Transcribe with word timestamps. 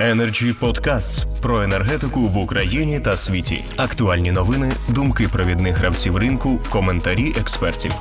Energy 0.00 0.54
Podcasts 0.60 1.42
про 1.42 1.62
енергетику 1.62 2.20
в 2.20 2.38
Україні 2.44 3.00
та 3.00 3.16
світі. 3.16 3.56
Актуальні 3.76 4.32
новини, 4.32 4.72
думки 4.94 5.24
провідних 5.32 5.76
гравців 5.76 6.16
ринку, 6.16 6.48
коментарі 6.72 7.28
експертів. 7.40 7.92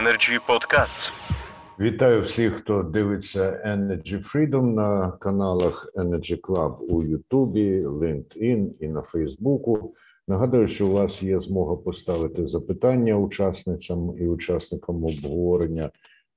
Energy 0.00 0.38
Podcasts. 0.48 1.12
Вітаю 1.80 2.22
всіх, 2.22 2.54
хто 2.54 2.82
дивиться 2.82 3.62
Energy 3.66 4.32
Freedom 4.32 4.62
на 4.62 5.12
каналах 5.20 5.92
Energy 5.94 6.40
Club 6.40 6.76
у 6.76 7.02
Ютубі, 7.02 7.86
LinkedIn 7.86 8.68
і 8.80 8.88
на 8.88 9.02
Фейсбуку. 9.02 9.94
Нагадую, 10.28 10.68
що 10.68 10.86
у 10.86 10.92
вас 10.92 11.22
є 11.22 11.40
змога 11.40 11.76
поставити 11.76 12.48
запитання 12.48 13.14
учасницям 13.14 14.14
і 14.20 14.26
учасникам 14.28 15.04
обговорення. 15.04 15.90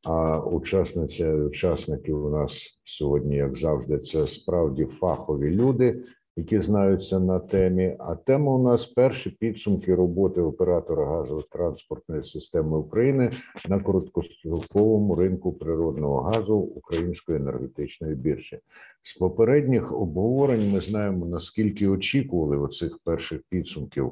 А 0.03 0.39
учасниця 0.39 1.27
і 1.27 1.41
учасники 1.41 2.13
у 2.13 2.29
нас 2.29 2.79
сьогодні, 2.85 3.35
як 3.35 3.57
завжди, 3.57 3.99
це 3.99 4.27
справді 4.27 4.85
фахові 4.85 5.49
люди, 5.49 6.03
які 6.35 6.61
знаються 6.61 7.19
на 7.19 7.39
темі. 7.39 7.95
А 7.99 8.15
тема 8.15 8.51
у 8.55 8.63
нас 8.63 8.85
перші 8.85 9.29
підсумки 9.29 9.95
роботи 9.95 10.41
оператора 10.41 11.05
газотранспортної 11.05 12.23
системи 12.23 12.77
України 12.77 13.31
на 13.69 13.79
короткостроковому 13.79 15.15
ринку 15.15 15.53
природного 15.53 16.21
газу 16.21 16.55
Української 16.55 17.37
енергетичної 17.37 18.15
біржі. 18.15 18.59
З 19.03 19.13
попередніх 19.13 19.93
обговорень 19.93 20.71
ми 20.71 20.81
знаємо 20.81 21.25
наскільки 21.25 21.87
очікували 21.87 22.57
оцих 22.57 22.99
перших 23.03 23.41
підсумків. 23.49 24.11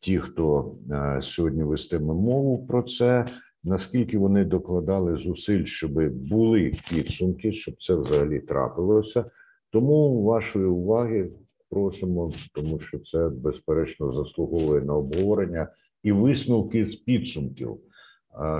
Ті, 0.00 0.18
хто 0.18 0.74
е, 0.90 1.18
сьогодні 1.22 1.62
вестиме 1.62 2.14
мову 2.14 2.66
про 2.66 2.82
це 2.82 3.26
наскільки 3.64 4.18
вони 4.18 4.44
докладали 4.44 5.16
зусиль, 5.16 5.64
щоб 5.64 5.92
були 6.10 6.72
підсумки, 6.90 7.52
щоб 7.52 7.74
це 7.82 7.94
взагалі 7.94 8.40
трапилося. 8.40 9.24
Тому 9.70 10.22
вашої 10.22 10.66
уваги 10.66 11.30
просимо, 11.70 12.30
тому 12.54 12.80
що 12.80 12.98
це 12.98 13.28
безперечно 13.28 14.12
заслуговує 14.12 14.80
на 14.80 14.94
обговорення 14.94 15.68
і 16.02 16.12
висновки 16.12 16.86
з 16.86 16.96
підсумків. 16.96 17.78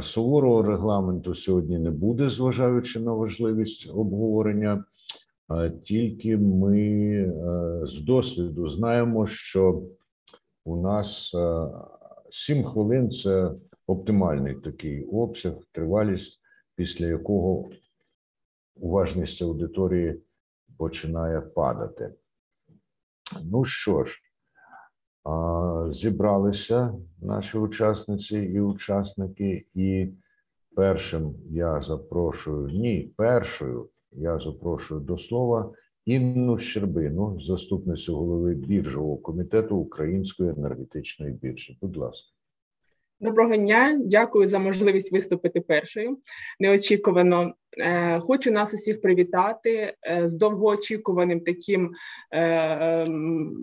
Суворого 0.03 0.63
регламенту 0.63 1.35
сьогодні 1.35 1.79
не 1.79 1.91
буде, 1.91 2.31
зважаючи 2.31 3.01
на 3.01 3.13
важливість 3.13 3.91
обговорення. 3.95 4.85
Тільки 5.85 6.37
ми 6.37 7.33
з 7.83 8.01
досвіду 8.01 8.69
знаємо, 8.69 9.27
що 9.27 9.83
у 10.65 10.77
нас 10.77 11.33
7 12.31 12.59
е, 12.59 12.65
хвилин 12.65 13.11
це 13.11 13.51
оптимальний 13.89 14.55
такий 14.55 15.05
обсяг, 15.05 15.55
тривалість, 15.73 16.41
після 16.75 17.07
якого 17.07 17.71
уважність 18.77 19.43
аудиторії 19.43 20.23
починає 20.79 21.41
падати. 21.41 22.15
Ну 23.43 23.65
що 23.65 24.05
ж, 24.05 24.23
зібралися 25.93 26.95
наші 27.23 27.59
учасниці 27.59 28.37
і 28.37 28.61
учасники, 28.61 29.67
і 29.75 30.09
першим 30.77 31.35
я 31.51 31.83
запрошую, 31.83 32.69
ні, 32.69 33.13
першою 33.17 33.89
я 34.13 34.39
запрошую 34.39 35.01
до 35.01 35.19
слова 35.19 35.73
Інну 36.05 36.59
Щербину, 36.59 37.41
заступницю 37.41 38.17
голови 38.17 38.55
біржового 38.55 39.17
комітету 39.17 39.77
Української 39.77 40.51
енергетичної 40.51 41.33
біржі. 41.33 41.79
Будь 41.81 41.97
ласка. 41.97 42.38
Доброго 43.21 43.57
дня, 43.57 43.99
дякую 44.05 44.49
за 44.49 44.59
можливість 44.59 45.13
виступити 45.13 45.61
першою. 45.61 46.19
Неочікувано 46.61 47.55
хочу 48.21 48.51
нас 48.51 48.75
усіх 48.75 49.01
привітати 49.01 49.95
е, 50.11 50.29
з 50.29 50.37
довгоочікуваним 50.37 51.41
таким, 51.41 51.93
е, 52.33 52.43
ем, 53.03 53.57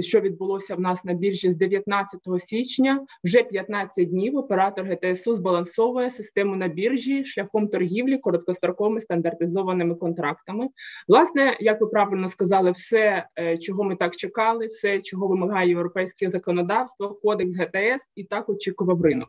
що 0.00 0.20
відбулося 0.20 0.74
в 0.74 0.80
нас 0.80 1.04
на 1.04 1.12
біржі 1.12 1.50
з 1.50 1.56
19 1.56 2.20
січня. 2.38 3.06
Вже 3.24 3.42
15 3.42 4.10
днів 4.10 4.36
оператор 4.36 4.86
ГТСУ 4.86 5.34
збалансовує 5.34 6.10
систему 6.10 6.56
на 6.56 6.68
біржі 6.68 7.24
шляхом 7.24 7.68
торгівлі 7.68 8.18
короткостроковими 8.18 9.00
стандартизованими 9.00 9.94
контрактами. 9.94 10.68
Власне, 11.08 11.56
як 11.60 11.80
ви 11.80 11.86
правильно 11.86 12.28
сказали, 12.28 12.70
все, 12.70 13.26
чого 13.60 13.84
ми 13.84 13.96
так 13.96 14.16
чекали, 14.16 14.66
все, 14.66 15.00
чого 15.00 15.28
вимагає 15.28 15.68
європейське 15.68 16.30
законодавство, 16.30 17.14
кодекс 17.14 17.56
ГТС, 17.56 18.10
і 18.16 18.24
так 18.24 18.48
очікував 18.48 19.02
ринок. 19.02 19.28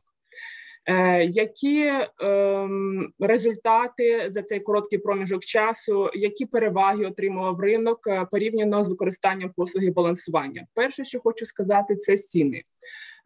Е, 0.87 1.25
які 1.25 1.91
ем, 2.19 3.13
результати 3.19 4.27
за 4.29 4.41
цей 4.41 4.59
короткий 4.59 4.99
проміжок 4.99 5.45
часу, 5.45 6.09
які 6.13 6.45
переваги 6.45 7.05
отримував 7.05 7.59
ринок 7.59 8.07
е, 8.07 8.27
порівняно 8.31 8.83
з 8.83 8.89
використанням 8.89 9.51
послуги 9.55 9.91
балансування? 9.91 10.67
Перше, 10.73 11.05
що 11.05 11.19
хочу 11.19 11.45
сказати, 11.45 11.95
це 11.95 12.17
ціни. 12.17 12.63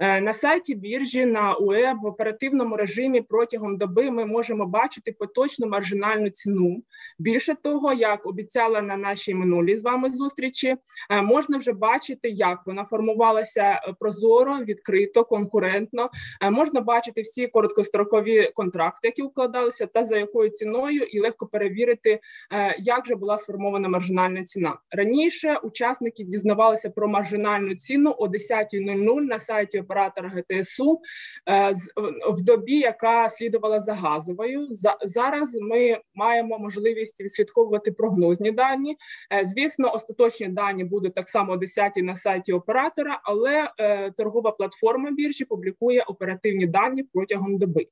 Е, 0.01 0.21
на 0.21 0.33
сайті 0.33 0.75
біржі 0.75 1.25
на 1.25 1.53
УЕ 1.53 1.93
в 1.93 2.05
оперативному 2.05 2.77
режимі 2.77 3.21
протягом 3.21 3.77
доби 3.77 4.11
ми 4.11 4.25
можемо 4.25 4.65
бачити 4.65 5.11
поточну 5.11 5.67
маржинальну 5.67 6.29
ціну. 6.29 6.83
Більше 7.19 7.55
того, 7.55 7.93
як 7.93 8.25
обіцяла 8.25 8.81
на 8.81 8.97
нашій 8.97 9.33
минулій 9.33 9.77
з 9.77 9.83
вами 9.83 10.09
зустрічі, 10.09 10.75
е, 11.09 11.21
можна 11.21 11.57
вже 11.57 11.73
бачити, 11.73 12.29
як 12.29 12.59
вона 12.65 12.85
формувалася 12.85 13.61
е, 13.61 13.93
прозоро, 13.99 14.57
відкрито, 14.57 15.23
конкурентно. 15.23 16.09
Можна 16.51 16.81
бачити 16.81 17.21
всі 17.21 17.47
короткострокові 17.47 18.51
контракти, 18.53 19.07
які 19.07 19.21
укладалися, 19.21 19.85
та 19.85 20.05
за 20.05 20.17
якою 20.17 20.49
ціною, 20.49 21.03
і 21.03 21.19
легко 21.19 21.45
перевірити, 21.47 22.19
як 22.79 23.05
же 23.05 23.15
була 23.15 23.37
сформована 23.37 23.89
маржинальна 23.89 24.43
ціна. 24.43 24.77
Раніше 24.91 25.59
учасники 25.63 26.23
дізнавалися 26.23 26.89
про 26.89 27.07
маржинальну 27.07 27.75
ціну 27.75 28.15
о 28.17 28.27
10.00 28.27 29.21
на 29.21 29.39
сайті 29.39 29.81
оператора 29.89 30.29
ГТСУ 30.29 30.99
е, 31.49 31.73
в 32.31 32.41
добі, 32.41 32.79
яка 32.79 33.29
слідувала 33.29 33.79
за 33.79 33.93
газовою. 33.93 34.67
зараз 35.05 35.57
ми 35.61 35.97
маємо 36.15 36.59
можливість 36.59 37.21
відслідковувати 37.21 37.91
прогнозні 37.91 38.51
дані. 38.51 38.97
Е, 39.33 39.45
звісно, 39.45 39.93
остаточні 39.93 40.47
дані 40.47 40.83
будуть 40.83 41.15
так 41.15 41.29
само 41.29 41.53
о 41.53 41.57
10 41.57 41.91
на 41.95 42.15
сайті 42.15 42.53
оператора, 42.53 43.19
але 43.23 43.71
е, 43.79 44.11
торгова 44.11 44.51
платформа 44.51 45.11
біржі 45.11 45.45
публікує 45.45 46.03
оперативні 46.07 46.65
дані 46.65 47.03
протягом 47.03 47.57
доби. 47.57 47.85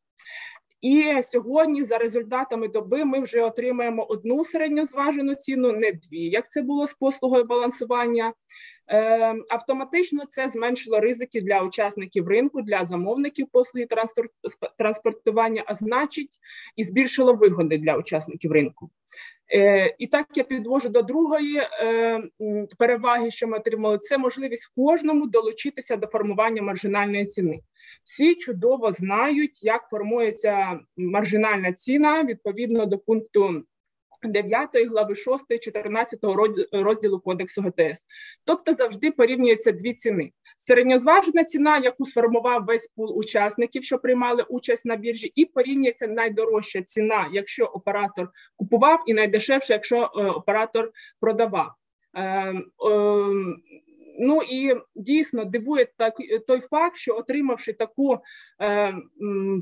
І 0.81 1.21
сьогодні, 1.23 1.83
за 1.83 1.97
результатами 1.97 2.67
доби, 2.67 3.05
ми 3.05 3.19
вже 3.19 3.41
отримаємо 3.41 4.03
одну 4.03 4.45
середньозважену 4.45 5.35
ціну, 5.35 5.71
не 5.71 5.91
дві, 5.91 6.29
як 6.29 6.51
це 6.51 6.61
було 6.61 6.87
з 6.87 6.93
послугою 6.93 7.43
балансування. 7.43 8.33
Е, 8.89 9.35
Автоматично 9.49 10.23
це 10.29 10.49
зменшило 10.49 10.99
ризики 10.99 11.41
для 11.41 11.61
учасників 11.61 12.27
ринку, 12.27 12.61
для 12.61 12.85
замовників 12.85 13.47
послуги 13.51 13.87
транспортування, 14.77 15.63
а 15.65 15.75
значить, 15.75 16.39
і 16.75 16.83
збільшило 16.83 17.33
вигоди 17.33 17.77
для 17.77 17.97
учасників 17.97 18.51
ринку. 18.51 18.89
Е, 19.53 19.95
І 19.99 20.07
так 20.07 20.27
я 20.35 20.43
підвожу 20.43 20.89
до 20.89 21.01
другої 21.01 21.57
е, 21.57 22.23
переваги, 22.77 23.31
що 23.31 23.47
ми 23.47 23.57
отримали, 23.57 23.97
це 23.97 24.17
можливість 24.17 24.71
кожному 24.75 25.27
долучитися 25.27 25.95
до 25.95 26.07
формування 26.07 26.61
маржинальної 26.61 27.25
ціни. 27.25 27.59
Всі 28.03 28.35
чудово 28.35 28.91
знають, 28.91 29.63
як 29.63 29.87
формується 29.89 30.79
маржинальна 30.97 31.73
ціна 31.73 32.23
відповідно 32.23 32.85
до 32.85 32.97
пункту 32.97 33.63
9 34.23 34.69
глави 34.89 35.15
6, 35.15 35.59
14 35.61 36.19
розділу 36.71 37.19
Кодексу 37.19 37.61
ГТС. 37.61 38.05
Тобто 38.45 38.73
завжди 38.73 39.11
порівнюються 39.11 39.71
дві 39.71 39.93
ціни: 39.93 40.31
середньозважена 40.57 41.43
ціна, 41.43 41.77
яку 41.77 42.05
сформував 42.05 42.65
весь 42.65 42.87
пул 42.95 43.17
учасників, 43.17 43.83
що 43.83 43.99
приймали 43.99 44.43
участь 44.43 44.85
на 44.85 44.95
біржі, 44.95 45.31
і 45.35 45.45
порівнюється 45.45 46.07
найдорожча 46.07 46.81
ціна, 46.81 47.29
якщо 47.31 47.65
оператор 47.65 48.29
купував, 48.55 49.03
і 49.05 49.13
найдешевша, 49.13 49.73
якщо 49.73 49.97
е, 49.97 50.25
оператор 50.25 50.91
продавав. 51.19 51.71
Ну 54.19 54.41
і 54.41 54.75
дійсно 54.95 55.45
дивує 55.45 55.87
так 55.97 56.13
той 56.47 56.59
факт, 56.59 56.97
що 56.97 57.17
отримавши 57.17 57.73
таку 57.73 58.19
е, 58.61 58.93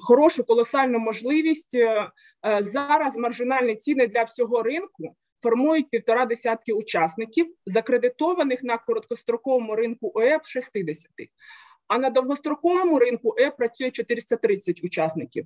хорошу 0.02 0.44
колосальну 0.44 1.00
можливість, 1.00 1.76
е, 1.76 2.10
е, 2.46 2.64
зараз 2.64 3.18
маржинальні 3.18 3.76
ціни 3.76 4.08
для 4.08 4.24
всього 4.24 4.64
ринку 4.64 5.16
формують 5.44 5.90
півтора 5.90 6.26
десятки 6.26 6.74
учасників, 6.74 7.54
закредитованих 7.66 8.64
на 8.64 8.78
короткостроковому 8.78 9.76
ринку 9.76 10.12
ОЕП 10.16 10.46
60. 10.46 11.12
А 11.88 11.98
на 11.98 12.10
довгостроковому 12.10 13.00
ринку 13.00 13.36
ЕП 13.38 13.58
працює 13.58 13.92
430 13.92 14.84
учасників. 14.84 15.46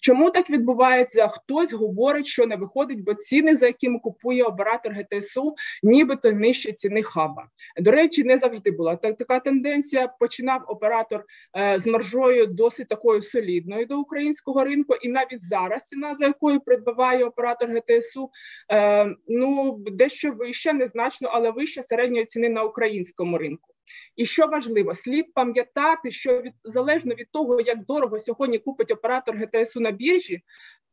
Чому 0.00 0.30
так 0.30 0.50
відбувається? 0.50 1.28
Хтось 1.28 1.72
говорить, 1.72 2.26
що 2.26 2.46
не 2.46 2.56
виходить, 2.56 3.04
бо 3.04 3.14
ціни, 3.14 3.56
за 3.56 3.66
якими 3.66 3.98
купує 3.98 4.44
оператор 4.44 4.92
ГТСУ, 4.92 5.54
нібито 5.82 6.32
нижче 6.32 6.72
ціни 6.72 7.02
хаба. 7.02 7.48
До 7.80 7.90
речі, 7.90 8.24
не 8.24 8.38
завжди 8.38 8.70
була 8.70 8.96
так. 8.96 9.16
Така 9.16 9.40
тенденція 9.40 10.08
починав 10.20 10.64
оператор 10.68 11.24
е, 11.56 11.78
з 11.78 11.86
маржою 11.86 12.46
досить 12.46 12.88
такою 12.88 13.22
солідною 13.22 13.86
до 13.86 13.98
українського 13.98 14.64
ринку, 14.64 14.94
і 14.94 15.08
навіть 15.08 15.42
зараз 15.42 15.82
ціна, 15.82 16.14
за 16.14 16.26
якою 16.26 16.60
придбаває 16.60 17.24
оператор 17.24 17.70
ГТСУ, 17.70 18.30
е, 18.72 19.06
ну 19.28 19.78
дещо 19.78 20.32
вища, 20.32 20.72
незначно, 20.72 21.28
але 21.32 21.50
вища 21.50 21.82
середньої 21.82 22.24
ціни 22.24 22.48
на 22.48 22.62
українському 22.62 23.38
ринку. 23.38 23.73
І 24.16 24.24
що 24.24 24.46
важливо, 24.46 24.94
слід 24.94 25.34
пам'ятати, 25.34 26.10
що 26.10 26.42
від 26.42 26.52
залежно 26.64 27.14
від 27.14 27.30
того, 27.30 27.60
як 27.60 27.84
дорого 27.84 28.18
сьогодні 28.18 28.58
купить 28.58 28.90
оператор 28.90 29.36
ГТСУ 29.36 29.80
на 29.80 29.90
біржі, 29.90 30.42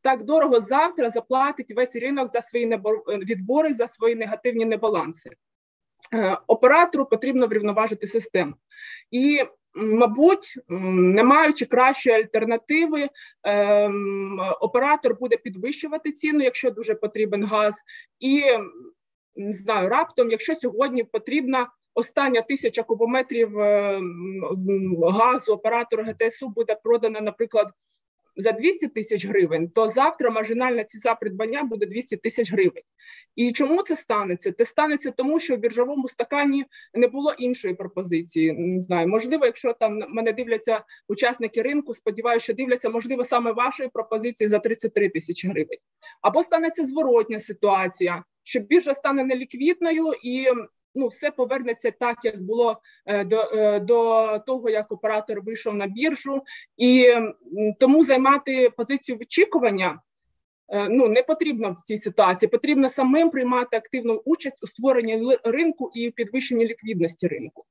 так 0.02 0.22
дорого 0.22 0.60
завтра 0.60 1.10
заплатить 1.10 1.72
весь 1.76 1.96
ринок 1.96 2.32
за 2.32 2.40
свої 2.40 2.80
відбори, 3.06 3.74
за 3.74 3.88
свої 3.88 4.14
негативні 4.14 4.64
небаланси. 4.64 5.30
Е, 6.14 6.38
оператору 6.46 7.06
потрібно 7.06 7.46
врівноважити 7.46 8.06
систему. 8.06 8.54
І, 9.10 9.44
мабуть, 9.74 10.58
не 10.68 11.24
маючи 11.24 11.66
кращої 11.66 12.16
альтернативи, 12.16 13.08
ем, 13.42 14.40
оператор 14.60 15.18
буде 15.18 15.36
підвищувати 15.36 16.12
ціну, 16.12 16.44
якщо 16.44 16.70
дуже 16.70 16.94
потрібен 16.94 17.44
газ, 17.44 17.74
і 18.20 18.42
не 19.36 19.52
знаю, 19.52 19.88
раптом, 19.88 20.30
якщо 20.30 20.54
сьогодні 20.54 21.04
потрібна 21.04 21.68
остання 21.94 22.42
тисяча 22.42 22.82
кубометрів 22.82 23.58
е, 23.58 24.00
газу 25.02 25.52
оператору 25.52 26.04
ГТСУ 26.04 26.48
буде 26.48 26.76
продана, 26.84 27.20
наприклад, 27.20 27.68
за 28.36 28.52
200 28.52 28.88
тисяч 28.88 29.26
гривень, 29.26 29.68
то 29.68 29.88
завтра 29.88 30.30
маржинальна 30.30 30.84
ціна 30.84 31.14
придбання 31.14 31.62
буде 31.64 31.86
200 31.86 32.16
тисяч 32.16 32.52
гривень. 32.52 32.82
І 33.36 33.52
чому 33.52 33.82
це 33.82 33.96
станеться? 33.96 34.52
Це 34.52 34.64
станеться 34.64 35.10
тому, 35.10 35.40
що 35.40 35.56
в 35.56 35.58
біржовому 35.58 36.08
стакані 36.08 36.64
не 36.94 37.08
було 37.08 37.32
іншої 37.32 37.74
пропозиції. 37.74 38.52
Не 38.52 38.80
знаю, 38.80 39.08
можливо, 39.08 39.46
якщо 39.46 39.72
там 39.72 39.98
мене 40.08 40.32
дивляться 40.32 40.84
учасники 41.08 41.62
ринку, 41.62 41.94
сподіваюся, 41.94 42.44
що 42.44 42.54
дивляться, 42.54 42.88
можливо, 42.88 43.24
саме 43.24 43.52
вашої 43.52 43.88
пропозиції 43.88 44.48
за 44.48 44.58
33 44.58 45.08
тисячі 45.08 45.48
гривень. 45.48 45.78
Або 46.20 46.42
станеться 46.42 46.84
зворотня 46.84 47.40
ситуація, 47.40 48.24
що 48.42 48.60
біржа 48.60 48.94
стане 48.94 49.24
неліквідною 49.24 50.12
і 50.24 50.46
ну 50.94 51.08
все 51.08 51.30
повернеться 51.30 51.90
так, 51.90 52.24
як 52.24 52.42
було 52.42 52.80
е, 53.06 53.24
до 53.24 53.50
е, 53.54 53.80
до 53.80 54.38
того, 54.46 54.70
як 54.70 54.92
оператор 54.92 55.42
вийшов 55.42 55.74
на 55.74 55.86
біржу, 55.86 56.42
і 56.76 57.06
тому 57.80 58.04
займати 58.04 58.70
позицію 58.76 59.18
вичікування. 59.18 60.00
Е, 60.68 60.88
ну 60.88 61.08
не 61.08 61.22
потрібно 61.22 61.72
в 61.72 61.80
цій 61.80 61.98
ситуації. 61.98 62.48
Потрібно 62.48 62.88
самим 62.88 63.30
приймати 63.30 63.76
активну 63.76 64.22
участь 64.24 64.64
у 64.64 64.66
створенні 64.66 65.36
ринку 65.44 65.90
і 65.94 66.10
підвищенні 66.10 66.66
ліквідності 66.66 67.28
ринку. 67.28 67.64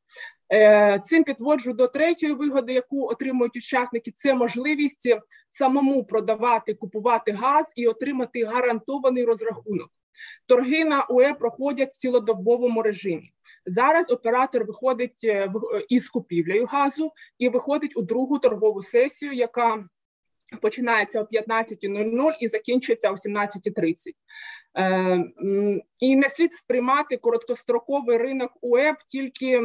Цим 1.05 1.23
підводжу 1.23 1.73
до 1.73 1.87
третьої 1.87 2.33
вигоди, 2.33 2.73
яку 2.73 3.07
отримують 3.07 3.57
учасники. 3.57 4.11
Це 4.11 4.33
можливість 4.33 5.15
самому 5.49 6.03
продавати, 6.03 6.73
купувати 6.73 7.31
газ 7.31 7.65
і 7.75 7.87
отримати 7.87 8.43
гарантований 8.43 9.25
розрахунок. 9.25 9.89
Торги 10.47 10.83
на 10.83 11.03
УЕ 11.03 11.33
проходять 11.33 11.93
в 11.93 11.97
цілодобовому 11.97 12.81
режимі. 12.81 13.33
Зараз 13.65 14.11
оператор 14.11 14.65
виходить 14.65 15.23
е, 15.23 15.29
е, 15.29 15.49
із 15.89 16.09
купівлею 16.09 16.65
газу 16.65 17.11
і 17.37 17.49
виходить 17.49 17.97
у 17.97 18.01
другу 18.01 18.39
торгову 18.39 18.81
сесію, 18.81 19.31
яка 19.31 19.85
починається 20.61 21.21
о 21.21 21.23
15.00 21.23 22.31
і 22.39 22.47
закінчується 22.47 23.11
о 23.11 23.13
17.30. 23.13 23.95
Е, 24.77 25.23
і 25.99 26.15
не 26.15 26.29
слід 26.29 26.53
сприймати 26.53 27.17
короткостроковий 27.17 28.17
ринок 28.17 28.51
УЕП 28.61 28.97
тільки 29.07 29.61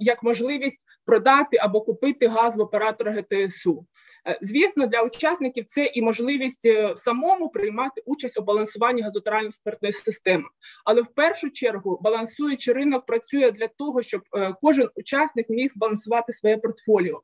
як 0.00 0.22
можливість 0.22 0.80
продати 1.04 1.56
або 1.56 1.80
купити 1.80 2.28
газ 2.28 2.56
в 2.56 2.60
оператора 2.60 3.12
ГТСУ. 3.12 3.86
Е, 4.28 4.38
звісно, 4.42 4.86
для 4.86 5.02
учасників 5.02 5.64
це 5.64 5.84
і 5.84 6.02
можливість 6.02 6.66
е, 6.66 6.94
самому 6.96 7.48
приймати 7.48 8.02
участь 8.06 8.38
у 8.38 8.42
балансуванні 8.42 9.02
газотеральної 9.02 9.52
спиртної 9.52 9.92
системи. 9.92 10.44
Але 10.84 11.02
в 11.02 11.06
першу 11.14 11.50
чергу 11.50 11.98
балансуючий 12.02 12.74
ринок 12.74 13.06
працює 13.06 13.50
для 13.50 13.68
того, 13.68 14.02
щоб 14.02 14.22
е, 14.36 14.54
кожен 14.62 14.88
учасник 14.94 15.50
міг 15.50 15.70
збалансувати 15.72 16.32
своє 16.32 16.56
портфоліо. 16.56 17.22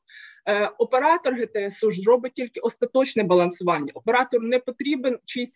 Оператор 0.77 1.33
ГТСУ 1.33 1.91
ж 1.91 2.01
робить 2.05 2.33
тільки 2.33 2.59
остаточне 2.59 3.23
балансування. 3.23 3.91
Оператору 3.93 4.47
не 4.47 4.59
потрібен 4.59 5.19
чийсь 5.25 5.53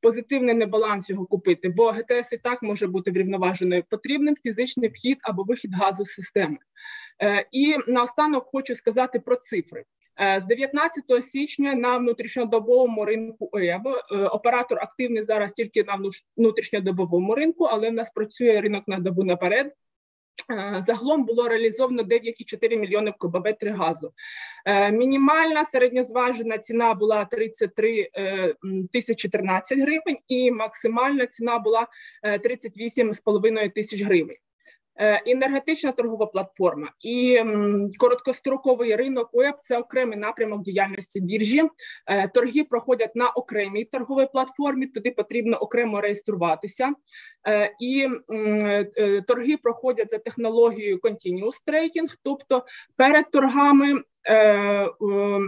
позитивний 0.00 0.54
небаланс 0.54 1.10
його 1.10 1.26
купити, 1.26 1.68
бо 1.68 1.90
ГТС 1.90 2.32
і 2.32 2.38
так 2.38 2.62
може 2.62 2.86
бути 2.86 3.10
врівноваженою. 3.10 3.84
Потрібен 3.90 4.36
фізичний 4.42 4.90
вхід 4.90 5.18
або 5.22 5.42
вихід 5.42 5.74
газу 5.74 6.04
з 6.04 6.10
системи. 6.12 6.58
І 7.52 7.76
наостанок 7.86 8.48
хочу 8.52 8.74
сказати 8.74 9.20
про 9.20 9.36
цифри. 9.36 9.84
Е, 10.20 10.40
з 10.40 10.44
19 10.44 11.04
січня 11.20 11.74
на 11.74 11.98
внутрішньодобовому 11.98 13.04
ринку 13.04 13.50
ЕБ 13.54 13.88
оператор 14.32 14.78
активний 14.78 15.22
зараз 15.22 15.52
тільки 15.52 15.84
на 15.84 15.98
внутрішньодобовому 16.36 17.34
ринку, 17.34 17.64
але 17.64 17.90
в 17.90 17.92
нас 17.92 18.10
працює 18.10 18.60
ринок 18.60 18.88
на 18.88 18.98
добу 18.98 19.24
наперед. 19.24 19.72
Е, 20.50 20.84
загалом 20.86 21.24
було 21.24 21.48
реалізовано 21.48 22.02
9,4 22.02 22.76
мільйони 22.76 23.12
кубометрів 23.18 23.76
газу. 23.76 24.12
Е, 24.64 24.92
мінімальна 24.92 25.64
середньозважена 25.64 26.58
ціна 26.58 26.94
була 26.94 27.24
33 27.24 28.10
тисячі 28.92 29.28
13 29.28 29.78
гривень, 29.78 30.18
і 30.28 30.50
максимальна 30.50 31.26
ціна 31.26 31.58
була 31.58 31.86
38,5 32.24 33.74
тисяч 33.74 34.02
гривень. 34.02 34.36
Е, 34.98 35.22
енергетична 35.26 35.92
торгова 35.92 36.26
платформа 36.26 36.92
і 37.00 37.40
короткостроковий 37.98 38.96
ринок 38.96 39.30
ОЕП 39.32 39.56
це 39.62 39.78
окремий 39.78 40.18
напрямок 40.18 40.62
діяльності 40.62 41.20
біржі. 41.20 41.62
Е, 42.06 42.28
торги 42.28 42.64
проходять 42.64 43.16
на 43.16 43.30
окремій 43.30 43.84
торговій 43.84 44.28
платформі. 44.32 44.86
Туди 44.86 45.10
потрібно 45.10 45.56
окремо 45.56 46.00
реєструватися, 46.00 46.92
е, 47.48 47.72
і 47.80 48.08
торги 49.26 49.56
проходять 49.56 50.10
за 50.10 50.18
технологією 50.18 50.98
Continuous 50.98 51.62
Trading, 51.66 52.16
тобто 52.22 52.64
перед 52.96 53.30
торгами 53.30 54.02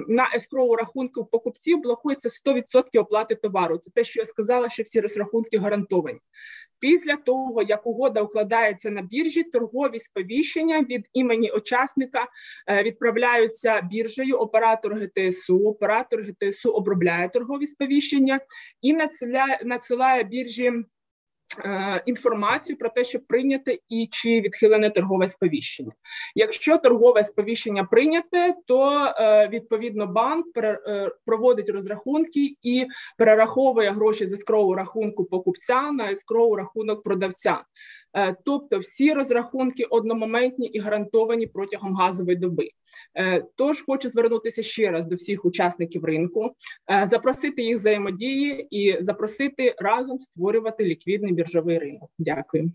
на 0.08 0.30
ескроу 0.34 0.76
рахунку 0.76 1.24
покупців 1.24 1.80
блокується 1.80 2.28
100% 2.28 3.00
оплати 3.00 3.34
товару. 3.34 3.78
Це 3.78 3.90
те, 3.90 4.04
що 4.04 4.20
я 4.20 4.24
сказала, 4.24 4.68
що 4.68 4.82
всі 4.82 5.00
розрахунки 5.00 5.58
гарантовані. 5.58 6.18
Після 6.80 7.16
того, 7.16 7.62
як 7.62 7.86
угода 7.86 8.22
укладається 8.22 8.90
на 8.90 9.02
біржі, 9.02 9.42
торгові 9.42 10.00
сповіщення 10.00 10.82
від 10.82 11.08
імені 11.12 11.50
учасника 11.50 12.26
е, 12.68 12.82
відправляються 12.82 13.80
біржею. 13.80 14.36
Оператор 14.36 14.94
ГТСУ, 14.94 15.68
оператор 15.68 16.20
ГТСУ 16.22 16.70
обробляє 16.70 17.28
торгові 17.28 17.66
сповіщення 17.66 18.40
і 18.80 18.92
надсилає, 18.92 19.60
надсилає 19.64 20.22
біржі. 20.24 20.72
Е, 21.64 22.02
інформацію 22.06 22.78
про 22.78 22.88
те, 22.88 23.04
що 23.04 23.18
прийняте 23.20 23.78
і 23.88 24.08
чи 24.12 24.40
відхилене 24.40 24.90
торгове 24.90 25.28
сповіщення. 25.28 25.92
Якщо 26.34 26.78
торгове 26.78 27.24
сповіщення 27.24 27.84
прийняте, 27.84 28.54
то 28.66 29.12
е, 29.18 29.48
відповідно 29.48 30.06
банк 30.06 30.46
е, 30.56 31.10
проводить 31.26 31.68
розрахунки 31.68 32.56
і 32.62 32.86
перераховує 33.18 33.90
гроші 33.90 34.26
з 34.26 34.32
ескроу 34.32 34.74
рахунку 34.74 35.24
покупця 35.24 35.92
на 35.92 36.12
ескроу 36.12 36.56
рахунок 36.56 37.02
продавця. 37.02 37.60
Е, 38.16 38.36
тобто 38.44 38.78
всі 38.78 39.12
розрахунки 39.12 39.84
одномоментні 39.84 40.66
і 40.66 40.78
гарантовані 40.78 41.46
протягом 41.46 41.94
газової 41.94 42.36
доби. 42.36 42.68
Е, 43.18 43.44
тож 43.56 43.82
хочу 43.82 44.08
звернутися 44.08 44.62
ще 44.62 44.90
раз 44.90 45.06
до 45.06 45.14
всіх 45.14 45.44
учасників 45.44 46.04
ринку, 46.04 46.50
е, 46.90 47.06
запросити 47.06 47.62
їх 47.62 47.76
взаємодії 47.76 48.66
і 48.70 49.02
запросити 49.02 49.74
разом 49.78 50.18
створювати 50.18 50.84
ліквідний 50.84 51.32
біржовий 51.32 51.78
ринок. 51.78 52.10
Дякую. 52.18 52.72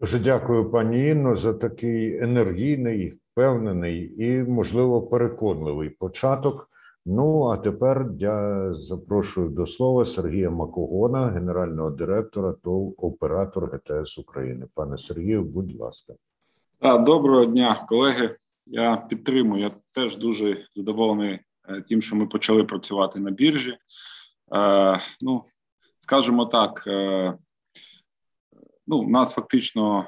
Дуже 0.00 0.18
дякую, 0.18 0.70
пані 0.70 1.08
Інно, 1.08 1.36
за 1.36 1.54
такий 1.54 2.18
енергійний, 2.18 3.14
впевнений 3.32 4.14
і, 4.18 4.42
можливо, 4.42 5.02
переконливий 5.02 5.90
початок. 5.90 6.70
Ну 7.08 7.50
а 7.50 7.56
тепер 7.56 8.08
я 8.18 8.74
запрошую 8.74 9.48
до 9.48 9.66
слова 9.66 10.06
Сергія 10.06 10.50
Макогона, 10.50 11.26
генерального 11.26 11.90
директора 11.90 12.52
ТОВ 12.52 12.94
оператор 12.98 13.70
ГТС 13.70 14.18
України. 14.18 14.66
Пане 14.74 14.98
Сергію, 14.98 15.44
будь 15.44 15.80
ласка, 15.80 16.14
доброго 16.82 17.44
дня, 17.44 17.74
колеги. 17.88 18.36
Я 18.66 18.96
підтримую. 18.96 19.62
Я 19.62 19.70
теж 19.94 20.16
дуже 20.16 20.66
задоволений 20.70 21.38
е, 21.68 21.82
тим, 21.88 22.02
що 22.02 22.16
ми 22.16 22.26
почали 22.26 22.64
працювати 22.64 23.20
на 23.20 23.30
біржі. 23.30 23.76
Е, 24.54 25.00
ну, 25.20 25.44
скажімо 25.98 26.46
так, 26.46 26.84
е, 26.86 27.34
ну, 28.86 28.98
у 28.98 29.08
нас 29.08 29.34
фактично 29.34 30.06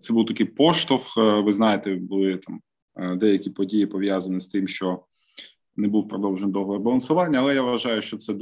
це 0.00 0.12
був 0.12 0.26
такий 0.26 0.46
поштовх. 0.46 1.16
Ви 1.16 1.52
знаєте, 1.52 1.94
були 1.94 2.36
там 2.36 2.60
деякі 3.18 3.50
події 3.50 3.86
пов'язані 3.86 4.40
з 4.40 4.46
тим, 4.46 4.68
що 4.68 5.04
не 5.76 5.88
був 5.88 6.08
продовжений 6.08 6.52
договір 6.52 6.80
балансування, 6.80 7.38
але 7.38 7.54
я 7.54 7.62
вважаю, 7.62 8.02
що 8.02 8.16
це 8.16 8.34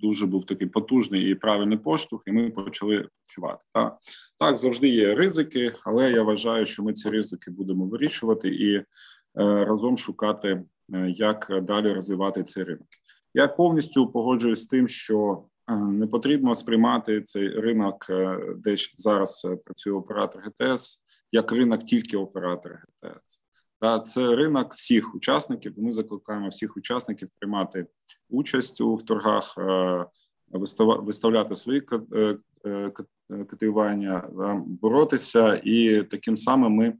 дуже 0.00 0.26
був 0.26 0.44
такий 0.44 0.68
потужний 0.68 1.30
і 1.30 1.34
правильний 1.34 1.78
поштовх, 1.78 2.22
і 2.26 2.32
ми 2.32 2.50
почали 2.50 2.96
працювати. 2.96 3.64
Так, 3.72 3.98
так 4.38 4.58
завжди 4.58 4.88
є 4.88 5.14
ризики, 5.14 5.72
але 5.84 6.10
я 6.10 6.22
вважаю, 6.22 6.66
що 6.66 6.82
ми 6.82 6.92
ці 6.92 7.10
ризики 7.10 7.50
будемо 7.50 7.86
вирішувати 7.86 8.48
і 8.48 8.74
е, 8.74 8.84
разом 9.64 9.96
шукати, 9.96 10.62
е, 10.94 11.10
як 11.10 11.60
далі 11.62 11.92
розвивати 11.92 12.44
цей 12.44 12.64
ринок. 12.64 12.88
Я 13.34 13.48
повністю 13.48 14.06
погоджуюсь 14.06 14.62
з 14.62 14.66
тим, 14.66 14.88
що 14.88 15.44
е, 15.70 15.76
не 15.76 16.06
потрібно 16.06 16.54
сприймати 16.54 17.22
цей 17.22 17.48
ринок, 17.48 18.06
де 18.56 18.76
зараз 18.96 19.46
працює 19.64 19.92
оператор 19.92 20.42
ГТС, 20.42 21.00
як 21.32 21.52
ринок 21.52 21.84
тільки 21.84 22.16
оператора 22.16 22.82
ГТС. 23.02 23.47
Це 24.04 24.36
ринок 24.36 24.74
всіх 24.74 25.14
учасників. 25.14 25.74
Ми 25.76 25.92
закликаємо 25.92 26.48
всіх 26.48 26.76
учасників 26.76 27.28
приймати 27.38 27.86
участь 28.28 28.80
у 28.80 28.96
торгах, 28.96 29.54
е, 29.58 30.06
виставляти 31.00 31.54
свої 31.54 31.82
е, 32.14 32.36
е, 32.66 32.90
котивання, 33.44 34.28
боротися, 34.66 35.60
і 35.64 36.02
таким 36.02 36.36
самим 36.36 36.72
ми 36.72 36.94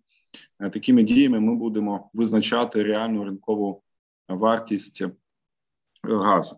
такими 0.70 1.02
діями 1.02 1.40
ми 1.40 1.54
будемо 1.54 2.11
визначати 2.14 2.82
реальну 2.82 3.25
ринкову 3.25 3.82
вартість 4.28 5.04
газу. 6.02 6.56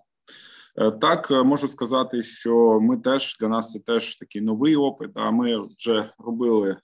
Так 1.01 1.31
можу 1.31 1.69
сказати, 1.69 2.23
що 2.23 2.81
ми 2.81 2.97
теж 2.97 3.37
для 3.41 3.49
нас 3.49 3.73
це 3.73 3.79
теж 3.81 4.17
такий 4.17 4.43
новий 4.43 4.77
опит. 4.77 5.11
А 5.15 5.31
ми 5.31 5.59
вже 5.59 6.13
робили 6.19 6.77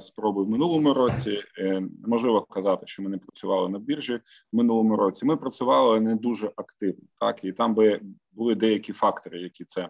спроби 0.00 0.42
в 0.42 0.48
минулому 0.48 0.94
році. 0.94 1.42
Е, 1.58 1.82
можливо 2.06 2.42
казати, 2.42 2.86
що 2.86 3.02
ми 3.02 3.10
не 3.10 3.18
працювали 3.18 3.68
на 3.68 3.78
біржі 3.78 4.20
в 4.52 4.56
минулому 4.56 4.96
році. 4.96 5.26
Ми 5.26 5.36
працювали 5.36 6.00
не 6.00 6.14
дуже 6.14 6.52
активно, 6.56 7.02
так 7.20 7.44
і 7.44 7.52
там 7.52 7.74
би 7.74 8.00
були 8.32 8.54
деякі 8.54 8.92
фактори, 8.92 9.40
які 9.40 9.64
це 9.64 9.88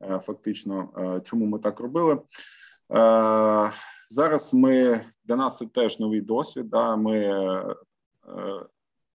е, 0.00 0.18
фактично 0.18 0.88
е, 0.98 1.20
чому 1.20 1.46
ми 1.46 1.58
так 1.58 1.80
робили. 1.80 2.18
Зараз 4.08 4.54
ми 4.54 5.04
для 5.24 5.36
нас 5.36 5.58
це 5.58 5.66
теж 5.66 5.98
новий 5.98 6.20
досвід. 6.20 6.70
Да, 6.70 6.96
Ми 6.96 7.44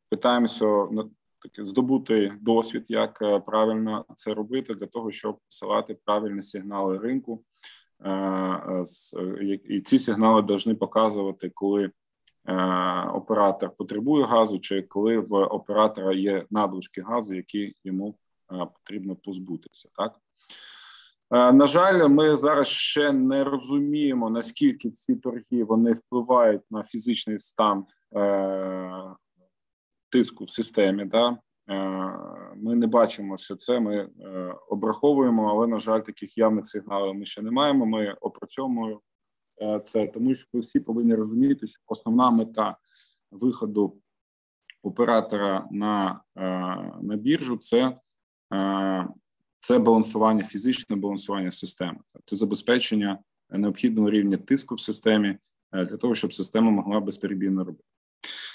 питаємося 0.08 0.88
таки 1.42 1.66
здобути 1.66 2.32
досвід, 2.40 2.84
як 2.88 3.44
правильно 3.46 4.04
це 4.16 4.34
робити, 4.34 4.74
для 4.74 4.86
того, 4.86 5.10
щоб 5.10 5.38
посилати 5.38 5.98
правильні 6.04 6.42
сигнали 6.42 6.98
ринку 6.98 7.44
і 9.64 9.80
ці 9.80 9.98
сигнали 9.98 10.42
повинні 10.42 10.74
показувати, 10.74 11.50
коли 11.54 11.84
е, 11.84 11.92
оператор 13.02 13.70
потребує 13.76 14.24
газу, 14.24 14.58
чи 14.58 14.82
коли 14.82 15.18
в 15.18 15.34
оператора 15.34 16.12
є 16.12 16.46
надлишки 16.50 17.02
газу, 17.02 17.34
які 17.34 17.74
йому 17.84 18.18
е, 18.52 18.66
потрібно 18.74 19.16
позбутися. 19.16 19.88
Так 19.96 20.12
на 21.54 21.66
жаль, 21.66 22.08
ми 22.08 22.36
зараз 22.36 22.68
ще 22.68 23.12
не 23.12 23.44
розуміємо 23.44 24.30
наскільки 24.30 24.90
ці 24.90 25.16
торги 25.16 25.64
вони 25.64 25.92
впливають 25.92 26.62
на 26.70 26.82
фізичний 26.82 27.38
стан 27.38 27.84
тиску 30.10 30.44
в 30.44 30.50
системі. 30.50 31.04
Да? 31.04 31.38
Е, 31.72 32.54
ми 32.56 32.74
не 32.74 32.86
бачимо, 32.86 33.36
що 33.38 33.56
це 33.56 33.80
ми 33.80 33.96
е, 33.96 34.54
обраховуємо, 34.68 35.50
але 35.50 35.66
на 35.66 35.78
жаль, 35.78 36.00
таких 36.00 36.38
явних 36.38 36.66
сигналів 36.66 37.14
ми 37.14 37.26
ще 37.26 37.42
не 37.42 37.50
маємо. 37.50 37.86
Ми 37.86 38.12
опрацьовуємо 38.12 39.00
е, 39.62 39.80
це, 39.84 40.06
тому 40.06 40.34
що 40.34 40.46
ви 40.52 40.60
всі 40.60 40.80
повинні 40.80 41.14
розуміти, 41.14 41.66
що 41.66 41.80
основна 41.86 42.30
мета 42.30 42.76
виходу 43.30 43.96
оператора 44.82 45.68
на 45.70 46.20
на 47.02 47.16
біржу 47.16 47.56
це 47.56 47.96
це 49.58 49.78
балансування, 49.78 50.44
фізичне 50.44 50.96
балансування 50.96 51.50
системи, 51.50 51.98
це 52.24 52.36
забезпечення 52.36 53.18
необхідного 53.50 54.10
рівня 54.10 54.36
тиску 54.36 54.74
в 54.74 54.80
системі 54.80 55.38
для 55.72 55.96
того, 55.96 56.14
щоб 56.14 56.34
система 56.34 56.70
могла 56.70 57.00
безперебійно 57.00 57.64
робити. 57.64 57.84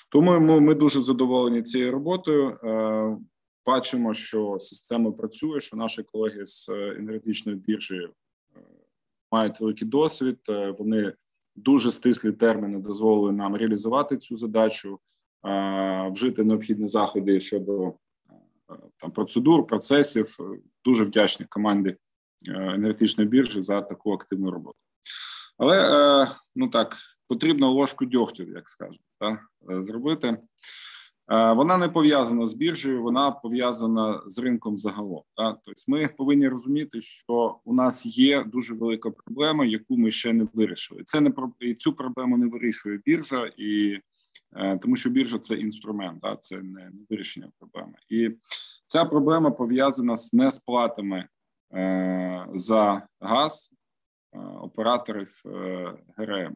Тому 0.10 0.40
ми, 0.40 0.60
ми 0.60 0.76
дуже 0.76 1.02
задоволені 1.02 1.64
цією 1.64 1.92
роботою. 1.92 2.50
Е, 2.50 3.18
бачимо, 3.66 4.14
що 4.14 4.58
система 4.60 5.12
працює. 5.12 5.60
Що 5.60 5.78
наші 5.78 6.04
колеги 6.04 6.46
з 6.46 6.70
е, 6.70 6.96
енергетичної 7.00 7.58
біржі 7.58 7.96
е, 7.96 8.10
мають 9.32 9.60
великий 9.60 9.88
досвід. 9.88 10.40
Вони 10.80 11.14
дуже 11.56 11.92
стислі 11.92 12.32
терміни 12.32 12.80
дозволили 12.80 13.32
нам 13.32 13.56
реалізувати 13.56 14.18
цю 14.18 14.38
задачу, 14.38 15.00
вжити 16.12 16.44
необхідні 16.44 16.88
заходи 16.88 17.40
щодо 17.40 17.94
там 18.98 19.12
процедур, 19.12 19.68
процесів. 19.68 20.38
Дуже 20.86 21.04
вдячні 21.04 21.46
команді 21.50 21.96
енергетичної 22.48 23.30
біржі 23.30 23.62
за 23.62 23.82
таку 23.82 24.14
активну 24.14 24.52
роботу. 24.52 24.78
Але 25.58 26.28
ну 26.56 26.68
так 26.68 26.98
потрібно 27.28 27.72
ложку 27.72 28.06
дьогтю, 28.06 28.44
як 28.44 28.70
скажуть, 28.70 29.02
так, 29.20 29.40
е, 29.72 29.84
зробити. 29.84 30.38
Е, 31.32 31.54
вона 31.54 31.78
не 31.78 31.90
пов'язана 31.90 32.48
з 32.48 32.54
біржею, 32.54 33.04
вона 33.04 33.32
пов'язана 33.32 34.24
з 34.28 34.40
ринком 34.40 34.78
загалом. 34.78 35.24
Так? 35.36 35.60
Тобто 35.64 35.82
ми 35.88 36.08
повинні 36.08 36.48
розуміти, 36.48 37.02
що 37.02 37.60
у 37.66 37.74
нас 37.74 38.06
є 38.06 38.44
дуже 38.44 38.74
велика 38.74 39.12
проблема, 39.12 39.66
яку 39.66 39.98
ми 39.98 40.12
ще 40.12 40.34
не 40.34 40.48
вирішили. 40.54 41.04
Це 41.06 41.22
не 41.22 41.32
і 41.60 41.74
цю 41.74 41.94
проблему 41.94 42.38
не 42.38 42.48
вирішує 42.48 43.00
біржа, 43.06 43.52
і 43.58 44.00
е, 44.56 44.78
тому 44.78 44.96
що 44.96 45.10
біржа 45.10 45.40
це 45.40 45.56
інструмент, 45.56 46.22
так? 46.22 46.44
це 46.44 46.56
не, 46.56 46.82
не 46.82 47.06
вирішення 47.10 47.52
проблеми. 47.60 47.94
І 48.10 48.32
ця 48.88 49.06
проблема 49.06 49.52
пов'язана 49.52 50.16
з 50.16 50.34
несплатами 50.34 51.28
е, 51.74 52.48
за 52.54 53.08
газ 53.20 53.74
е, 54.34 54.40
операторів 54.40 55.44
е, 55.46 55.94
ГРМ. 56.18 56.56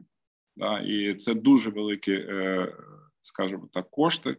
Да, 0.56 0.80
І 0.80 1.14
це 1.14 1.34
дуже 1.34 1.70
великі, 1.70 2.12
е, 2.12 2.72
скажімо 3.20 3.68
так, 3.72 3.90
кошти. 3.90 4.36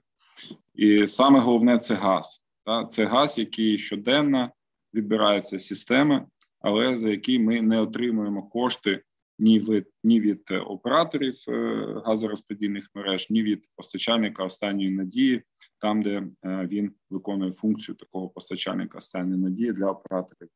І 0.73 1.07
саме 1.07 1.39
головне 1.39 1.77
це 1.77 1.93
газ. 1.93 2.43
Да, 2.65 2.85
Це 2.85 3.05
газ, 3.05 3.37
який 3.37 3.77
щоденно 3.77 4.49
відбирається 4.93 5.59
з 5.59 5.67
системи, 5.67 6.25
але 6.59 6.97
за 6.97 7.09
який 7.09 7.39
ми 7.39 7.61
не 7.61 7.81
отримуємо 7.81 8.43
кошти 8.43 9.03
ні 9.39 9.59
від 9.59 9.87
ні 10.03 10.19
від 10.19 10.51
операторів 10.51 11.35
е, 11.47 11.85
газорозподільних 12.05 12.89
мереж, 12.95 13.29
ні 13.29 13.43
від 13.43 13.67
постачальника 13.75 14.43
останньої 14.43 14.89
надії, 14.89 15.43
там 15.79 16.01
де 16.01 16.27
е, 16.45 16.67
він 16.71 16.91
виконує 17.09 17.51
функцію 17.51 17.95
такого 17.95 18.29
постачальника 18.29 18.97
останньої 18.97 19.41
надії 19.41 19.71
для 19.71 19.87
операторів. 19.87 20.49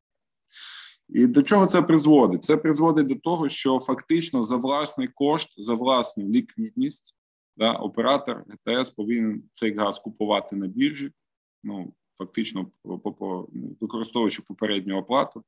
І 1.09 1.27
до 1.27 1.41
чого 1.41 1.65
це 1.65 1.81
призводить? 1.81 2.43
Це 2.43 2.57
призводить 2.57 3.07
до 3.07 3.15
того, 3.15 3.49
що 3.49 3.79
фактично 3.79 4.43
за 4.43 4.55
власний 4.55 5.07
кошт, 5.07 5.49
за 5.57 5.73
власну 5.73 6.29
ліквідність, 6.29 7.15
да, 7.57 7.71
оператор 7.71 8.45
ГТС 8.47 8.89
повинен 8.89 9.43
цей 9.53 9.75
газ 9.75 9.99
купувати 9.99 10.55
на 10.55 10.67
біржі. 10.67 11.11
Ну 11.63 11.93
фактично, 12.17 12.67
використовуючи 13.81 14.41
попередню 14.41 14.97
оплату, 14.97 15.43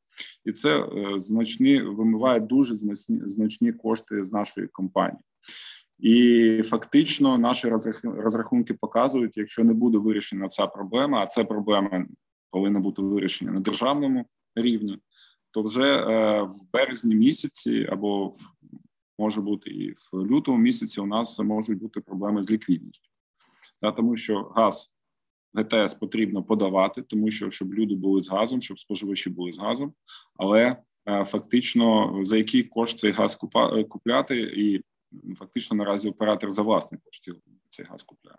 і 0.45 0.51
це 0.51 0.79
е, 0.79 1.19
значні 1.19 1.81
вимиває 1.81 2.39
дуже 2.39 2.75
значні, 2.75 3.21
значні 3.25 3.73
кошти 3.73 4.23
з 4.23 4.31
нашої 4.31 4.67
компанії. 4.67 5.21
І 5.99 6.61
фактично 6.65 7.37
наші 7.37 7.69
розрахунки 8.03 8.73
показують, 8.73 9.37
якщо 9.37 9.63
не 9.63 9.73
буде 9.73 9.97
вирішена 9.97 10.47
ця 10.47 10.67
проблема, 10.67 11.23
а 11.23 11.27
це 11.27 11.43
проблема 11.43 12.05
повинна 12.51 12.79
бути 12.79 13.01
вирішена 13.01 13.51
на 13.51 13.59
державному 13.59 14.25
рівні 14.55 14.99
то 15.59 15.63
вже 15.63 15.97
е, 15.97 16.41
в 16.41 16.71
березні 16.73 17.15
місяці 17.15 17.87
або 17.91 18.27
в 18.27 18.39
може 19.17 19.41
бути 19.41 19.69
і 19.69 19.91
в 19.91 20.13
лютому 20.13 20.57
місяці 20.57 21.01
у 21.01 21.05
нас 21.05 21.39
можуть 21.39 21.79
бути 21.79 22.01
проблеми 22.01 22.43
з 22.43 22.51
ліквідністю, 22.51 23.09
та 23.81 23.91
тому 23.91 24.17
що 24.17 24.51
газ 24.55 24.91
ГТС 25.53 25.93
потрібно 25.93 26.43
подавати, 26.43 27.01
тому 27.01 27.31
що 27.31 27.49
щоб 27.49 27.73
люди 27.73 27.95
були 27.95 28.21
з 28.21 28.29
газом, 28.29 28.61
щоб 28.61 28.79
споживачі 28.79 29.29
були 29.29 29.51
з 29.51 29.59
газом, 29.59 29.93
але 30.37 30.77
е, 31.09 31.25
фактично 31.25 32.19
за 32.23 32.37
який 32.37 32.63
кошт 32.63 32.99
цей 32.99 33.11
газ 33.11 33.37
е, 33.55 33.83
купляти, 33.83 34.41
і 34.41 34.81
фактично 35.35 35.77
наразі 35.77 36.09
оператор 36.09 36.51
за 36.51 36.61
власний 36.61 37.01
кошти 37.03 37.31
цей 37.69 37.85
газ 37.85 38.03
купляє. 38.03 38.37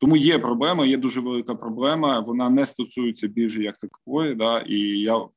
Тому 0.00 0.16
є 0.16 0.38
проблема, 0.38 0.86
є 0.86 0.96
дуже 0.96 1.20
велика 1.20 1.54
проблема. 1.54 2.20
Вона 2.20 2.50
не 2.50 2.66
стосується 2.66 3.28
біржі 3.28 3.62
як 3.62 3.76
такої. 3.76 4.34
Да, 4.34 4.60
І 4.60 4.78
я 5.00 5.28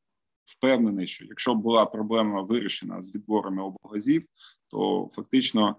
впевнений, 0.51 1.07
що 1.07 1.25
якщо 1.25 1.55
була 1.55 1.85
проблема 1.85 2.41
вирішена 2.41 3.01
з 3.01 3.15
відборами 3.15 3.63
облгазів, 3.63 4.25
то 4.67 5.09
фактично 5.11 5.75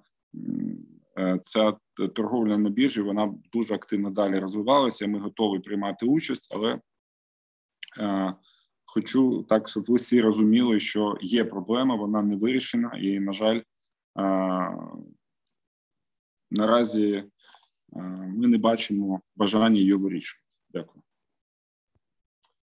е, 1.19 1.41
ця 1.45 1.77
торговля 2.15 2.59
на 2.59 2.71
біржі 2.71 3.01
вона 3.01 3.35
дуже 3.53 3.75
активно 3.75 4.11
далі 4.11 4.39
розвивалася. 4.39 5.07
Ми 5.07 5.19
готові 5.19 5.61
приймати 5.61 6.07
участь, 6.07 6.55
але 6.57 6.81
е, 8.01 8.35
хочу 8.85 9.47
так, 9.49 9.69
щоб 9.69 9.85
ви 9.85 9.95
всі 9.95 10.21
розуміли, 10.21 10.81
що 10.81 11.19
є 11.21 11.45
проблема, 11.45 11.95
вона 11.95 12.23
не 12.23 12.37
вирішена, 12.37 12.99
і 13.01 13.21
на 13.21 13.33
жаль, 13.33 13.61
е, 13.61 13.63
наразі 16.51 17.25
ми 18.37 18.49
не 18.49 18.59
бачимо 18.59 19.21
бажання 19.37 19.79
її 19.79 19.95
вирішувати. 19.95 20.57
Дякую. 20.71 21.03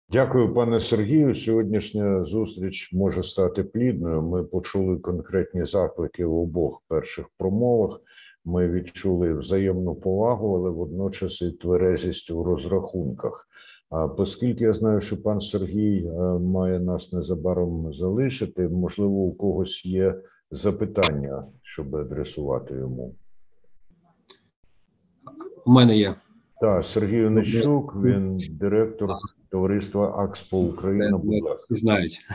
Дякую, 0.08 0.54
пане 0.54 0.80
Сергію. 0.80 1.34
Сьогоднішня 1.34 2.24
зустріч 2.24 2.92
може 2.92 3.22
стати 3.22 3.64
плідною. 3.64 4.22
Ми 4.22 4.44
почули 4.44 4.96
конкретні 4.96 5.66
заклики 5.66 6.24
в 6.24 6.34
обох 6.34 6.82
перших 6.88 7.26
промовах. 7.38 8.00
Ми 8.44 8.68
відчули 8.68 9.34
взаємну 9.34 9.94
повагу, 9.94 10.56
але 10.56 10.70
водночас 10.70 11.42
і 11.42 11.52
тверезість 11.52 12.30
у 12.30 12.44
розрахунках. 12.44 13.48
А 13.90 14.04
оскільки 14.04 14.64
я 14.64 14.72
знаю, 14.72 15.00
що 15.00 15.22
пан 15.22 15.40
Сергій 15.40 16.06
е, 16.06 16.10
має 16.38 16.80
нас 16.80 17.12
незабаром 17.12 17.94
залишити, 17.94 18.68
можливо, 18.68 19.14
у 19.14 19.34
когось 19.34 19.84
є 19.84 20.14
запитання, 20.50 21.44
щоб 21.62 21.96
адресувати 21.96 22.74
йому. 22.74 23.14
У 25.66 25.72
мене 25.72 25.96
є. 25.96 26.14
Так, 26.60 26.84
Сергій 26.84 27.24
Онищук, 27.24 27.96
він 28.02 28.38
директор 28.50 29.10
товариства 29.56 30.24
Акспо 30.24 30.58
Україна. 30.58 31.18
Будь 31.18 31.44
ласка. 31.44 31.66
Знають. 31.70 32.20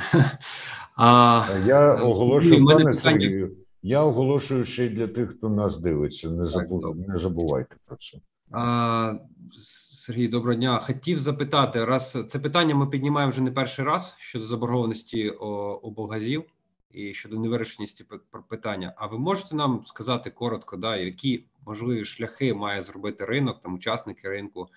А, 0.97 1.43
Я 1.65 1.93
оголошую, 1.93 2.65
пане 2.65 2.93
Сергію, 2.93 3.51
я 3.81 4.01
оголошую 4.01 4.65
ще 4.65 4.85
й 4.85 4.89
для 4.89 5.07
тих, 5.07 5.29
хто 5.37 5.49
нас 5.49 5.77
дивиться. 5.77 6.29
Не 6.29 6.45
забув, 6.47 6.95
не 7.07 7.19
забувайте 7.19 7.75
про 7.85 7.95
це. 7.95 8.17
А, 8.51 9.13
Сергій, 9.61 10.27
доброго 10.27 10.55
дня. 10.55 10.79
Хотів 10.79 11.19
запитати, 11.19 11.85
раз 11.85 12.17
це 12.29 12.39
питання 12.39 12.75
ми 12.75 12.87
піднімаємо 12.87 13.31
вже 13.31 13.41
не 13.41 13.51
перший 13.51 13.85
раз 13.85 14.15
щодо 14.19 14.45
заборгованості 14.45 15.29
облгазів 15.29 16.43
і 16.91 17.13
щодо 17.13 17.39
невирішеності 17.39 18.05
питання. 18.49 18.93
А 18.97 19.07
ви 19.07 19.19
можете 19.19 19.55
нам 19.55 19.81
сказати 19.85 20.29
коротко, 20.29 20.77
да, 20.77 20.97
які 20.97 21.45
можливі 21.65 22.05
шляхи 22.05 22.53
має 22.53 22.81
зробити 22.81 23.25
ринок, 23.25 23.61
там 23.61 23.73
учасники 23.73 24.29
ринку, 24.29 24.67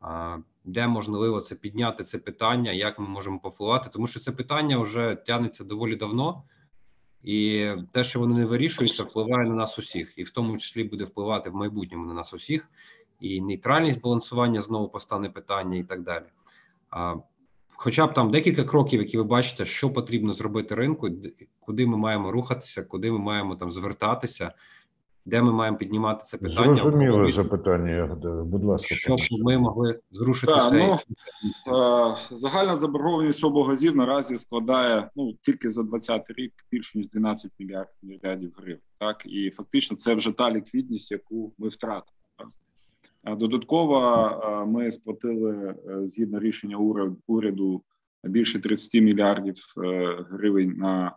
а, 0.00 0.36
де 0.68 0.88
можливо 0.88 1.40
це 1.40 1.54
підняти 1.54 2.04
це 2.04 2.18
питання, 2.18 2.72
як 2.72 2.98
ми 2.98 3.08
можемо 3.08 3.38
повпливати, 3.38 3.90
тому 3.92 4.06
що 4.06 4.20
це 4.20 4.32
питання 4.32 4.78
вже 4.78 5.14
тягнеться 5.14 5.64
доволі 5.64 5.96
давно. 5.96 6.42
І 7.22 7.70
те, 7.92 8.04
що 8.04 8.20
вони 8.20 8.34
не 8.34 8.46
вирішуються, 8.46 9.02
впливає 9.02 9.48
на 9.48 9.54
нас 9.54 9.78
усіх, 9.78 10.12
і 10.16 10.22
в 10.22 10.30
тому 10.30 10.58
числі 10.58 10.84
буде 10.84 11.04
впливати 11.04 11.50
в 11.50 11.54
майбутньому 11.54 12.06
на 12.06 12.14
нас 12.14 12.34
усіх. 12.34 12.68
І 13.20 13.40
нейтральність 13.40 14.00
балансування 14.00 14.60
знову 14.60 14.88
постане 14.88 15.30
питання, 15.30 15.78
і 15.78 15.84
так 15.84 16.02
далі. 16.02 16.24
А, 16.90 17.14
Хоча 17.80 18.06
б 18.06 18.14
там 18.14 18.30
декілька 18.30 18.64
кроків, 18.64 19.00
які 19.00 19.18
ви 19.18 19.24
бачите, 19.24 19.64
що 19.64 19.92
потрібно 19.92 20.32
зробити 20.32 20.74
ринку, 20.74 21.08
куди 21.60 21.86
ми 21.86 21.96
маємо 21.96 22.32
рухатися, 22.32 22.82
куди 22.82 23.12
ми 23.12 23.18
маємо 23.18 23.56
там 23.56 23.72
звертатися, 23.72 24.52
де 25.28 25.42
ми 25.42 25.52
маємо 25.52 25.76
піднімати 25.78 26.24
це 26.24 26.38
питання. 26.38 26.76
Зрозуміле 26.76 27.32
запитання. 27.32 28.16
Будь 28.44 28.64
ласка, 28.64 28.94
щоб 28.94 29.18
ми 29.30 29.58
могли 29.58 30.00
зрушити 30.10 30.52
Так, 30.52 30.72
ну, 30.72 30.98
е, 31.76 32.16
загальна 32.30 32.76
заборгованість 32.76 33.44
облгазів 33.44 33.96
наразі 33.96 34.38
складає 34.38 35.10
ну 35.16 35.32
тільки 35.40 35.70
за 35.70 35.82
2020 35.82 36.30
рік 36.38 36.52
більше 36.70 36.98
ніж 36.98 37.08
12 37.08 37.52
мільярдів 38.02 38.52
гривень. 38.56 38.80
Так 38.98 39.22
і 39.26 39.50
фактично 39.50 39.96
це 39.96 40.14
вже 40.14 40.32
та 40.32 40.50
ліквідність, 40.50 41.10
яку 41.10 41.52
ми 41.58 41.68
втратили. 41.68 42.14
Додатково 43.36 44.64
ми 44.68 44.90
сплатили 44.90 45.74
е, 45.88 46.06
згідно 46.06 46.40
рішення 46.40 46.76
уряду 47.26 47.82
більше 48.24 48.58
30 48.60 49.02
мільярдів 49.02 49.56
е, 49.84 50.16
гривень 50.30 50.74
на 50.76 51.16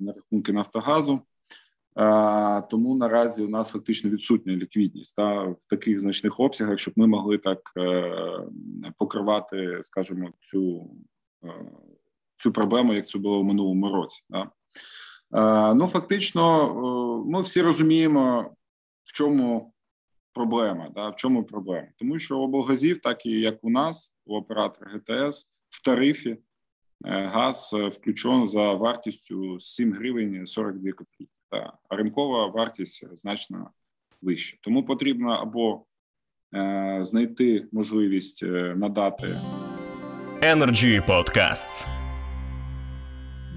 на 0.00 0.12
рахунки 0.12 0.52
Нафтогазу. 0.52 1.20
Тому 2.70 2.96
наразі 2.96 3.42
у 3.42 3.48
нас 3.48 3.70
фактично 3.70 4.10
відсутня 4.10 4.52
ліквідність 4.52 5.16
та 5.16 5.42
в 5.42 5.64
таких 5.68 6.00
значних 6.00 6.40
обсягах, 6.40 6.78
щоб 6.78 6.94
ми 6.96 7.06
могли 7.06 7.38
так 7.38 7.72
е, 7.76 8.12
покривати, 8.98 9.80
скажімо, 9.82 10.30
цю 10.40 10.90
цю 12.36 12.52
проблему, 12.52 12.94
як 12.94 13.08
це 13.08 13.18
було 13.18 13.40
в 13.40 13.44
минулому 13.44 13.88
році. 13.88 14.24
Да? 14.30 14.50
Ну 15.74 15.86
фактично, 15.86 16.74
ми 17.26 17.42
всі 17.42 17.62
розуміємо, 17.62 18.54
в 19.04 19.12
чому 19.12 19.72
проблема. 20.32 20.88
Да? 20.94 21.08
В 21.08 21.16
чому 21.16 21.44
проблема? 21.44 21.88
Тому 21.98 22.18
що 22.18 22.40
облгазів, 22.40 22.98
так 22.98 23.26
і 23.26 23.40
як 23.40 23.64
у 23.64 23.70
нас, 23.70 24.16
у 24.26 24.36
оператора 24.36 24.90
ГТС 24.90 25.50
в 25.68 25.84
тарифі 25.84 26.30
е, 26.30 26.38
газ 27.26 27.74
е, 27.78 27.88
включен 27.88 28.46
за 28.46 28.72
вартістю 28.72 29.60
7 29.60 29.92
гривень 29.92 30.46
42 30.46 30.92
копійки. 30.92 31.32
Да? 31.52 31.72
А 31.88 31.96
ринкова 31.96 32.46
вартість 32.46 33.06
значно 33.18 33.70
вища. 34.22 34.58
Тому 34.60 34.84
потрібно 34.84 35.28
або 35.28 35.84
е, 36.54 36.98
знайти 37.04 37.68
можливість 37.72 38.42
е, 38.42 38.74
надати 38.76 39.26
Energy 40.42 41.06
Podcasts. 41.06 41.88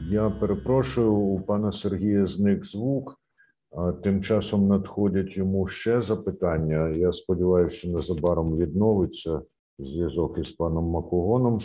Я 0.10 0.30
перепрошую 0.30 1.13
у 1.13 1.41
пана 1.41 1.72
Сергія 1.72 2.28
зник 2.28 2.65
звук. 2.65 3.20
Тим 4.04 4.24
часом 4.24 4.67
надходять 4.67 5.38
йому 5.38 5.67
ще 5.67 6.02
запитання. 6.02 6.89
Я 6.89 7.13
сподіваюся, 7.13 7.76
що 7.76 7.88
незабаром 7.88 8.58
відновиться 8.58 9.41
зв'язок 9.80 10.38
із 10.38 10.52
паном 10.52 10.86
Макогоном. 10.86 11.60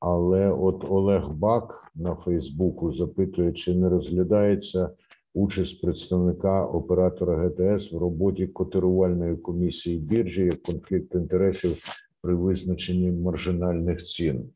Але 0.00 0.50
от 0.50 0.84
Олег 0.88 1.28
Бак 1.28 1.90
на 1.94 2.14
Фейсбуку 2.14 2.92
запитує, 2.92 3.52
чи 3.52 3.74
не 3.74 3.88
розглядається 3.88 4.90
участь 5.34 5.80
представника 5.80 6.66
оператора 6.66 7.36
ГТС 7.36 7.92
в 7.92 7.98
роботі 7.98 8.46
котирувальної 8.46 9.36
комісії 9.36 9.98
біржі 9.98 10.44
як 10.44 10.62
конфлікт 10.62 11.14
інтересів 11.14 11.76
при 12.22 12.34
визначенні 12.34 13.10
маржинальних 13.12 14.04
цін. 14.04 14.50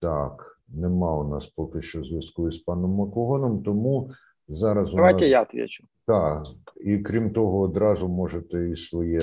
Так, 0.00 0.60
нема 0.68 1.16
у 1.16 1.28
нас 1.28 1.46
поки 1.46 1.82
що 1.82 2.04
зв'язку 2.04 2.48
із 2.48 2.58
паном 2.58 2.90
Макогоном, 2.90 3.62
тому 3.62 4.10
зараз 4.48 4.90
Давайте 4.90 5.24
у 5.24 5.28
нас... 5.28 5.30
я 5.30 5.42
отвечу. 5.42 5.84
Так, 6.06 6.42
і 6.76 6.98
крім 6.98 7.30
того, 7.30 7.60
одразу 7.60 8.08
можете 8.08 8.70
і 8.70 8.76
своє 8.76 9.20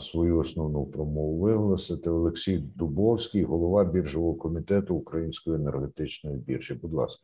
свою 0.00 0.38
основну 0.38 0.86
промову 0.86 1.38
виголосити. 1.38 2.10
Олексій 2.10 2.58
Дубовський, 2.58 3.44
голова 3.44 3.84
біржового 3.84 4.34
комітету 4.34 4.94
Української 4.94 5.56
енергетичної 5.56 6.36
біржі. 6.36 6.74
Будь 6.74 6.92
ласка. 6.92 7.22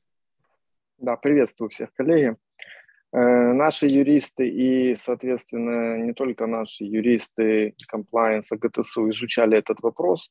Да, 1.02 1.16
приветствую 1.16 1.68
всех, 1.68 1.92
коллеги. 1.94 2.36
Э, 3.12 3.18
наши 3.52 3.86
юристы 3.88 4.48
и, 4.48 4.94
соответственно, 4.94 5.96
не 5.98 6.12
только 6.12 6.46
наши 6.46 6.84
юристы 6.84 7.74
комплайенса 7.88 8.56
ГТСУ 8.56 9.10
изучали 9.10 9.58
этот 9.58 9.80
вопрос. 9.80 10.30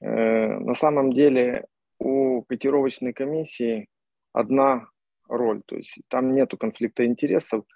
Э, 0.00 0.58
на 0.60 0.72
самом 0.72 1.12
деле 1.12 1.66
у 1.98 2.40
котировочной 2.40 3.12
комиссии 3.12 3.86
одна 4.32 4.88
роль, 5.28 5.60
то 5.66 5.76
есть 5.76 5.98
там 6.08 6.34
нету 6.34 6.56
конфликта 6.56 7.04
интересов. 7.04 7.66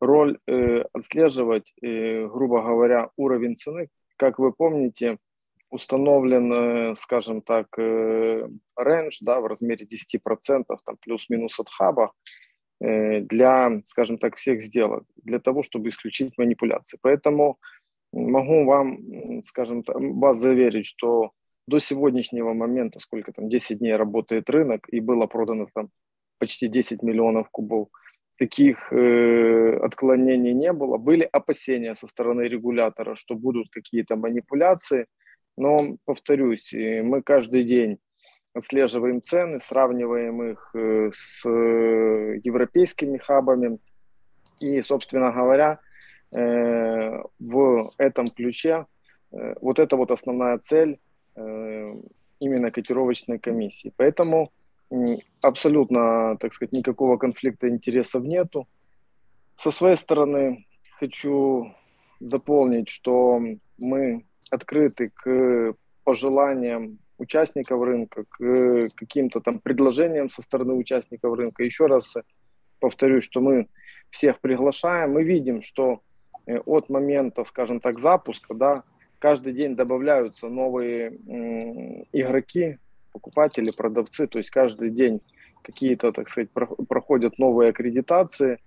Роль 0.00 0.38
э, 0.46 0.84
отслеживать, 0.92 1.72
э, 1.82 2.24
грубо 2.28 2.62
говоря, 2.62 3.10
уровень 3.16 3.56
цены. 3.56 3.88
Как 4.16 4.38
вы 4.38 4.52
помните, 4.52 5.18
установлен, 5.74 6.52
э, 6.52 6.94
скажем 6.96 7.42
так, 7.42 7.66
э, 7.78 8.48
рейндж 8.76 9.18
да, 9.20 9.40
в 9.40 9.46
размере 9.46 9.86
10%, 9.86 10.78
там 10.84 10.96
плюс-минус 11.00 11.58
от 11.60 11.68
хаба, 11.68 12.12
э, 12.80 13.20
для, 13.20 13.80
скажем 13.84 14.18
так, 14.18 14.36
всех 14.36 14.62
сделок, 14.62 15.04
для 15.24 15.38
того, 15.38 15.62
чтобы 15.62 15.88
исключить 15.88 16.38
манипуляции. 16.38 16.98
Поэтому 17.02 17.58
могу 18.12 18.64
вам, 18.64 19.42
скажем 19.42 19.82
так, 19.82 19.96
вас 19.98 20.38
заверить, 20.38 20.86
что 20.86 21.32
до 21.66 21.80
сегодняшнего 21.80 22.52
момента, 22.52 22.98
сколько 22.98 23.32
там, 23.32 23.48
10 23.48 23.78
дней 23.78 23.96
работает 23.96 24.50
рынок, 24.50 24.86
и 24.92 25.00
было 25.00 25.26
продано 25.26 25.66
там 25.74 25.88
почти 26.38 26.68
10 26.68 27.02
миллионов 27.02 27.48
кубов. 27.50 27.88
Таких 28.38 28.92
э, 28.92 29.76
отклонений 29.82 30.54
не 30.54 30.72
было. 30.72 30.98
Были 30.98 31.28
опасения 31.32 31.94
со 31.94 32.06
стороны 32.06 32.42
регулятора, 32.42 33.14
что 33.14 33.34
будут 33.34 33.70
какие-то 33.70 34.16
манипуляции. 34.16 35.06
Но, 35.56 35.96
повторюсь, 36.04 36.72
мы 36.72 37.22
каждый 37.22 37.64
день 37.64 37.98
отслеживаем 38.54 39.20
цены, 39.20 39.58
сравниваем 39.58 40.42
их 40.42 40.70
э, 40.74 41.10
с 41.14 41.44
э, 41.44 42.40
европейскими 42.42 43.18
хабами. 43.18 43.78
И, 44.60 44.80
собственно 44.80 45.32
говоря, 45.32 45.80
э, 46.30 47.22
в 47.38 47.92
этом 47.98 48.26
ключе 48.28 48.86
вот 49.60 49.80
это 49.80 49.96
вот 49.96 50.12
основная 50.12 50.58
цель 50.58 51.00
именно 51.34 52.70
котировочной 52.70 53.40
комиссии. 53.40 53.92
Поэтому 53.96 54.52
абсолютно, 55.40 56.36
так 56.38 56.54
сказать, 56.54 56.72
никакого 56.72 57.16
конфликта 57.16 57.68
интересов 57.68 58.22
нету. 58.22 58.68
Со 59.56 59.72
своей 59.72 59.96
стороны 59.96 60.66
хочу 61.00 61.74
дополнить, 62.20 62.88
что 62.88 63.42
мы 63.76 64.24
открыты 64.54 65.10
к 65.14 65.74
пожеланиям 66.04 66.98
участников 67.18 67.82
рынка, 67.82 68.24
к 68.28 68.88
каким-то 68.94 69.40
там 69.40 69.58
предложениям 69.58 70.30
со 70.30 70.42
стороны 70.42 70.74
участников 70.74 71.34
рынка. 71.34 71.62
Еще 71.62 71.86
раз 71.86 72.14
повторюсь, 72.80 73.24
что 73.24 73.40
мы 73.40 73.68
всех 74.10 74.40
приглашаем. 74.40 75.12
Мы 75.12 75.24
видим, 75.24 75.62
что 75.62 76.00
э, 76.46 76.58
от 76.58 76.88
момента, 76.88 77.44
скажем 77.44 77.80
так, 77.80 77.98
запуска, 77.98 78.54
да, 78.54 78.84
каждый 79.18 79.52
день 79.52 79.74
добавляются 79.76 80.48
новые 80.48 81.16
игроки, 82.12 82.78
покупатели, 83.12 83.70
продавцы, 83.70 84.26
то 84.26 84.38
есть 84.38 84.50
каждый 84.50 84.90
день 84.90 85.22
какие-то, 85.62 86.12
так 86.12 86.28
сказать, 86.28 86.50
проходят 86.50 87.38
новые 87.38 87.70
аккредитации, 87.70 88.58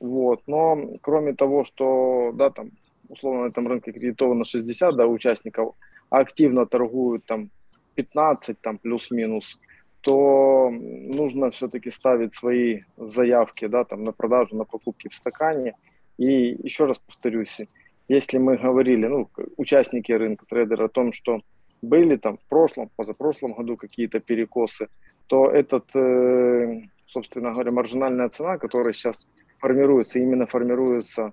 вот, 0.00 0.42
но 0.46 0.90
кроме 1.00 1.32
того, 1.32 1.64
что, 1.64 2.32
да, 2.34 2.50
там, 2.50 2.72
условно, 3.12 3.42
на 3.42 3.48
этом 3.48 3.68
рынке 3.68 3.90
аккредитовано 3.90 4.44
60, 4.44 4.96
да, 4.96 5.06
участников, 5.06 5.74
а 6.10 6.18
активно 6.18 6.66
торгуют 6.66 7.24
там 7.26 7.50
15, 7.94 8.60
там, 8.60 8.78
плюс-минус, 8.78 9.60
то 10.00 10.70
нужно 10.70 11.50
все-таки 11.50 11.90
ставить 11.90 12.34
свои 12.34 12.80
заявки, 12.96 13.66
да, 13.66 13.84
там, 13.84 14.04
на 14.04 14.12
продажу, 14.12 14.56
на 14.56 14.64
покупки 14.64 15.08
в 15.08 15.14
стакане. 15.14 15.74
И 16.18 16.56
еще 16.66 16.86
раз 16.86 16.98
повторюсь, 16.98 17.60
если 18.08 18.38
мы 18.38 18.56
говорили, 18.56 19.06
ну, 19.06 19.28
участники 19.56 20.10
рынка, 20.12 20.44
трейдеры, 20.48 20.84
о 20.84 20.88
том, 20.88 21.12
что 21.12 21.40
были 21.82 22.16
там 22.16 22.38
в 22.38 22.48
прошлом, 22.48 22.90
позапрошлом 22.96 23.52
году 23.52 23.76
какие-то 23.76 24.20
перекосы, 24.20 24.88
то 25.26 25.50
этот, 25.50 25.94
э, 25.94 26.82
собственно 27.06 27.52
говоря, 27.52 27.72
маржинальная 27.72 28.28
цена, 28.28 28.58
которая 28.58 28.92
сейчас 28.92 29.26
формируется, 29.58 30.18
именно 30.18 30.46
формируется 30.46 31.32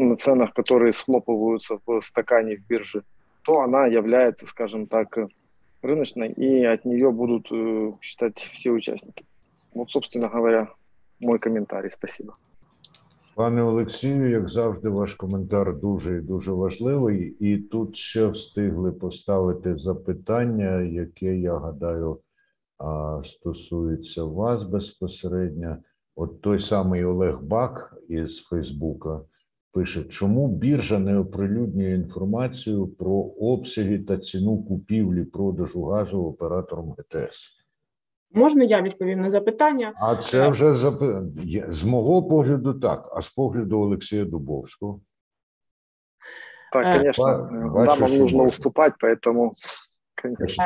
на 0.00 0.16
ценах, 0.16 0.52
которые 0.52 0.92
схлопываются 0.92 1.78
в 1.86 2.00
стакане 2.00 2.56
в 2.56 2.66
бирже, 2.66 3.02
то 3.42 3.60
она 3.60 3.86
является, 3.86 4.46
скажем 4.46 4.86
так, 4.86 5.18
рыночной, 5.82 6.32
и 6.32 6.64
от 6.64 6.84
нее 6.84 7.10
будут 7.10 7.52
э, 7.52 7.92
считать 8.00 8.38
все 8.38 8.70
участники. 8.70 9.24
Вот, 9.74 9.90
собственно 9.90 10.28
говоря, 10.28 10.68
мой 11.20 11.38
комментарий. 11.38 11.90
Спасибо. 11.90 12.32
Пане 13.34 13.62
Олексію, 13.62 14.30
як 14.30 14.48
завжди, 14.48 14.88
ваш 14.88 15.14
коментар 15.14 15.76
дуже 15.76 16.16
і 16.16 16.20
дуже 16.20 16.52
важливий. 16.52 17.36
І 17.40 17.58
тут 17.58 17.96
ще 17.96 18.26
встигли 18.26 18.92
поставити 18.92 19.76
запитання, 19.76 20.80
яке 20.80 21.36
я 21.36 21.58
гадаю 21.58 22.20
стосується 23.24 24.24
вас 24.24 24.62
безпосередньо. 24.62 25.76
От 26.16 26.40
той 26.40 26.60
самий 26.60 27.04
Олег 27.04 27.42
Бак 27.42 27.96
із 28.08 28.42
Фейсбука 28.42 29.20
пише, 29.71 30.03
чому 30.03 30.47
біржа 30.47 30.99
не 30.99 31.17
оприлюднює 31.17 31.93
інформацію 31.93 32.87
про 32.87 33.11
обсяги 33.39 33.99
та 33.99 34.17
ціну 34.17 34.63
купівлі 34.63 35.23
продажу 35.23 35.83
газу 35.83 36.25
оператором 36.25 36.95
ГТС. 36.97 37.37
Можна 38.33 38.63
я 38.63 38.81
відповім 38.81 39.21
на 39.21 39.29
запитання? 39.29 39.93
А 39.95 40.15
це 40.15 40.49
вже 40.49 40.75
зап... 40.75 41.03
з 41.69 41.83
мого 41.83 42.23
погляду, 42.23 42.73
так. 42.73 43.13
А 43.15 43.21
з 43.21 43.29
погляду 43.29 43.79
Олексія 43.79 44.25
Дубовського. 44.25 45.01
Так, 46.73 46.97
конечно, 46.97 47.49
дамам 47.85 48.17
нужно 48.17 48.43
уступати, 48.43 48.95
поэтому, 49.01 49.51
конечно. 50.21 50.63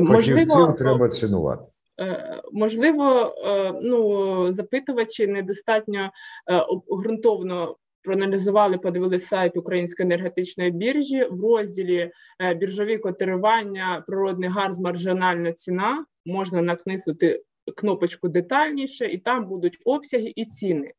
Можливо, 0.00 0.72
треба 0.72 1.08
цінувати. 1.08 1.62
Е, 2.00 2.42
можливо, 2.52 3.34
е, 3.46 3.72
ну 3.82 4.52
запитувачі 4.52 5.26
недостатньо 5.26 6.10
е, 6.50 6.56
обґрунтовно 6.88 7.76
проаналізували, 8.06 8.78
подивилися 8.78 9.26
сайт 9.26 9.56
Української 9.56 10.06
енергетичної 10.06 10.70
біржі 10.70 11.24
в 11.30 11.44
розділі 11.44 12.10
біржові 12.56 12.98
котирування, 12.98 14.04
природний 14.06 14.48
газ, 14.48 14.78
маржинальна 14.78 15.52
ціна. 15.52 16.04
Можна 16.26 16.62
накнисити 16.62 17.42
кнопочку 17.76 18.28
детальніше, 18.28 19.06
і 19.06 19.18
там 19.18 19.48
будуть 19.48 19.78
обсяги 19.84 20.32
і 20.36 20.44
ціни. 20.44 20.92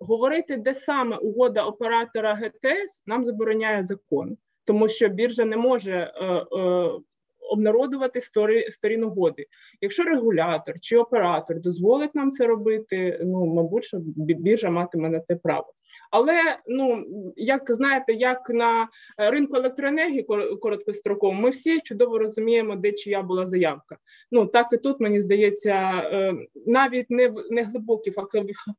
Говорити, 0.00 0.56
де 0.56 0.74
саме 0.74 1.16
угода 1.16 1.64
оператора 1.64 2.34
ГТС 2.34 3.02
нам 3.06 3.24
забороняє 3.24 3.82
закон, 3.82 4.36
тому 4.64 4.88
що 4.88 5.08
біржа 5.08 5.44
не 5.44 5.56
може 5.56 6.12
обнародувати 7.50 8.20
сторі, 8.20 8.70
сторін 8.70 9.04
угоди. 9.04 9.46
Якщо 9.80 10.04
регулятор 10.04 10.74
чи 10.80 10.96
оператор 10.96 11.60
дозволить 11.60 12.14
нам 12.14 12.30
це 12.30 12.46
робити, 12.46 13.20
ну 13.24 13.46
мабуть, 13.46 13.84
що 13.84 13.98
біржа 14.16 14.70
матиме 14.70 15.08
на 15.08 15.20
те 15.20 15.36
право. 15.36 15.72
Але 16.10 16.58
ну 16.66 17.04
як 17.36 17.62
знаєте, 17.68 18.12
як 18.12 18.50
на 18.50 18.88
ринку 19.18 19.56
електроенергії 19.56 20.22
короткостроково, 20.62 21.32
ми 21.32 21.50
всі 21.50 21.80
чудово 21.80 22.18
розуміємо, 22.18 22.76
де 22.76 22.92
чия 22.92 23.22
була 23.22 23.46
заявка. 23.46 23.96
Ну 24.30 24.46
так 24.46 24.66
і 24.72 24.76
тут 24.76 25.00
мені 25.00 25.20
здається, 25.20 26.02
е, 26.04 26.34
навіть 26.66 27.10
не 27.10 27.34
не 27.50 27.62
глибокий 27.62 28.12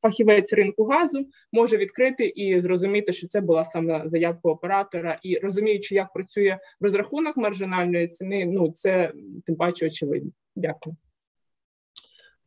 фахівець 0.01 0.53
ринку 0.53 0.83
газу 0.83 1.25
може 1.51 1.77
відкрити 1.77 2.25
і 2.25 2.61
зрозуміти, 2.61 3.13
що 3.13 3.27
це 3.27 3.41
була 3.41 3.65
саме 3.65 4.01
заявка 4.05 4.49
оператора, 4.49 5.19
і 5.23 5.37
розуміючи, 5.37 5.95
як 5.95 6.13
працює 6.13 6.57
розрахунок 6.81 7.37
маржинальної 7.37 8.07
ціни, 8.07 8.45
ну 8.57 8.71
це 8.71 9.11
тим 9.45 9.55
паче 9.55 9.87
очевидно. 9.87 10.31
Дякую. 10.55 10.95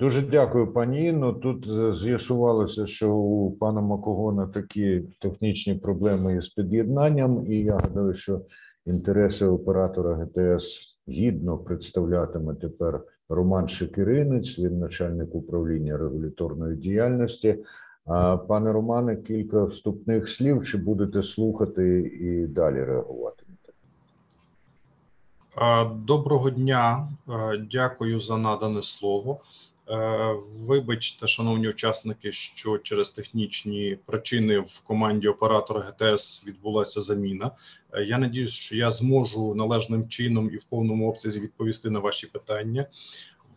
Дуже 0.00 0.22
дякую, 0.22 0.72
пані 0.72 1.04
Інно. 1.04 1.32
Тут 1.32 1.66
е, 1.68 1.94
з'ясувалося, 1.94 2.86
що 2.86 3.14
у 3.14 3.50
пана 3.50 3.80
Макогона 3.80 4.46
такі 4.46 5.02
технічні 5.20 5.74
проблеми 5.74 6.36
із 6.36 6.48
під'єднанням, 6.48 7.52
і 7.52 7.56
я 7.56 7.76
гадаю, 7.76 8.14
що 8.14 8.40
інтереси 8.86 9.46
оператора 9.46 10.14
ГТС 10.14 10.96
гідно 11.08 11.58
представлятиме 11.58 12.54
тепер 12.54 13.00
Роман 13.28 13.68
Шекіринець, 13.68 14.58
він 14.58 14.78
начальник 14.78 15.34
управління 15.34 15.96
регуляторної 15.96 16.76
діяльності. 16.76 17.56
А 18.04 18.36
пане 18.36 18.72
Романе, 18.72 19.16
кілька 19.16 19.64
вступних 19.64 20.28
слів. 20.28 20.66
Чи 20.66 20.78
будете 20.78 21.22
слухати 21.22 22.00
і 22.20 22.46
далі 22.46 22.84
реагувати? 22.84 23.42
Доброго 25.94 26.50
дня, 26.50 27.08
дякую 27.70 28.20
за 28.20 28.36
надане 28.36 28.82
слово. 28.82 29.40
Е, 29.90 30.36
вибачте, 30.66 31.26
шановні 31.26 31.68
учасники, 31.68 32.32
що 32.32 32.78
через 32.78 33.10
технічні 33.10 33.98
причини 34.06 34.58
в 34.58 34.80
команді 34.84 35.28
оператора 35.28 35.80
ГТС 35.80 36.42
відбулася 36.46 37.00
заміна. 37.00 37.50
Е, 37.92 38.04
я 38.04 38.18
надіюсь, 38.18 38.52
що 38.52 38.76
я 38.76 38.90
зможу 38.90 39.54
належним 39.54 40.08
чином 40.08 40.50
і 40.52 40.56
в 40.56 40.64
повному 40.64 41.10
обсязі 41.10 41.40
відповісти 41.40 41.90
на 41.90 41.98
ваші 41.98 42.26
питання. 42.26 42.86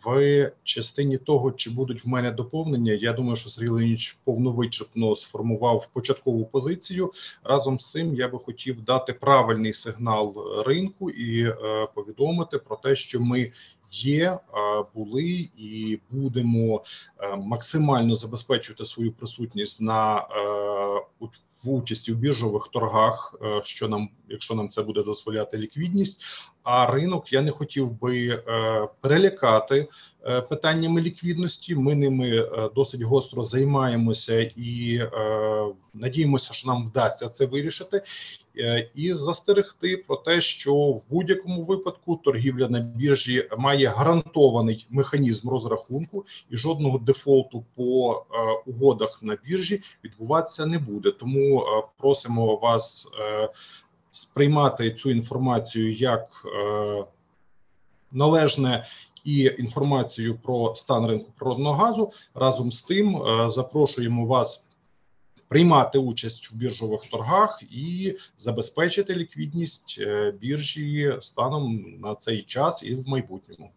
В 0.06 0.52
частині 0.64 1.18
того, 1.18 1.52
чи 1.52 1.70
будуть 1.70 2.06
в 2.06 2.08
мене 2.08 2.32
доповнення, 2.32 2.94
я 2.94 3.14
думаю, 3.14 3.36
що 3.36 3.50
Сергій 3.50 3.70
Леонідович 3.70 4.18
повновичерпно 4.24 5.16
сформував 5.16 5.88
початкову 5.94 6.46
позицію. 6.46 7.12
Разом 7.44 7.80
з 7.80 7.92
цим 7.92 8.16
я 8.16 8.28
би 8.28 8.40
хотів 8.40 8.84
дати 8.84 9.14
правильний 9.14 9.74
сигнал 9.74 10.36
ринку 10.66 11.10
і 11.10 11.44
е, 11.44 11.56
повідомити 11.96 12.58
про 12.58 12.76
те, 12.76 12.96
що 12.96 13.20
ми 13.20 13.52
є, 13.94 14.40
були 14.96 15.50
і 15.58 16.00
будемо 16.12 16.84
е, 17.20 17.36
максимально 17.36 18.16
забезпечувати 18.16 18.86
свою 18.86 19.12
присутність 19.12 19.82
на 19.82 20.18
е, 20.18 20.24
в 21.66 21.70
участі 21.70 22.14
в 22.14 22.16
біржових 22.16 22.70
торгах, 22.74 23.36
е, 23.42 23.62
що 23.64 23.88
нам, 23.88 24.10
якщо 24.30 24.56
нам 24.56 24.70
це 24.70 24.82
буде 24.82 25.04
дозволяти 25.04 25.58
ліквідність. 25.58 26.22
А 26.64 26.86
ринок 26.86 27.34
я 27.34 27.42
не 27.42 27.52
хотів 27.52 27.92
би 27.92 28.44
перелякати 29.02 29.88
питаннями 30.50 31.02
ліквідності. 31.02 31.76
Ми 31.76 31.96
ними 31.96 32.50
досить 32.76 33.02
гостро 33.02 33.44
займаємося 33.44 34.52
і 34.56 35.02
надіємося, 35.94 36.54
що 36.54 36.68
нам 36.68 36.88
вдасться 36.88 37.30
це 37.30 37.46
вирішити. 37.46 38.02
Е, 38.58 38.90
і 38.96 39.14
застерегти 39.14 39.98
про 39.98 40.16
те, 40.16 40.42
що 40.42 40.76
в 40.76 41.04
будь-якому 41.10 41.64
випадку 41.64 42.16
торгівля 42.16 42.70
на 42.70 42.80
біржі 42.80 43.50
має 43.58 43.88
гарантований 43.88 44.88
механізм 44.90 45.50
розрахунку, 45.50 46.26
і 46.50 46.58
жодного 46.58 46.98
дефолту 46.98 47.64
по 47.76 48.14
е, 48.14 48.36
угодах 48.66 49.20
на 49.24 49.38
біржі 49.46 49.82
відбуватися 50.04 50.66
не 50.66 50.80
буде. 50.80 51.12
Тому 51.12 51.62
е, 51.62 51.84
просимо 51.98 52.56
вас 52.56 53.08
сприймати 54.12 54.92
цю 54.92 55.12
інформацію 55.12 55.94
як 55.94 56.28
належне. 58.12 58.86
І 59.24 59.52
інформацію 59.58 60.40
про 60.44 60.76
стан 60.76 61.08
ринку 61.08 61.32
природного 61.40 61.76
газу 61.76 62.12
разом 62.36 62.72
з 62.72 62.82
тим 62.82 63.24
запрошуємо 63.48 64.26
вас 64.26 64.64
приймати 65.54 66.00
участь 66.00 66.52
в 66.52 66.56
біржових 66.56 67.02
торгах 67.12 67.64
і 67.72 68.18
забезпечити 68.38 69.16
ліквідність 69.16 69.98
е, 70.00 70.32
біржі 70.42 71.18
станом 71.22 71.86
на 72.02 72.16
цей 72.16 72.42
час 72.44 72.84
і 72.84 72.96
в 72.96 73.08
майбутньому. 73.08 73.72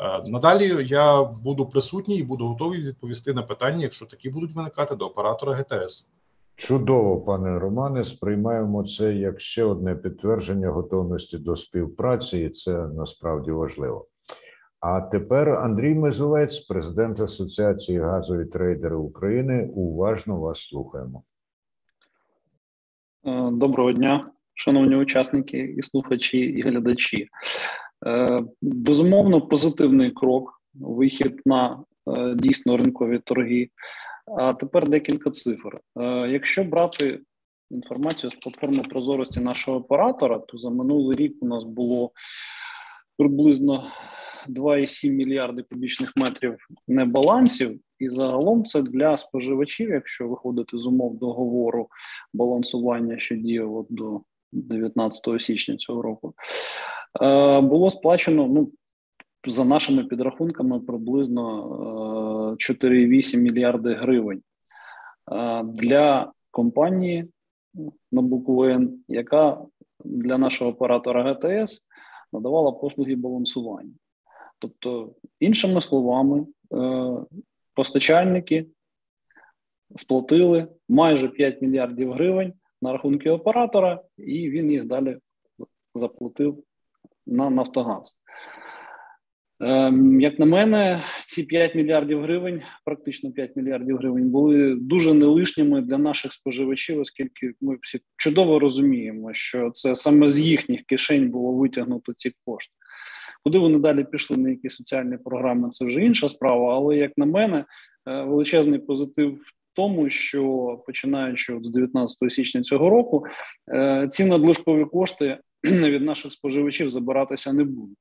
Е, 0.00 0.22
надалі 0.28 0.86
я 0.88 1.24
буду 1.24 1.66
присутній 1.66 2.16
і 2.16 2.22
буду 2.22 2.46
готовий 2.48 2.80
відповісти 2.80 3.34
на 3.34 3.42
питання, 3.42 3.82
якщо 3.82 4.06
такі 4.06 4.30
будуть 4.30 4.54
виникати 4.54 4.94
до 4.94 5.06
оператора 5.06 5.54
ГТС. 5.54 6.08
Чудово, 6.56 7.20
пане 7.20 7.58
Романе. 7.58 8.04
Сприймаємо 8.04 8.84
це 8.84 9.14
як 9.14 9.40
ще 9.40 9.64
одне 9.64 9.94
підтвердження 9.94 10.70
готовності 10.70 11.38
до 11.38 11.56
співпраці, 11.56 12.38
і 12.38 12.50
це 12.50 12.72
насправді 12.72 13.50
важливо. 13.50 14.06
А 14.86 15.00
тепер 15.00 15.48
Андрій 15.48 15.94
Мезовець, 15.94 16.58
президент 16.58 17.20
Асоціації 17.20 17.98
газові 17.98 18.44
трейдери 18.44 18.96
України. 18.96 19.70
Уважно 19.74 20.40
вас 20.40 20.60
слухаємо. 20.60 21.22
Е, 23.26 23.50
доброго 23.52 23.92
дня, 23.92 24.30
шановні 24.54 24.96
учасники 24.96 25.58
і 25.58 25.82
слухачі 25.82 26.38
і 26.38 26.62
глядачі. 26.62 27.28
Е, 28.06 28.42
безумовно, 28.62 29.40
позитивний 29.40 30.10
крок, 30.10 30.62
вихід 30.74 31.40
на 31.46 31.84
е, 32.16 32.34
дійсно 32.34 32.76
ринкові 32.76 33.18
торги. 33.18 33.68
А 34.38 34.52
тепер 34.52 34.88
декілька 34.88 35.30
цифр. 35.30 35.80
Якщо 36.28 36.64
брати 36.64 37.20
інформацію 37.70 38.30
з 38.30 38.34
платформи 38.34 38.82
прозорості 38.82 39.40
нашого 39.40 39.78
оператора, 39.78 40.38
то 40.38 40.58
за 40.58 40.70
минулий 40.70 41.16
рік 41.16 41.36
у 41.40 41.46
нас 41.46 41.64
було 41.64 42.10
приблизно 43.18 43.84
2,7 44.48 45.12
мільярди 45.12 45.62
кубічних 45.62 46.12
метрів 46.16 46.56
небалансів, 46.88 47.80
і 47.98 48.08
загалом 48.08 48.64
це 48.64 48.82
для 48.82 49.16
споживачів, 49.16 49.90
якщо 49.90 50.28
виходити 50.28 50.78
з 50.78 50.86
умов 50.86 51.18
договору 51.18 51.88
балансування, 52.34 53.18
що 53.18 53.36
діяв 53.36 53.86
до 53.90 54.20
19 54.52 55.40
січня 55.42 55.76
цього 55.76 56.02
року, 56.02 56.34
е, 57.22 57.60
було 57.60 57.90
сплачено 57.90 58.46
ну, 58.46 58.70
за 59.46 59.64
нашими 59.64 60.04
підрахунками 60.04 60.80
приблизно 60.80 61.66
4,8 62.58 63.36
е, 63.36 63.40
мільярди 63.40 63.94
гривень 63.94 64.42
е, 65.32 65.62
для 65.64 66.32
компанії 66.50 67.28
на 68.12 68.22
букву 68.22 68.88
яка 69.08 69.58
для 70.04 70.38
нашого 70.38 70.70
оператора 70.70 71.22
ГТС 71.32 71.86
надавала 72.32 72.72
послуги 72.72 73.16
балансування. 73.16 73.92
Тобто, 74.58 75.14
іншими 75.40 75.80
словами, 75.80 76.46
постачальники 77.74 78.66
сплатили 79.96 80.68
майже 80.88 81.28
5 81.28 81.62
мільярдів 81.62 82.12
гривень 82.12 82.52
на 82.82 82.92
рахунки 82.92 83.30
оператора, 83.30 84.02
і 84.18 84.50
він 84.50 84.70
їх 84.70 84.84
далі 84.84 85.18
заплатив 85.94 86.64
на 87.26 87.50
Нафтогаз. 87.50 88.18
Ем, 89.60 90.20
як 90.20 90.38
на 90.38 90.46
мене, 90.46 91.00
ці 91.26 91.42
5 91.42 91.74
мільярдів 91.74 92.22
гривень, 92.22 92.62
практично 92.84 93.32
5 93.32 93.56
мільярдів 93.56 93.96
гривень, 93.96 94.30
були 94.30 94.74
дуже 94.74 95.14
нелишніми 95.14 95.80
для 95.80 95.98
наших 95.98 96.32
споживачів, 96.32 97.00
оскільки 97.00 97.52
ми 97.60 97.78
всі 97.82 98.00
чудово 98.16 98.58
розуміємо, 98.58 99.32
що 99.32 99.70
це 99.70 99.96
саме 99.96 100.30
з 100.30 100.40
їхніх 100.40 100.82
кишень 100.82 101.30
було 101.30 101.52
витягнуто 101.52 102.12
ці 102.12 102.32
кошти. 102.44 102.74
Куди 103.44 103.58
вони 103.58 103.78
далі 103.78 104.04
пішли 104.04 104.36
на 104.36 104.50
які 104.50 104.70
соціальні 104.70 105.16
програми? 105.16 105.70
Це 105.70 105.84
вже 105.84 106.00
інша 106.00 106.28
справа. 106.28 106.74
Але 106.74 106.96
як 106.96 107.12
на 107.16 107.26
мене, 107.26 107.64
е, 108.08 108.22
величезний 108.22 108.78
позитив 108.78 109.34
в 109.34 109.52
тому, 109.72 110.08
що 110.08 110.42
починаючи 110.86 111.58
з 111.62 111.70
19 111.70 112.30
січня 112.30 112.62
цього 112.62 112.90
року, 112.90 113.26
е, 113.74 114.08
ці 114.10 114.24
надлишкові 114.24 114.84
кошти 114.84 115.38
від 115.64 116.02
наших 116.02 116.32
споживачів 116.32 116.90
забиратися 116.90 117.52
не 117.52 117.64
будуть. 117.64 117.98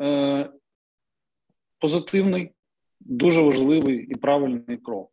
Е, 0.00 0.50
позитивний, 1.78 2.50
дуже 3.00 3.40
важливий 3.40 4.06
і 4.10 4.14
правильний 4.14 4.76
крок. 4.76 5.10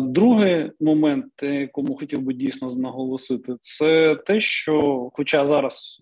Другий 0.00 0.70
момент, 0.80 1.32
якому 1.42 1.96
хотів 1.96 2.20
би 2.20 2.34
дійсно 2.34 2.74
наголосити, 2.74 3.56
це 3.60 4.16
те, 4.16 4.40
що, 4.40 5.10
хоча 5.12 5.46
зараз 5.46 6.00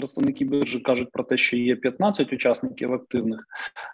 представники 0.00 0.44
біржі 0.44 0.80
кажуть 0.80 1.10
про 1.12 1.24
те, 1.24 1.36
що 1.36 1.56
є 1.56 1.76
15 1.76 2.32
учасників 2.32 2.92
активних. 2.92 3.46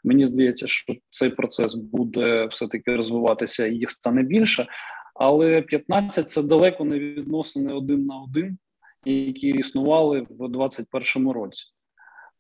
Мені 0.05 0.27
здається, 0.27 0.67
що 0.67 0.95
цей 1.11 1.31
процес 1.31 1.75
буде 1.75 2.47
все-таки 2.47 2.97
розвиватися 2.97 3.67
і 3.67 3.75
їх 3.75 3.91
стане 3.91 4.23
більше. 4.23 4.67
Але 5.15 5.63
15– 5.63 6.31
це 6.31 6.43
далеко 6.43 6.85
не 6.85 6.99
відносини 6.99 7.73
один 7.73 8.07
на 8.07 8.21
один, 8.21 8.59
які 9.05 9.49
існували 9.49 10.21
в 10.21 10.49
2021 10.49 11.31
році. 11.31 11.65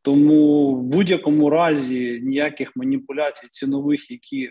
Тому 0.02 0.74
в 0.74 0.82
будь-якому 0.82 1.50
разі 1.50 2.20
ніяких 2.24 2.76
маніпуляцій 2.76 3.48
цінових, 3.50 4.10
які 4.10 4.50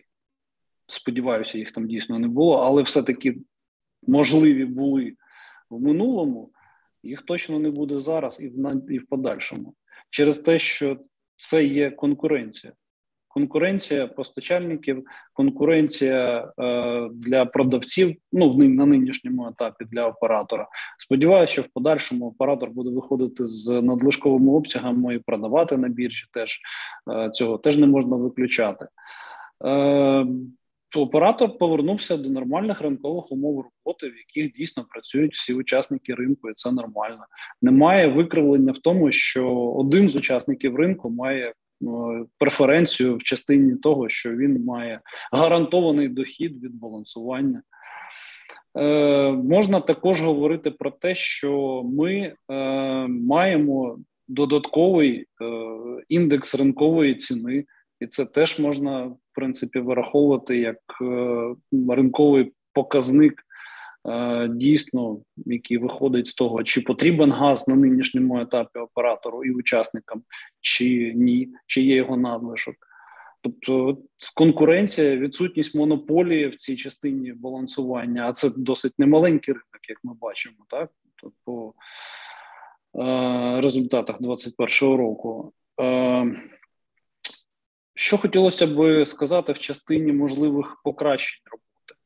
сподіваюся, 0.88 1.58
їх 1.58 1.72
там 1.72 1.88
дійсно 1.88 2.20
не 2.20 2.28
було, 2.28 2.58
але 2.58 2.82
все-таки 2.82 3.38
можливі 4.08 4.66
були 4.66 5.14
в 5.70 5.82
минулому 5.82 6.52
їх 7.06 7.22
точно 7.22 7.60
не 7.60 7.72
буде 7.72 8.00
зараз 8.00 8.42
і 8.42 8.48
в 8.48 8.82
і 8.90 9.00
в 9.00 9.08
подальшому, 9.08 9.74
через 10.10 10.38
те, 10.38 10.60
що 10.60 10.98
це 11.36 11.66
є 11.66 11.92
конкуренція. 11.92 12.74
Конкуренція 13.28 14.08
постачальників, 14.08 15.06
конкуренція 15.34 16.52
е, 16.60 17.10
для 17.14 17.46
продавців. 17.46 18.16
Ну 18.32 18.52
в 18.52 18.58
на 18.58 18.86
нинішньому 18.86 19.48
етапі 19.48 19.86
для 19.86 20.08
оператора. 20.08 20.68
Сподіваюся, 20.98 21.54
що 21.54 21.62
в 21.62 21.68
подальшому 21.68 22.28
оператор 22.28 22.70
буде 22.70 22.90
виходити 22.90 23.48
з 23.48 23.82
надлишковими 23.82 24.52
обсягами 24.52 25.16
і 25.16 25.20
продавати 25.20 25.78
на 25.78 25.88
біржі. 25.88 26.26
Теж 26.32 26.60
е, 27.14 27.30
цього 27.30 27.58
теж 27.58 27.78
не 27.78 27.88
можна 27.88 28.16
виключати. 28.16 28.88
Е, 29.66 30.26
оператор 31.02 31.58
повернувся 31.58 32.18
до 32.18 32.30
нормальних 32.30 32.82
ринкових 32.82 33.32
умов 33.32 33.66
роботи, 33.66 34.10
в 34.10 34.18
яких 34.18 34.54
дійсно 34.54 34.86
працюють 34.90 35.34
всі 35.34 35.54
учасники 35.54 36.14
ринку, 36.14 36.50
і 36.50 36.54
це 36.54 36.72
нормально. 36.72 37.26
Немає 37.62 38.08
викривлення 38.08 38.72
в 38.72 38.78
тому, 38.78 39.12
що 39.12 39.50
один 39.56 40.10
з 40.10 40.16
учасників 40.16 40.76
ринку 40.76 41.10
має 41.10 41.54
ну, 41.82 42.26
преференцію 42.38 43.18
в 43.18 43.24
частині 43.24 43.76
того, 43.76 44.10
що 44.10 44.36
він 44.36 44.64
має 44.64 45.02
гарантований 45.32 46.08
дохід 46.08 46.64
від 46.64 46.76
балансування. 46.76 47.62
Е, 48.78 49.32
Можна 49.32 49.80
також 49.80 50.22
говорити 50.22 50.72
про 50.72 50.92
те, 50.92 51.16
що 51.16 51.84
ми 51.84 52.14
е, 52.14 52.36
маємо 53.08 54.00
додатковий 54.28 55.20
е, 55.20 55.26
індекс 56.10 56.56
ринкової 56.56 57.16
ціни, 57.16 57.66
і 58.00 58.08
це 58.08 58.26
теж 58.26 58.60
можна 58.60 59.06
в 59.06 59.18
принципі 59.34 59.80
вираховувати 59.80 60.58
як 60.58 60.78
е, 61.02 61.56
ринковий 61.90 62.54
показник. 62.74 63.42
Е, 64.08 64.48
дійсно, 64.48 65.20
який 65.38 65.78
виходить 65.78 66.28
з 66.28 66.34
того, 66.34 66.64
чи 66.64 66.82
потрібен 66.82 67.32
газ 67.32 67.68
на 67.68 67.76
нинішньому 67.76 68.40
етапі 68.40 68.80
оператору 68.80 69.44
і 69.44 69.52
учасникам, 69.52 70.24
чи 70.62 71.14
ні, 71.16 71.50
чи 71.68 71.82
є 71.82 71.96
його 71.96 72.18
надлишок. 72.18 72.76
Тобто 73.42 73.98
конкуренція, 74.36 75.18
відсутність 75.18 75.76
монополії 75.76 76.48
в 76.48 76.56
цій 76.56 76.76
частині 76.76 77.34
балансування, 77.34 78.30
а 78.30 78.34
це 78.34 78.50
досить 78.58 79.00
немаленький 79.00 79.54
ринок, 79.54 79.90
як 79.90 80.00
ми 80.04 80.14
бачимо, 80.22 80.56
так 80.70 80.90
тобто 81.16 81.36
по 81.46 81.74
е, 83.02 83.62
результатах 83.62 84.22
2021 84.22 84.98
року. 84.98 85.54
Е, 85.82 86.36
що 87.96 88.18
хотілося 88.18 88.68
б 88.68 89.06
сказати 89.06 89.54
в 89.54 89.60
частині 89.60 90.14
можливих 90.14 90.82
покращень 90.84 91.42
роботи? 91.52 92.02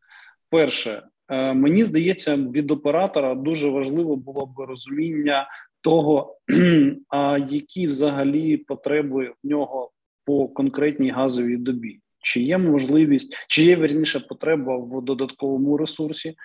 Перше, 0.50 1.04
е, 1.28 1.54
мені 1.54 1.84
здається, 1.84 2.36
від 2.36 2.72
оператора 2.72 3.36
дуже 3.36 3.70
важливо 3.70 4.16
було 4.16 4.46
б 4.46 4.60
розуміння 4.60 5.48
того, 5.82 6.38
а 7.10 7.38
які 7.50 7.88
взагалі 7.88 8.58
потреби 8.58 9.34
в 9.44 9.48
нього 9.48 9.92
по 10.26 10.48
конкретній 10.48 11.12
газовій 11.12 11.58
добі. 11.58 12.00
Чи 12.22 12.42
є 12.42 12.58
можливість, 12.58 13.46
чи 13.48 13.64
є 13.64 13.76
верніше 13.76 14.20
потреба 14.20 14.78
в 14.78 15.02
додатковому 15.02 15.78
ресурсі, 15.78 16.36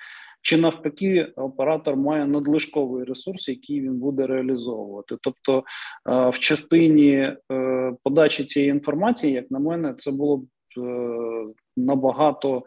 чи 0.45 0.57
навпаки, 0.57 1.33
оператор 1.37 1.97
має 1.97 2.27
надлишковий 2.27 3.05
ресурс, 3.05 3.49
який 3.49 3.81
він 3.81 3.99
буде 3.99 4.27
реалізовувати. 4.27 5.17
Тобто, 5.21 5.65
е, 6.09 6.31
в 6.31 6.39
частині 6.39 7.13
е, 7.53 7.93
подачі 8.03 8.45
цієї 8.45 8.71
інформації, 8.71 9.33
як 9.33 9.51
на 9.51 9.59
мене, 9.59 9.95
це 9.95 10.13
було 10.13 10.37
б 10.37 10.47
е, 10.79 11.47
набагато. 11.77 12.63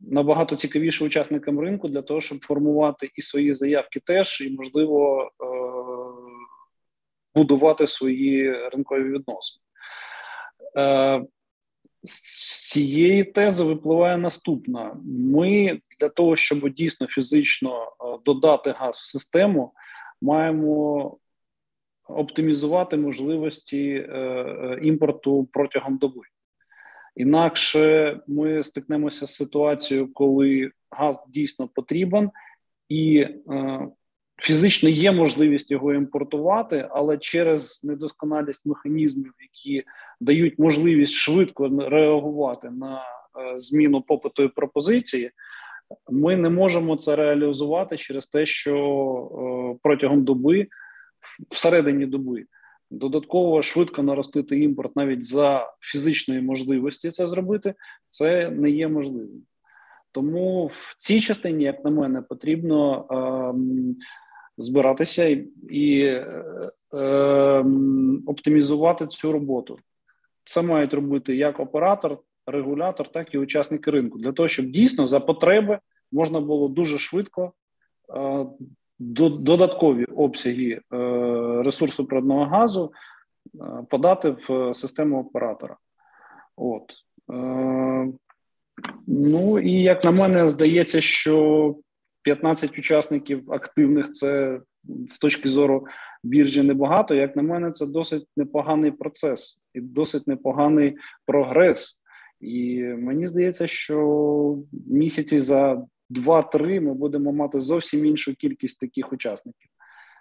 Набагато 0.00 0.56
цікавіше 0.56 1.04
учасникам 1.04 1.60
ринку 1.60 1.88
для 1.88 2.02
того, 2.02 2.20
щоб 2.20 2.44
формувати 2.44 3.10
і 3.14 3.22
свої 3.22 3.52
заявки, 3.52 4.00
теж 4.04 4.40
і 4.40 4.50
можливо 4.50 5.30
будувати 7.34 7.86
свої 7.86 8.68
ринкові 8.68 9.02
відносини 9.02 9.62
з 12.06 12.70
цієї 12.70 13.24
тези 13.24 13.64
випливає 13.64 14.16
наступна: 14.16 14.96
ми 15.04 15.80
для 16.00 16.08
того, 16.08 16.36
щоб 16.36 16.70
дійсно 16.70 17.06
фізично 17.06 17.84
е, 17.84 18.18
додати 18.24 18.70
газ 18.70 18.96
в 18.96 19.04
систему, 19.04 19.72
маємо 20.22 21.16
оптимізувати 22.08 22.96
можливості 22.96 23.90
е, 23.90 24.12
е, 24.12 24.78
імпорту 24.82 25.48
протягом 25.52 25.98
доби. 25.98 26.20
Інакше 27.16 28.20
ми 28.26 28.64
стикнемося 28.64 29.26
з 29.26 29.34
ситуацією, 29.34 30.12
коли 30.12 30.70
газ 30.90 31.24
дійсно 31.28 31.68
потрібен, 31.68 32.30
і 32.88 33.26
Фізично 34.38 34.88
є 34.88 35.12
можливість 35.12 35.70
його 35.70 35.94
імпортувати, 35.94 36.88
але 36.90 37.18
через 37.18 37.84
недосконалість 37.84 38.66
механізмів, 38.66 39.32
які 39.40 39.84
дають 40.20 40.58
можливість 40.58 41.14
швидко 41.14 41.88
реагувати 41.88 42.70
на 42.70 42.96
е, 42.96 43.58
зміну 43.58 44.02
попиту 44.02 44.42
і 44.42 44.48
пропозиції, 44.48 45.30
Ми 46.10 46.36
не 46.36 46.50
можемо 46.50 46.96
це 46.96 47.16
реалізувати 47.16 47.96
через 47.96 48.26
те, 48.26 48.46
що 48.46 49.78
протягом 49.82 50.24
доби, 50.24 50.66
всередині 51.50 52.06
доби, 52.06 52.44
додатково 52.90 53.62
швидко 53.62 54.02
наростити 54.02 54.60
імпорт 54.60 54.96
навіть 54.96 55.24
за 55.24 55.72
фізичної 55.80 56.40
можливості 56.40 57.10
це 57.10 57.28
зробити, 57.28 57.74
це 58.10 58.50
не 58.50 58.70
є 58.70 58.88
можливим. 58.88 59.42
Тому 60.12 60.66
в 60.66 60.96
цій 60.98 61.20
частині, 61.20 61.64
як 61.64 61.84
на 61.84 61.90
мене, 61.90 62.22
потрібно 62.22 63.06
е, 63.10 63.16
збиратися 64.58 65.24
і, 65.24 65.48
і 65.70 66.00
е, 66.00 66.70
е, 66.94 67.64
оптимізувати 68.26 69.06
цю 69.06 69.32
роботу. 69.32 69.76
Це 70.44 70.62
мають 70.62 70.94
робити 70.94 71.36
як 71.36 71.60
оператор, 71.60 72.18
регулятор, 72.46 73.08
так 73.08 73.34
і 73.34 73.38
учасники 73.38 73.90
ринку, 73.90 74.18
для 74.18 74.32
того, 74.32 74.48
щоб 74.48 74.66
дійсно 74.66 75.06
за 75.06 75.20
потреби 75.20 75.78
можна 76.12 76.40
було 76.40 76.68
дуже 76.68 76.98
швидко 76.98 77.52
е, 78.16 78.46
додаткові 78.98 80.04
обсяги 80.04 80.70
е, 80.72 80.80
ресурсу 81.62 82.06
природного 82.06 82.44
газу 82.44 82.92
е, 83.54 83.84
подати 83.90 84.30
в 84.30 84.74
систему 84.74 85.20
оператора. 85.20 85.76
От. 86.56 86.92
Е, 87.32 88.12
Ну 89.06 89.58
і 89.58 89.72
як 89.72 90.04
на 90.04 90.10
мене, 90.10 90.48
здається, 90.48 91.00
що 91.00 91.76
15 92.26 92.78
учасників 92.78 93.52
активних 93.52 94.12
це 94.12 94.60
з 95.06 95.18
точки 95.18 95.48
зору 95.48 95.86
біржі 96.22 96.62
небагато. 96.62 97.14
Як 97.14 97.36
на 97.36 97.42
мене, 97.42 97.70
це 97.70 97.86
досить 97.86 98.26
непоганий 98.36 98.90
процес 98.90 99.60
і 99.74 99.80
досить 99.80 100.26
непоганий 100.26 100.96
прогрес. 101.26 102.00
І 102.40 102.82
мені 102.82 103.26
здається, 103.26 103.66
що 103.66 104.58
місяці 104.86 105.40
за 105.40 105.86
2-3 106.10 106.80
ми 106.80 106.94
будемо 106.94 107.32
мати 107.32 107.60
зовсім 107.60 108.06
іншу 108.06 108.34
кількість 108.34 108.80
таких 108.80 109.12
учасників, 109.12 109.70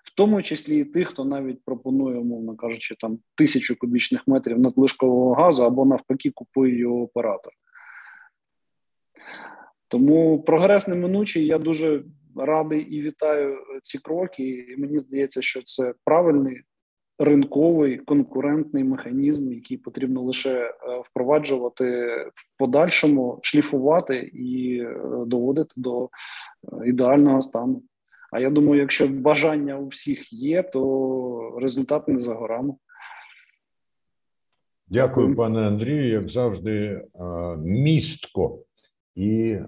в 0.04 0.16
тому 0.16 0.42
числі 0.42 0.80
і 0.80 0.86
тих, 0.86 1.08
хто 1.08 1.26
навіть 1.26 1.64
пропонує, 1.66 2.20
умовно 2.20 2.56
кажучи, 2.56 2.96
там 3.00 3.20
тисячу 3.36 3.76
кубічних 3.80 4.28
метрів 4.28 4.60
надлишкового 4.60 5.34
газу 5.34 5.64
або 5.64 5.86
навпаки 5.86 6.32
купує 6.32 6.78
його 6.78 7.02
оператор. 7.02 7.54
Тому 9.88 10.44
прогрес 10.44 10.88
неминучий. 10.88 11.46
Я 11.46 11.58
дуже 11.58 12.04
радий 12.36 12.82
і 12.82 13.02
вітаю 13.02 13.58
ці 13.84 13.98
кроки. 13.98 14.44
І 14.44 14.78
мені 14.78 15.00
здається, 15.00 15.42
що 15.42 15.62
це 15.64 15.94
правильний 16.04 16.62
ринковий 17.20 17.98
конкурентний 17.98 18.84
механізм, 18.84 19.52
який 19.52 19.78
потрібно 19.78 20.22
лише 20.22 20.54
е, 20.60 20.74
впроваджувати 21.04 21.86
в 22.36 22.58
подальшому, 22.58 23.40
шліфувати 23.42 24.18
і 24.34 24.80
е, 24.80 25.00
доводити 25.26 25.74
до 25.76 26.04
е, 26.04 26.10
ідеального 26.90 27.42
стану. 27.42 27.84
А 28.32 28.40
я 28.40 28.50
думаю, 28.50 28.82
якщо 28.82 29.08
бажання 29.08 29.78
у 29.78 29.88
всіх 29.88 30.34
є, 30.34 30.64
то 30.64 31.60
результат 31.62 32.08
не 32.08 32.20
за 32.20 32.34
горами. 32.34 32.74
Дякую, 34.88 35.36
пане 35.36 35.68
Андрію. 35.68 36.10
Як 36.10 36.30
завжди, 36.30 37.06
містко 37.58 38.60
і 39.16 39.60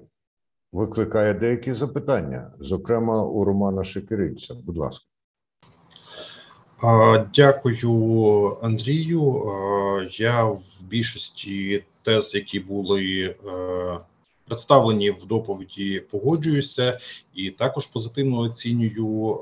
викликає 0.71 1.33
деякі 1.33 1.73
запитання, 1.73 2.51
зокрема 2.59 3.23
у 3.23 3.43
Романа 3.43 3.83
Шекериця. 3.83 4.53
Будь 4.53 4.77
ласка. 4.77 5.05
Дякую, 7.35 8.57
Андрію. 8.61 9.43
Я 10.11 10.43
в 10.43 10.63
більшості 10.81 11.83
тез, 12.01 12.35
які 12.35 12.59
були 12.59 13.35
е, 13.45 13.99
представлені 14.47 15.11
в 15.11 15.25
доповіді, 15.25 15.99
погоджуюся, 16.11 16.99
і 17.33 17.49
також 17.51 17.85
позитивно 17.85 18.37
оцінюю 18.37 19.39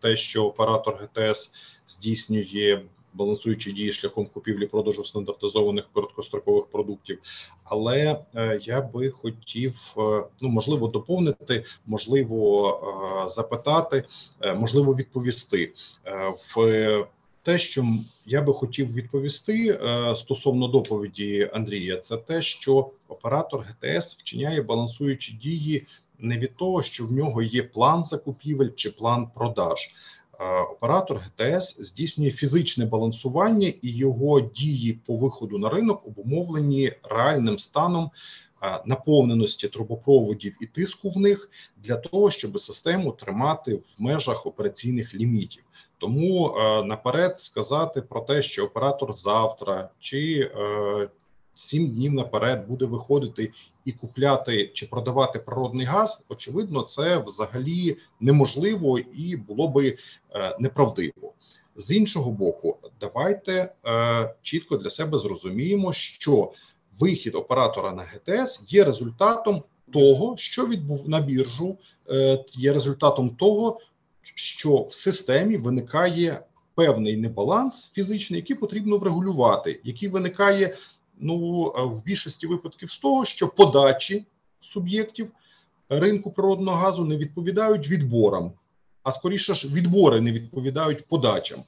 те, 0.00 0.16
що 0.16 0.44
оператор 0.44 0.94
ГТС 0.94 1.50
здійснює 1.86 2.82
балансуючи 3.14 3.72
дії 3.72 3.92
шляхом 3.92 4.26
купівлі 4.26 4.66
продажу 4.66 5.04
стандартизованих 5.04 5.84
короткострокових 5.92 6.66
продуктів. 6.66 7.18
Але 7.64 8.20
е, 8.34 8.60
я 8.62 8.80
би 8.80 9.10
хотів 9.10 9.94
е, 9.98 10.24
ну 10.40 10.48
можливо 10.48 10.88
доповнити, 10.88 11.64
можливо, 11.86 12.68
е, 13.26 13.28
запитати, 13.28 14.04
можливо, 14.56 14.94
відповісти 14.94 15.72
в. 16.56 17.06
Те, 17.42 17.58
що 17.58 17.84
я 18.26 18.42
би 18.42 18.52
хотів 18.52 18.94
відповісти 18.94 19.80
стосовно 20.16 20.68
доповіді 20.68 21.50
Андрія, 21.52 21.96
це 21.96 22.16
те, 22.16 22.42
що 22.42 22.90
оператор 23.08 23.66
ГТС 23.66 24.16
вчиняє 24.16 24.62
балансуючі 24.62 25.32
дії 25.32 25.86
не 26.18 26.38
від 26.38 26.56
того, 26.56 26.82
що 26.82 27.06
в 27.06 27.12
нього 27.12 27.42
є 27.42 27.62
план 27.62 28.04
закупівель 28.04 28.70
чи 28.76 28.90
план 28.90 29.28
продаж, 29.34 29.78
оператор 30.72 31.18
ГТС 31.18 31.76
здійснює 31.78 32.30
фізичне 32.30 32.86
балансування 32.86 33.68
і 33.82 33.90
його 33.90 34.40
дії 34.40 34.98
по 35.06 35.16
виходу 35.16 35.58
на 35.58 35.68
ринок 35.68 36.06
обумовлені 36.06 36.92
реальним 37.02 37.58
станом 37.58 38.10
наповненості 38.84 39.68
трубопроводів 39.68 40.56
і 40.60 40.66
тиску 40.66 41.08
в 41.08 41.16
них 41.16 41.50
для 41.76 41.96
того, 41.96 42.30
щоб 42.30 42.60
систему 42.60 43.12
тримати 43.12 43.74
в 43.74 43.82
межах 43.98 44.46
операційних 44.46 45.14
лімітів. 45.14 45.62
Тому 45.98 46.54
наперед 46.84 47.40
сказати 47.40 48.02
про 48.02 48.20
те, 48.20 48.42
що 48.42 48.64
оператор 48.64 49.12
завтра 49.12 49.88
чи 50.00 50.50
е, 50.56 51.08
сім 51.54 51.90
днів 51.90 52.12
наперед 52.12 52.66
буде 52.68 52.84
виходити 52.84 53.52
і 53.84 53.92
купляти 53.92 54.70
чи 54.74 54.86
продавати 54.86 55.38
природний 55.38 55.86
газ, 55.86 56.24
очевидно, 56.28 56.82
це 56.82 57.18
взагалі 57.18 57.96
неможливо 58.20 58.98
і 58.98 59.36
було 59.36 59.68
би 59.68 59.88
е, 60.34 60.56
неправдиво. 60.60 61.32
З 61.76 61.90
іншого 61.90 62.30
боку, 62.30 62.76
давайте 63.00 63.72
е, 63.86 64.34
чітко 64.42 64.76
для 64.76 64.90
себе 64.90 65.18
зрозуміємо, 65.18 65.92
що 65.92 66.52
вихід 67.00 67.34
оператора 67.34 67.92
на 67.92 68.02
ГТС 68.02 68.60
є 68.68 68.84
результатом 68.84 69.62
того, 69.92 70.36
що 70.36 70.66
відбув 70.66 71.08
на 71.08 71.20
біржу, 71.20 71.78
е, 72.10 72.44
є 72.48 72.72
результатом 72.72 73.30
того, 73.30 73.80
що 74.34 74.76
в 74.76 74.94
системі 74.94 75.56
виникає 75.56 76.40
певний 76.74 77.16
небаланс 77.16 77.90
фізичний, 77.94 78.40
який 78.40 78.56
потрібно 78.56 78.98
врегулювати, 78.98 79.80
який 79.84 80.08
виникає 80.08 80.76
ну 81.18 81.62
в 81.76 82.04
більшості 82.04 82.46
випадків 82.46 82.90
з 82.90 82.98
того, 82.98 83.24
що 83.24 83.48
подачі 83.48 84.26
суб'єктів 84.60 85.30
ринку 85.88 86.30
природного 86.30 86.76
газу 86.76 87.04
не 87.04 87.16
відповідають 87.16 87.88
відборам, 87.88 88.52
а 89.02 89.12
скоріше 89.12 89.54
ж 89.54 89.68
відбори 89.68 90.20
не 90.20 90.32
відповідають 90.32 91.06
подачам. 91.06 91.64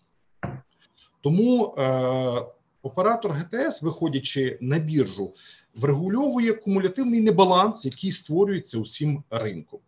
Тому 1.21 1.75
е, 1.79 2.47
оператор 2.83 3.33
ГТС, 3.33 3.83
виходячи 3.83 4.59
на 4.61 4.79
біржу, 4.79 5.35
врегульовує 5.75 6.53
кумулятивний 6.53 7.21
небаланс, 7.21 7.85
який 7.85 8.13
створюється 8.13 8.79
усім 8.79 9.25
ринком. 9.31 9.81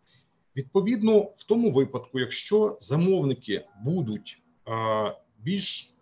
Відповідно, 0.57 1.21
в 1.21 1.45
тому 1.49 1.73
випадку, 1.73 2.19
якщо 2.21 2.79
замовники 2.81 3.65
будуть 3.85 4.39
е, 4.69 4.73
більш 5.39 5.95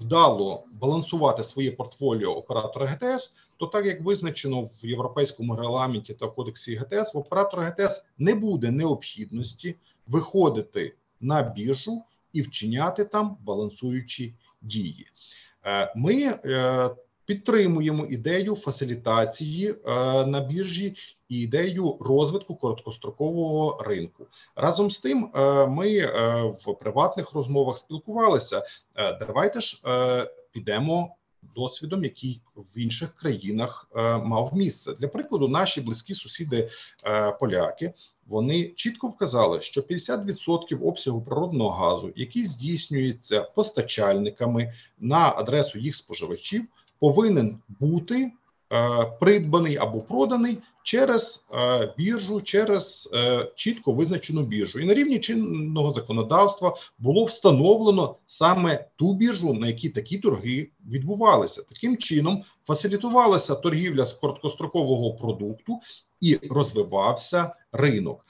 вдало 0.00 0.64
балансувати 0.72 1.44
своє 1.44 1.70
портфоліо 1.70 2.30
оператора 2.30 2.86
ГТС, 2.86 3.34
то 3.56 3.66
так 3.66 3.86
як 3.86 4.00
визначено 4.00 4.62
в 4.62 4.86
європейському 4.86 5.56
регламенті 5.56 6.14
та 6.14 6.28
кодексі 6.28 6.76
ГТС, 6.76 7.14
в 7.14 7.18
оператора 7.18 7.62
ГТС 7.62 8.04
не 8.18 8.34
буде 8.34 8.70
необхідності 8.70 9.76
виходити 10.06 10.94
на 11.20 11.42
біржу 11.42 12.02
і 12.32 12.42
вчиняти 12.42 13.04
там 13.04 13.36
балансуючі 13.40 14.34
дії. 14.62 15.06
Е, 15.66 15.92
ми 15.96 16.22
е, 16.22 16.90
Підтримуємо 17.26 18.06
ідею 18.06 18.56
фасилітації 18.56 19.70
е, 19.70 19.76
на 20.26 20.40
біржі 20.40 20.96
і 21.28 21.40
ідею 21.40 21.98
розвитку 22.00 22.56
короткострокового 22.56 23.82
ринку. 23.82 24.26
Разом 24.56 24.90
з 24.90 24.98
тим, 24.98 25.30
е, 25.34 25.66
ми 25.66 25.96
е, 25.96 26.42
в 26.64 26.78
приватних 26.80 27.32
розмовах 27.32 27.78
спілкувалися. 27.78 28.62
Давайте 29.20 29.60
ж 29.60 29.82
підемо 30.52 31.16
досвідом, 31.56 32.04
який 32.04 32.40
в 32.56 32.78
інших 32.78 33.14
країнах 33.14 33.88
е, 33.96 34.18
мав 34.18 34.54
місце. 34.54 34.94
Для 34.94 35.08
прикладу, 35.08 35.48
наші 35.48 35.80
близькі 35.80 36.14
сусіди 36.14 36.68
е, 37.04 37.32
поляки 37.32 37.94
вони 38.26 38.64
чітко 38.68 39.08
вказали, 39.08 39.60
що 39.60 39.80
50% 39.80 40.86
обсягу 40.86 41.22
природного 41.22 41.70
газу, 41.70 42.12
який 42.16 42.44
здійснюється 42.44 43.42
постачальниками 43.42 44.72
на 44.98 45.32
адресу 45.36 45.78
їх 45.78 45.96
споживачів 45.96 46.64
повинен 47.00 47.58
бути 47.80 48.32
придбаний 49.20 49.76
або 49.76 50.00
проданий 50.00 50.58
через 50.82 51.44
біржу, 51.98 52.40
через 52.40 53.10
чітко 53.54 53.92
визначену 53.92 54.42
біржу. 54.42 54.80
І 54.80 54.86
на 54.86 54.94
рівні 54.94 55.18
чинного 55.18 55.92
законодавства 55.92 56.76
було 56.98 57.24
встановлено 57.24 58.14
саме 58.26 58.86
ту 58.96 59.14
біржу, 59.14 59.54
на 59.54 59.66
якій 59.66 59.88
такі 59.88 60.18
торги 60.18 60.68
відбувалися. 60.90 61.62
Таким 61.62 61.96
чином 61.96 62.44
фасилітувалася 62.66 63.54
торгівля 63.54 64.06
з 64.06 64.12
короткострокового 64.12 65.14
продукту 65.14 65.80
і 66.20 66.38
розвивався 66.50 67.54
ринок. 67.72 68.26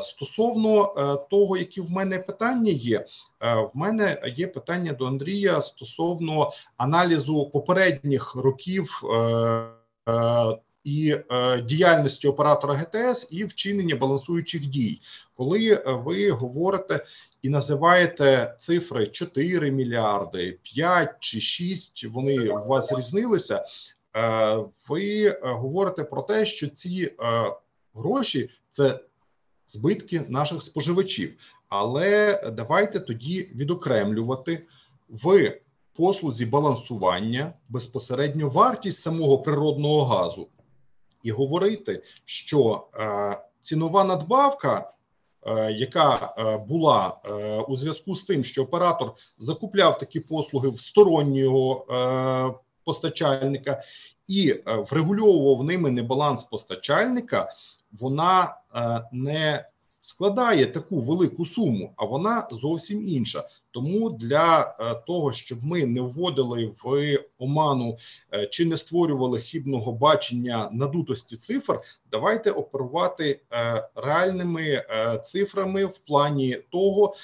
Стосовно 0.00 0.92
е, 0.96 1.28
того, 1.30 1.56
які 1.56 1.80
в 1.80 1.90
мене 1.90 2.18
питання 2.18 2.72
є, 2.72 3.06
е, 3.40 3.54
в 3.54 3.70
мене 3.74 4.32
є 4.36 4.46
питання 4.46 4.92
до 4.92 5.06
Андрія 5.06 5.62
стосовно 5.62 6.52
аналізу 6.76 7.50
попередніх 7.50 8.34
років 8.34 9.02
е, 9.04 10.58
і 10.84 11.16
діяльності 11.64 12.28
оператора 12.28 12.74
ГТС 12.74 13.28
і 13.30 13.44
вчинення 13.44 13.96
балансуючих 13.96 14.66
дій, 14.66 15.00
коли 15.36 15.82
ви 15.86 16.30
говорите 16.30 17.04
і 17.42 17.48
називаєте 17.48 18.54
цифри 18.58 19.06
4 19.06 19.70
мільярди, 19.70 20.58
5 20.62 21.14
чи 21.20 21.40
6, 21.40 22.04
Вони 22.04 22.48
у 22.48 22.66
вас 22.66 22.92
різнилися. 22.92 23.64
Ви 24.88 25.38
говорите 25.42 26.04
про 26.04 26.22
те, 26.22 26.46
що 26.46 26.68
ці 26.68 27.12
гроші 27.94 28.50
це 28.70 29.00
збитки 29.66 30.20
наших 30.28 30.62
споживачів. 30.62 31.34
Але 31.68 32.42
давайте 32.56 33.00
тоді 33.00 33.50
відокремлювати 33.54 34.66
в 35.08 35.54
послузі 35.96 36.46
балансування 36.46 37.52
безпосередньо 37.68 38.48
вартість 38.48 39.02
самого 39.02 39.38
природного 39.38 40.04
газу 40.04 40.48
і 41.22 41.30
говорити, 41.30 42.02
що 42.24 42.86
е, 42.94 43.38
цінова 43.62 44.04
надбавка. 44.04 44.92
Е, 45.46 45.72
яка 45.72 46.34
е, 46.38 46.58
була 46.58 47.08
у 47.68 47.76
зв'язку 47.76 48.16
з 48.16 48.22
тим, 48.22 48.44
що 48.44 48.62
оператор 48.62 49.12
закупляв 49.38 49.98
такі 49.98 50.20
послуги 50.20 50.68
в 50.68 50.80
стороннього 50.80 51.86
постачальника 52.84 53.82
і 54.28 54.54
врегульовував 54.66 55.64
ними 55.64 55.90
небаланс 55.90 56.44
постачальника, 56.44 57.52
вона 58.00 58.56
е, 58.74 59.02
не 59.12 59.64
складає 60.00 60.66
таку 60.66 61.00
велику 61.00 61.44
суму, 61.44 61.92
а 61.96 62.04
вона 62.04 62.48
зовсім 62.50 63.08
інша. 63.08 63.48
Тому 63.70 64.10
для 64.10 64.76
е, 64.80 64.94
того, 65.06 65.32
щоб 65.32 65.64
ми 65.64 65.86
не 65.86 66.00
вводили 66.00 66.72
в 66.84 67.18
оману 67.38 67.96
е, 68.32 68.46
чи 68.46 68.64
не 68.64 68.76
створювали 68.76 69.40
хібного 69.40 69.92
бачення 69.92 70.68
надутості 70.72 71.36
цифр, 71.36 71.80
давайте 72.10 72.50
оперувати 72.50 73.40
реальними 73.94 74.84
цифрами 75.24 75.84
в 75.84 75.98
плані 75.98 76.58
того. 76.70 77.16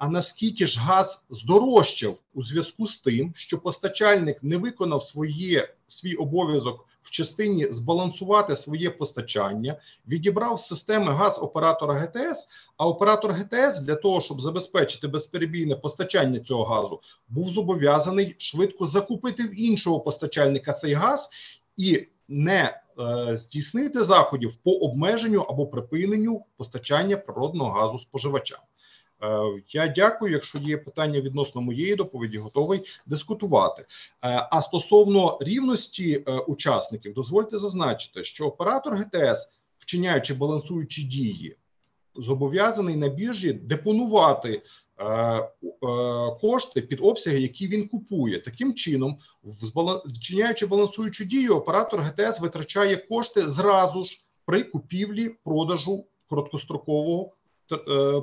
А 0.00 0.08
наскільки 0.08 0.66
ж 0.66 0.80
газ 0.80 1.22
здорожчав 1.30 2.18
у 2.34 2.42
зв'язку 2.42 2.86
з 2.86 2.98
тим, 2.98 3.32
що 3.36 3.58
постачальник 3.58 4.42
не 4.42 4.56
виконав 4.56 5.02
своє 5.02 5.68
свій 5.86 6.14
обов'язок 6.14 6.88
в 7.08 7.10
частині 7.10 7.66
збалансувати 7.70 8.56
своє 8.56 8.90
постачання, 8.90 9.76
відібрав 10.08 10.60
з 10.60 10.66
системи 10.66 11.12
газ 11.12 11.38
оператора 11.42 11.94
ГТС. 11.94 12.48
А 12.76 12.86
оператор 12.86 13.32
ГТС 13.32 13.80
для 13.80 13.94
того, 13.94 14.20
щоб 14.20 14.40
забезпечити 14.40 15.08
безперебійне 15.08 15.76
постачання 15.76 16.40
цього 16.40 16.64
газу, 16.64 17.00
був 17.28 17.48
зобов'язаний 17.48 18.34
швидко 18.38 18.86
закупити 18.86 19.42
в 19.42 19.60
іншого 19.60 20.00
постачальника 20.00 20.72
цей 20.72 20.92
газ 20.92 21.28
і 21.76 22.06
не 22.28 22.80
е, 22.98 23.36
здійснити 23.36 24.04
заходів 24.04 24.54
по 24.54 24.70
обмеженню 24.70 25.40
або 25.40 25.66
припиненню 25.66 26.44
постачання 26.56 27.16
природного 27.16 27.70
газу 27.70 27.98
споживачам. 27.98 28.58
Е, 29.22 29.62
я 29.68 29.88
дякую. 29.88 30.32
Якщо 30.32 30.58
є 30.58 30.76
питання 30.76 31.20
відносно 31.20 31.60
моєї 31.60 31.94
доповіді, 31.94 32.38
готовий 32.38 32.82
дискутувати. 33.06 33.82
Е, 33.82 33.86
а 34.50 34.62
стосовно 34.62 35.38
рівності 35.40 36.24
е, 36.26 36.38
учасників, 36.38 37.14
дозвольте 37.14 37.58
зазначити, 37.58 38.24
що 38.24 38.46
оператор 38.46 38.94
ГТС, 38.94 39.48
вчиняючи 39.78 40.34
балансуючі 40.34 41.02
дії, 41.02 41.56
зобов'язаний 42.14 42.96
на 42.96 43.08
біржі 43.08 43.52
депонувати. 43.52 44.62
Кошти 46.40 46.80
під 46.80 47.00
обсяги, 47.02 47.40
які 47.40 47.68
він 47.68 47.88
купує, 47.88 48.40
таким 48.40 48.74
чином, 48.74 49.18
вчиняючи 50.06 50.66
балансуючу 50.66 51.24
дію, 51.24 51.56
оператор 51.56 52.00
ГТС 52.00 52.40
витрачає 52.40 52.96
кошти 52.96 53.48
зразу 53.48 54.04
ж 54.04 54.22
при 54.44 54.64
купівлі 54.64 55.28
продажу 55.44 56.04
короткострокового 56.28 57.32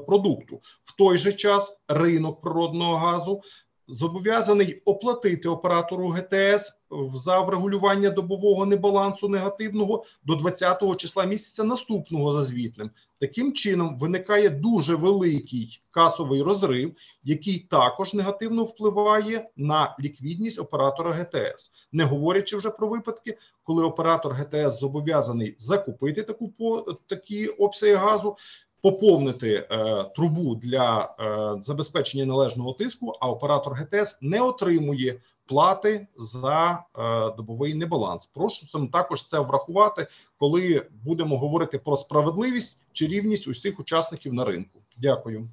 продукту. 0.07 0.61
В 0.83 0.95
той 0.95 1.17
же 1.17 1.33
час 1.33 1.77
ринок 1.87 2.41
природного 2.41 2.95
газу 2.95 3.41
зобов'язаний 3.87 4.81
оплатити 4.85 5.49
оператору 5.49 6.09
ГТС 6.09 6.73
за 7.13 7.39
врегулювання 7.39 8.09
добового 8.09 8.65
небалансу 8.65 9.29
негативного 9.29 10.05
до 10.23 10.33
20-го 10.33 10.95
числа 10.95 11.25
місяця 11.25 11.63
наступного 11.63 12.31
за 12.31 12.43
звітним. 12.43 12.91
Таким 13.19 13.53
чином 13.53 13.99
виникає 13.99 14.49
дуже 14.49 14.95
великий 14.95 15.81
касовий 15.91 16.41
розрив, 16.41 16.95
який 17.23 17.59
також 17.59 18.13
негативно 18.13 18.63
впливає 18.63 19.49
на 19.57 19.95
ліквідність 19.99 20.59
оператора 20.59 21.11
ГТС, 21.11 21.71
не 21.91 22.03
говорячи 22.03 22.57
вже 22.57 22.69
про 22.69 22.87
випадки, 22.87 23.37
коли 23.63 23.83
оператор 23.83 24.33
ГТС 24.33 24.79
зобов'язаний 24.79 25.55
закупити 25.59 26.23
таку 26.23 26.49
по 26.49 26.97
такі 27.07 27.47
обсяги 27.47 27.95
газу 27.95 28.37
поповнити 28.85 29.67
е, 29.71 30.03
трубу 30.15 30.55
для 30.55 31.15
е, 31.19 31.63
забезпечення 31.63 32.25
належного 32.25 32.73
тиску, 32.73 33.13
а 33.19 33.29
оператор 33.29 33.73
ГТС 33.73 34.17
не 34.21 34.41
отримує 34.41 35.19
плати 35.45 36.07
за 36.17 36.83
е, 36.97 37.35
добовий 37.37 37.73
небаланс. 37.73 38.25
Прошу 38.25 38.67
цим 38.67 38.87
також 38.87 39.27
це 39.27 39.39
врахувати, 39.39 40.07
коли 40.39 40.85
будемо 41.03 41.37
говорити 41.37 41.79
про 41.79 41.97
справедливість 41.97 42.79
чи 42.91 43.07
рівність 43.07 43.47
усіх 43.47 43.79
учасників 43.79 44.33
на 44.33 44.45
ринку. 44.45 44.79
Дякую. 44.97 45.49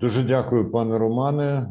Дуже 0.00 0.22
дякую, 0.22 0.70
пане 0.70 0.98
Романе. 0.98 1.68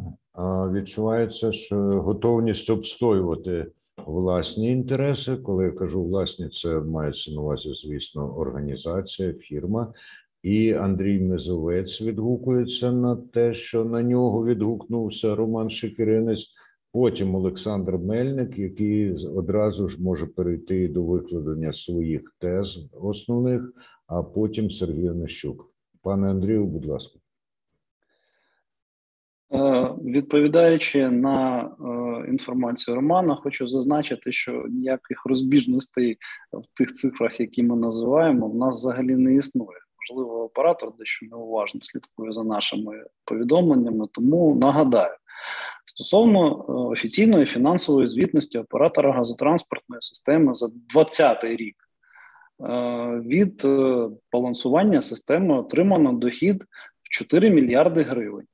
Відчувається, 0.73 1.51
що 1.51 1.75
готовність 1.77 2.69
обстоювати 2.69 3.65
власні 4.07 4.71
інтереси. 4.71 5.35
Коли 5.35 5.65
я 5.65 5.71
кажу 5.71 6.03
власні, 6.03 6.49
це 6.49 6.79
мається 6.79 7.31
на 7.31 7.41
увазі, 7.41 7.73
звісно, 7.83 8.37
організація, 8.37 9.33
фірма. 9.33 9.93
І 10.43 10.73
Андрій 10.73 11.19
Мезовець 11.19 12.01
відгукується 12.01 12.91
на 12.91 13.15
те, 13.15 13.53
що 13.53 13.85
на 13.85 14.03
нього 14.03 14.45
відгукнувся 14.45 15.35
Роман 15.35 15.69
Шикиринець. 15.69 16.47
Потім 16.91 17.35
Олександр 17.35 17.97
Мельник, 17.97 18.59
який 18.59 19.27
одразу 19.27 19.89
ж 19.89 20.01
може 20.01 20.25
перейти 20.25 20.87
до 20.87 21.03
викладення 21.03 21.73
своїх 21.73 22.35
тез 22.39 22.79
основних, 23.01 23.73
а 24.07 24.23
потім 24.23 24.71
Сергій 24.71 25.09
Нещук. 25.09 25.73
Пане 26.01 26.29
Андрію, 26.29 26.65
будь 26.65 26.85
ласка. 26.85 27.22
Е, 29.51 29.89
відповідаючи 30.03 31.09
на 31.09 31.61
е, 31.61 32.29
інформацію 32.29 32.95
Романа, 32.95 33.35
хочу 33.35 33.67
зазначити, 33.67 34.31
що 34.31 34.65
ніяких 34.69 35.25
розбіжностей 35.25 36.17
в 36.53 36.77
тих 36.77 36.93
цифрах, 36.93 37.39
які 37.39 37.63
ми 37.63 37.75
називаємо, 37.75 38.47
в 38.47 38.55
нас 38.55 38.77
взагалі 38.77 39.15
не 39.15 39.35
існує. 39.35 39.77
Можливо, 39.97 40.43
оператор 40.43 40.91
дещо 40.99 41.25
неуважно 41.25 41.81
слідкує 41.83 42.31
за 42.31 42.43
нашими 42.43 43.05
повідомленнями, 43.25 44.07
тому 44.11 44.55
нагадаю. 44.55 45.15
Стосовно 45.85 46.47
е, 46.47 46.71
офіційної 46.71 47.45
фінансової 47.45 48.07
звітності 48.07 48.57
оператора 48.57 49.11
газотранспортної 49.11 50.01
системи 50.01 50.53
за 50.53 50.67
2020 50.67 51.43
рік, 51.43 51.75
від 53.25 53.65
балансування 54.31 55.01
системи 55.01 55.59
отримано 55.59 56.13
дохід 56.13 56.63
в 57.03 57.09
4 57.09 57.49
мільярди 57.49 58.03
гривень. 58.03 58.45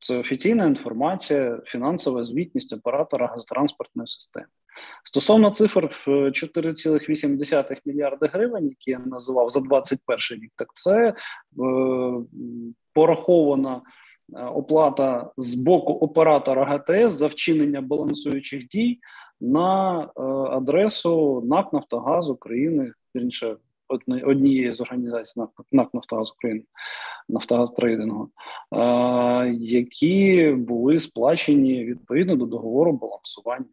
Це 0.00 0.18
офіційна 0.18 0.66
інформація, 0.66 1.60
фінансова 1.64 2.24
звітність 2.24 2.72
оператора 2.72 3.26
газотранспортної 3.26 4.06
системи. 4.06 4.46
Стосовно 5.04 5.50
цифр 5.50 5.86
в 5.86 6.08
4,8 6.08 7.76
мільярди 7.84 8.26
гривень, 8.26 8.68
які 8.68 8.90
я 8.90 8.98
називав 8.98 9.50
за 9.50 9.60
21 9.60 10.18
рік, 10.44 10.52
так 10.56 10.68
це 10.74 11.08
е, 11.08 11.14
порахована 12.92 13.82
е, 14.36 14.44
оплата 14.44 15.30
з 15.36 15.54
боку 15.54 15.92
оператора 15.92 16.64
ГТС 16.64 17.12
за 17.12 17.26
вчинення 17.26 17.80
балансуючих 17.80 18.68
дій 18.68 18.98
на 19.40 20.02
е, 20.02 20.22
адресу 20.56 21.42
НАК 21.46 21.72
Нафтогаз 21.72 22.30
України, 22.30 22.92
вірніше 23.16 23.56
однієї 24.24 24.72
з 24.72 24.80
організацій 24.80 25.40
НАК 25.72 25.94
Нафтогаз 25.94 26.32
України, 26.32 26.62
Нафтогаз 27.28 27.70
Трейдингу, 27.70 28.30
які 29.60 30.54
були 30.58 30.98
сплачені 30.98 31.84
відповідно 31.84 32.36
до 32.36 32.46
договору 32.46 32.92
балансування. 32.92 33.66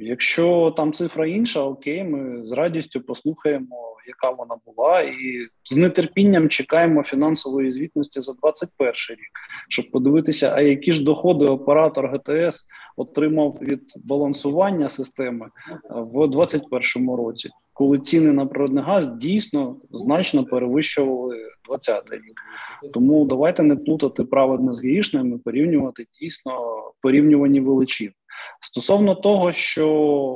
Якщо 0.00 0.74
там 0.76 0.92
цифра 0.92 1.26
інша, 1.26 1.60
окей, 1.60 2.04
ми 2.04 2.44
з 2.44 2.52
радістю 2.52 3.00
послухаємо, 3.00 3.96
яка 4.06 4.30
вона 4.30 4.54
була, 4.66 5.00
і 5.00 5.48
з 5.64 5.88
нетерпінням 5.88 6.48
чекаємо 6.48 7.02
фінансової 7.02 7.72
звітності 7.72 8.20
за 8.20 8.32
2021 8.32 8.94
рік, 9.10 9.30
щоб 9.68 9.90
подивитися, 9.90 10.52
а 10.54 10.60
які 10.60 10.92
ж 10.92 11.04
доходи 11.04 11.46
оператор 11.46 12.06
ГТС 12.06 12.66
отримав 12.96 13.58
від 13.62 13.82
балансування 14.04 14.88
системи 14.88 15.48
в 15.90 16.28
2021 16.28 17.10
році, 17.16 17.50
коли 17.72 17.98
ціни 17.98 18.32
на 18.32 18.46
природний 18.46 18.84
газ 18.84 19.06
дійсно 19.06 19.76
значно 19.90 20.44
перевищували 20.44 21.36
2020 21.68 22.12
рік. 22.12 22.40
Тому 22.92 23.24
давайте 23.24 23.62
не 23.62 23.76
плутати 23.76 24.24
праведне 24.24 24.72
з 24.72 24.84
грішним 24.84 25.34
і 25.34 25.38
порівнювати 25.38 26.06
дійсно 26.20 26.52
порівнювані 27.00 27.60
величини. 27.60 28.12
Стосовно 28.60 29.14
того, 29.14 29.52
що 29.52 29.88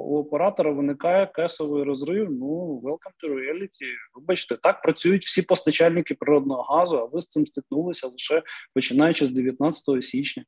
у 0.06 0.18
оператора 0.18 0.72
виникає 0.72 1.26
кесовий 1.26 1.84
розрив, 1.84 2.30
ну 2.30 2.80
welcome 2.84 3.14
to 3.24 3.34
reality. 3.34 3.88
Вибачте, 4.14 4.56
так 4.56 4.82
працюють 4.82 5.24
всі 5.24 5.42
постачальники 5.42 6.14
природного 6.14 6.62
газу, 6.62 6.98
а 6.98 7.04
ви 7.04 7.20
з 7.20 7.28
цим 7.28 7.46
стикнулися 7.46 8.06
лише 8.06 8.42
починаючи 8.74 9.26
з 9.26 9.30
19 9.30 10.04
січня. 10.04 10.44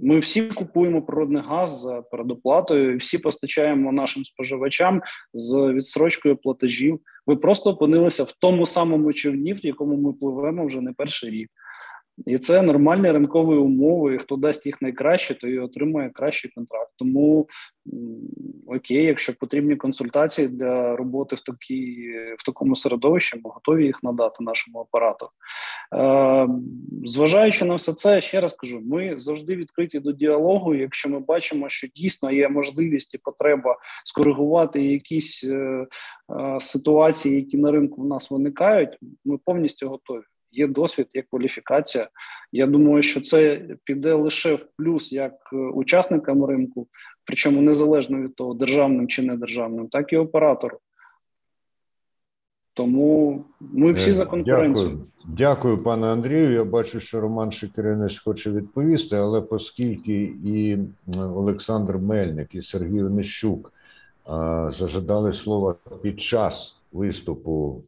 Ми 0.00 0.18
всі 0.18 0.42
купуємо 0.42 1.02
природний 1.02 1.42
газ 1.42 1.80
за 1.80 2.02
передоплатою, 2.02 2.98
всі 2.98 3.18
постачаємо 3.18 3.92
нашим 3.92 4.24
споживачам 4.24 5.02
з 5.34 5.72
відсрочкою 5.72 6.36
платежів. 6.36 7.00
Ви 7.26 7.36
просто 7.36 7.70
опинилися 7.70 8.24
в 8.24 8.32
тому 8.32 8.66
самому 8.66 9.12
човні, 9.12 9.52
в 9.52 9.66
якому 9.66 9.96
ми 9.96 10.12
пливемо 10.12 10.66
вже 10.66 10.80
не 10.80 10.92
перший 10.92 11.30
рік. 11.30 11.50
І 12.26 12.38
це 12.38 12.62
нормальні 12.62 13.10
ринкові 13.10 13.56
умови. 13.56 14.14
і 14.14 14.18
Хто 14.18 14.36
дасть 14.36 14.66
їх 14.66 14.82
найкраще, 14.82 15.34
то 15.34 15.48
і 15.48 15.58
отримує 15.58 16.10
кращий 16.10 16.50
контракт. 16.54 16.90
Тому 16.96 17.48
окей, 18.66 19.04
якщо 19.04 19.34
потрібні 19.34 19.76
консультації 19.76 20.48
для 20.48 20.96
роботи 20.96 21.36
в 21.36 21.40
такій, 21.40 22.08
в 22.38 22.44
такому 22.44 22.76
середовищі, 22.76 23.40
ми 23.44 23.50
готові 23.50 23.86
їх 23.86 24.02
надати 24.02 24.44
нашому 24.44 24.78
апарату. 24.78 25.28
Е, 25.94 26.48
Зважаючи 27.04 27.64
на 27.64 27.74
все 27.74 27.92
це, 27.92 28.20
ще 28.20 28.40
раз 28.40 28.52
кажу: 28.52 28.80
ми 28.84 29.14
завжди 29.20 29.56
відкриті 29.56 30.00
до 30.00 30.12
діалогу. 30.12 30.74
Якщо 30.74 31.08
ми 31.08 31.20
бачимо, 31.20 31.68
що 31.68 31.86
дійсно 31.94 32.32
є 32.32 32.48
можливість 32.48 33.14
і 33.14 33.18
потреба 33.18 33.76
скоригувати 34.04 34.82
якісь 34.82 35.44
е, 35.44 35.56
е, 35.56 35.86
ситуації, 36.60 37.36
які 37.36 37.56
на 37.56 37.72
ринку 37.72 38.02
в 38.02 38.06
нас 38.06 38.30
виникають, 38.30 38.98
ми 39.24 39.38
повністю 39.44 39.88
готові 39.88 40.22
є 40.54 40.66
досвід, 40.66 41.06
є 41.14 41.22
кваліфікація. 41.22 42.08
Я 42.52 42.66
думаю, 42.66 43.02
що 43.02 43.20
це 43.20 43.62
піде 43.84 44.14
лише 44.14 44.54
в 44.54 44.66
плюс 44.76 45.12
як 45.12 45.34
е, 45.52 45.56
учасникам 45.56 46.44
ринку, 46.44 46.88
причому 47.24 47.62
незалежно 47.62 48.22
від 48.22 48.34
того, 48.34 48.54
державним 48.54 49.08
чи 49.08 49.22
недержавним, 49.22 49.88
так 49.88 50.12
і 50.12 50.16
оператору. 50.16 50.78
Тому 52.74 53.44
ми 53.60 53.92
всі 53.92 54.12
за 54.12 54.22
е, 54.22 54.26
конкуренцію. 54.26 54.90
Дякую, 54.90 55.08
Дякую, 55.36 55.82
пане 55.82 56.06
Андрію. 56.06 56.52
Я 56.52 56.64
бачу, 56.64 57.00
що 57.00 57.20
Роман 57.20 57.52
Шикеринець 57.52 58.18
хоче 58.18 58.50
відповісти, 58.50 59.16
але 59.16 59.40
оскільки 59.40 60.22
і 60.44 60.78
Олександр 61.16 61.96
Мельник, 61.98 62.54
і 62.54 62.62
Сергій 62.62 63.02
Онищук 63.02 63.72
зажадали 64.70 65.32
слова 65.32 65.74
під 66.02 66.20
час 66.20 66.76
виступу 66.92 67.82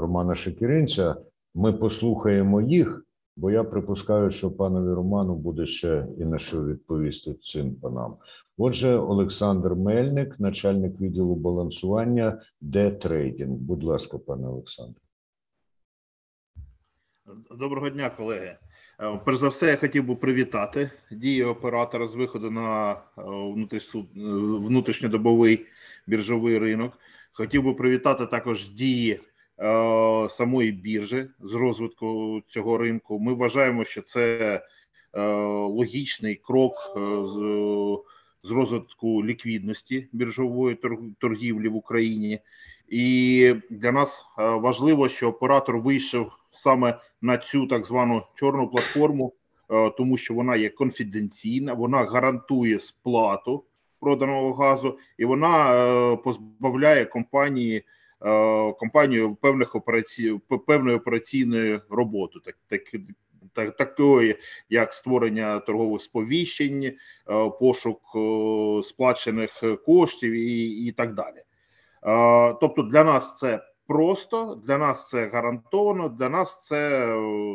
Романа 0.00 0.34
Шекіринця. 0.34 1.16
Ми 1.54 1.72
послухаємо 1.72 2.60
їх, 2.60 3.04
бо 3.36 3.50
я 3.50 3.64
припускаю, 3.64 4.30
що 4.30 4.50
панові 4.50 4.94
Роману 4.94 5.34
буде 5.34 5.66
ще 5.66 6.06
і 6.18 6.24
на 6.24 6.38
що 6.38 6.64
відповісти 6.64 7.34
цим 7.34 7.74
панам. 7.74 8.16
Отже, 8.58 8.96
Олександр 8.96 9.74
Мельник, 9.74 10.40
начальник 10.40 11.00
відділу 11.00 11.34
балансування, 11.34 12.42
де 12.60 12.90
трейдинг. 12.90 13.52
Будь 13.52 13.84
ласка, 13.84 14.18
пане 14.18 14.48
Олександр. 14.48 15.00
Доброго 17.50 17.90
дня, 17.90 18.10
колеги. 18.10 18.56
Е, 19.00 19.20
перш 19.24 19.36
за 19.38 19.48
все, 19.48 19.66
я 19.66 19.76
хотів 19.76 20.06
би 20.06 20.16
привітати 20.16 20.90
дії 21.10 21.44
оператора 21.44 22.06
з 22.06 22.14
виходу 22.14 22.50
на 22.50 22.92
е, 22.92 22.98
внутрішньодобовий 24.58 25.66
біржовий 26.06 26.58
ринок. 26.58 26.92
Хотів 27.32 27.62
би 27.62 27.74
привітати 27.74 28.26
також 28.26 28.68
дії 28.68 29.20
е, 29.58 30.28
самої 30.28 30.72
біржі 30.72 31.26
з 31.40 31.54
розвитку 31.54 32.40
цього 32.48 32.78
ринку. 32.78 33.18
Ми 33.18 33.34
вважаємо, 33.34 33.84
що 33.84 34.02
це 34.02 34.60
е, 35.14 35.22
логічний 35.66 36.34
крок 36.34 36.74
е, 36.96 37.00
з, 38.44 38.52
розвитку 38.54 39.24
ліквідності 39.24 40.08
біржової 40.12 40.78
торгівлі 41.18 41.68
в 41.68 41.76
Україні, 41.76 42.40
і 42.88 43.54
для 43.70 43.92
нас 43.92 44.24
е, 44.38 44.50
важливо, 44.50 45.08
що 45.08 45.28
оператор 45.28 45.78
вийшов 45.78 46.32
саме 46.50 46.98
на 47.22 47.38
цю 47.38 47.66
так 47.66 47.86
звану 47.86 48.22
чорну 48.34 48.68
платформу, 48.68 49.32
е, 49.70 49.90
тому 49.90 50.16
що 50.16 50.34
вона 50.34 50.56
є 50.56 50.68
конфіденційна, 50.68 51.74
вона 51.74 52.04
гарантує 52.04 52.78
сплату 52.78 53.64
проданого 54.02 54.52
газу, 54.52 54.98
і 55.18 55.24
вона 55.24 55.74
е, 55.74 56.16
позбавляє 56.16 57.04
компанії 57.04 57.76
е, 57.76 58.72
компанію 58.72 59.34
певних 59.34 59.74
операцій 59.74 60.40
певної 60.66 60.96
операційної 60.96 61.80
роботи, 61.90 62.38
так 62.44 62.56
так. 62.68 62.82
Так, 63.54 63.76
такої, 63.76 64.36
як 64.70 64.94
створення 64.94 65.58
торгових 65.58 66.02
сповіщень, 66.02 66.84
е, 66.84 66.94
пошук 67.60 68.00
сплачених 68.84 69.62
коштів 69.86 70.32
і 70.32 70.86
і 70.86 70.92
так 70.92 71.14
далі. 71.14 71.42
Тобто, 72.60 72.82
для 72.82 73.04
нас 73.04 73.38
це 73.38 73.60
просто, 73.86 74.60
для 74.66 74.78
нас 74.78 75.08
це 75.08 75.26
гарантовано, 75.28 76.08
для 76.08 76.28
нас 76.28 76.66
це 76.66 77.08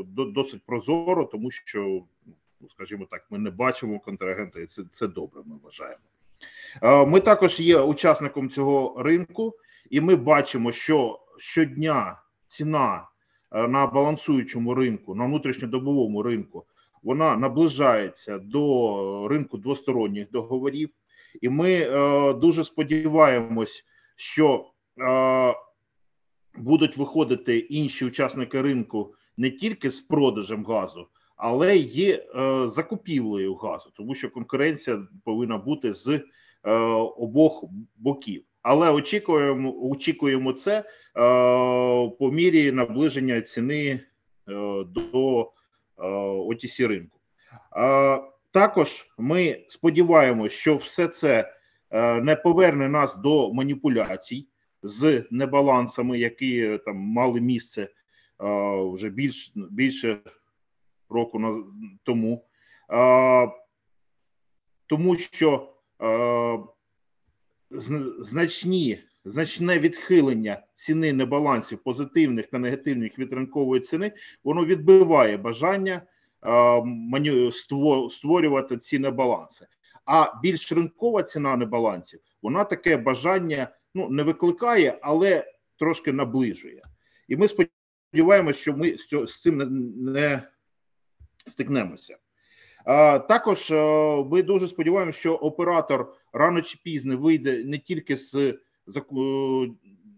досить 0.08 0.62
прозоро, 0.66 1.26
тому 1.26 1.52
що, 1.52 2.02
ну 2.62 2.70
скажімо 2.70 3.08
так, 3.12 3.26
ми 3.30 3.38
не 3.38 3.50
бачимо 3.50 4.00
контрагента, 4.00 4.60
і 4.60 4.66
це, 4.66 4.84
це 4.92 5.08
добре. 5.08 5.42
Ми 5.46 5.56
вважаємо. 5.64 6.04
Е, 6.82 7.06
ми 7.06 7.20
також 7.20 7.60
є 7.60 7.80
учасником 7.80 8.50
цього 8.50 9.04
ринку, 9.04 9.54
і 9.90 10.02
ми 10.02 10.16
бачимо, 10.16 10.72
що 10.72 11.20
щодня 11.38 12.22
ціна 12.48 13.08
е, 13.52 13.68
на 13.68 13.88
балансуючому 13.88 14.74
ринку, 14.74 15.16
на 15.16 15.26
внутрішньодобовому 15.26 16.24
ринку, 16.24 16.66
вона 17.04 17.38
наближається 17.38 18.38
до 18.38 19.28
ринку 19.28 19.58
двосторонніх 19.58 20.32
договорів, 20.32 20.90
і 21.42 21.50
ми 21.50 21.72
е, 21.72 22.34
дуже 22.34 22.64
сподіваємось, 22.64 23.86
що 24.16 24.66
будуть 26.58 26.98
виходити 26.98 27.58
інші 27.58 28.06
учасники 28.06 28.62
ринку 28.62 29.14
не 29.38 29.50
тільки 29.50 29.90
з 29.90 30.02
продажем 30.02 30.66
газу. 30.66 31.08
Але 31.38 31.76
й 31.76 32.10
е, 32.10 32.68
закупівлею 32.68 33.56
газу, 33.56 33.92
тому 33.96 34.16
що 34.16 34.30
конкуренція 34.30 35.08
повинна 35.24 35.58
бути 35.58 35.94
з 35.94 36.22
обох 37.18 37.64
боків. 37.98 38.44
Але 38.68 38.92
очікуємо 38.92 39.76
очікуємо 39.82 40.54
це 40.54 40.80
е, 40.80 40.84
по 42.10 42.32
мірі 42.32 42.72
наближення 42.72 43.42
ціни 43.42 43.90
е, 43.90 44.02
до 44.84 45.52
OTC 46.48 46.88
ринку. 46.88 47.20
Також 48.52 49.08
ми 49.18 49.66
сподіваємося, 49.68 50.56
що 50.56 50.76
все 50.76 51.08
це 51.08 51.54
не 52.22 52.36
поверне 52.44 52.90
нас 52.90 53.16
до 53.16 53.54
маніпуляцій 53.54 54.48
з 54.84 55.24
небалансами, 55.32 56.20
які 56.20 56.80
там 56.86 56.98
мали 56.98 57.42
місце 57.42 57.90
вже 58.94 59.10
більш 59.10 59.52
більше 59.56 60.20
року 61.10 61.42
тому, 62.04 62.46
тому 64.88 65.16
що 65.16 65.74
Е, 65.74 65.77
значні, 68.20 69.04
значне 69.26 69.80
відхилення 69.80 70.64
ціни 70.76 71.14
небалансів 71.14 71.78
позитивних 71.84 72.48
та 72.48 72.60
негативних 72.60 73.20
від 73.20 73.34
ринкової 73.34 73.82
ціни, 73.82 74.12
воно 74.44 74.66
відбиває 74.66 75.38
бажання 75.38 76.02
е, 76.46 77.52
створювати 78.10 78.78
ці 78.78 79.00
небаланси. 79.00 79.68
А 80.06 80.40
більш 80.42 80.72
ринкова 80.72 81.24
ціна 81.24 81.56
небалансів, 81.56 82.20
вона 82.42 82.64
таке 82.64 82.98
бажання 82.98 83.70
ну 83.96 84.10
не 84.10 84.24
викликає, 84.24 85.00
але 85.02 85.54
трошки 85.80 86.12
наближує. 86.12 86.82
І 87.28 87.38
ми 87.38 87.48
сподіваємося, 87.48 88.60
що 88.60 88.74
ми 88.74 88.98
з 89.28 89.42
цим 89.42 89.58
не 89.96 90.44
стикнемося. 91.48 92.18
Також 93.28 93.72
е, 93.72 94.24
ми 94.32 94.44
дуже 94.44 94.68
сподіваємося, 94.68 95.20
що 95.20 95.36
оператор 95.36 96.14
рано 96.34 96.62
чи 96.62 96.80
пізно 96.84 97.18
вийде 97.18 97.64
не 97.64 97.78
тільки 97.80 98.18
з 98.18 98.36
е, 98.36 98.60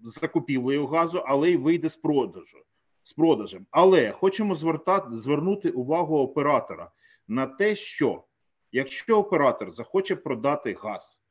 закупівлею 0.03 0.87
газу, 0.87 1.23
але 1.25 1.51
й 1.51 1.57
вийде 1.57 1.89
з 1.89 1.95
продажу 1.95 2.57
з 3.03 3.13
продажем. 3.13 3.65
Але 3.71 4.11
хочемо 4.11 4.55
звертати 4.55 5.17
звернути 5.17 5.69
увагу 5.69 6.17
оператора 6.17 6.91
на 7.27 7.47
те, 7.47 7.75
що 7.75 8.23
якщо 8.71 9.19
оператор 9.19 9.71
захоче 9.71 10.15
продати 10.15 10.73
газ, 10.73 11.21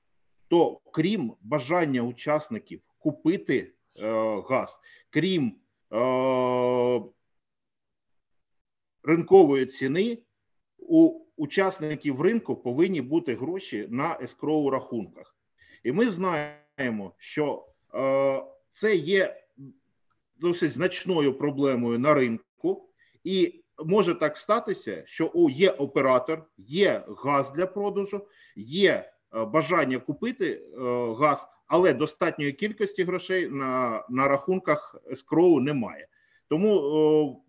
то 0.49 0.81
крім 0.93 1.35
бажання 1.41 2.03
учасників 2.03 2.81
купити 2.99 3.73
е, 3.99 4.43
газ, 4.49 4.81
крім 5.11 5.57
е, 5.93 7.03
ринкової 9.03 9.67
ціни, 9.67 10.19
у 10.79 11.28
учасників 11.39 12.21
ринку 12.21 12.57
повинні 12.57 13.01
бути 13.01 13.35
гроші 13.35 13.87
на 13.91 14.19
ескроу 14.23 14.71
рахунках. 14.71 15.37
І 15.85 15.93
ми 15.93 16.09
знаємо, 16.09 17.13
що 17.19 17.67
е, 17.95 18.43
це 18.73 18.97
є 18.97 19.43
досить 20.41 20.73
значною 20.73 21.35
проблемою 21.35 21.99
на 21.99 22.15
ринку, 22.15 22.89
і 23.25 23.65
може 23.85 24.15
так 24.15 24.37
статися, 24.37 25.03
що 25.07 25.33
є 25.51 25.71
оператор, 25.71 26.45
є 26.59 27.05
газ 27.25 27.53
для 27.53 27.67
продажу, 27.67 28.27
є 28.57 29.13
е, 29.35 29.45
бажання 29.45 29.99
купити 29.99 30.51
е, 30.53 30.79
газ, 31.19 31.49
але 31.67 31.93
достатньої 31.93 32.53
кількості 32.53 33.05
грошей 33.05 33.49
на 33.49 34.05
на 34.09 34.29
рахунках 34.29 34.97
ескроу 35.11 35.61
немає. 35.61 36.09
Тому 36.49 37.45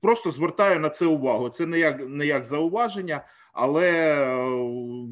просто 0.00 0.30
звертаю 0.30 0.80
на 0.80 0.90
це 0.90 1.06
увагу. 1.06 1.48
Це 1.48 1.66
не 1.66 1.78
як 1.78 2.08
не 2.08 2.26
як 2.26 2.44
зауваження, 2.44 3.24
але 3.52 4.16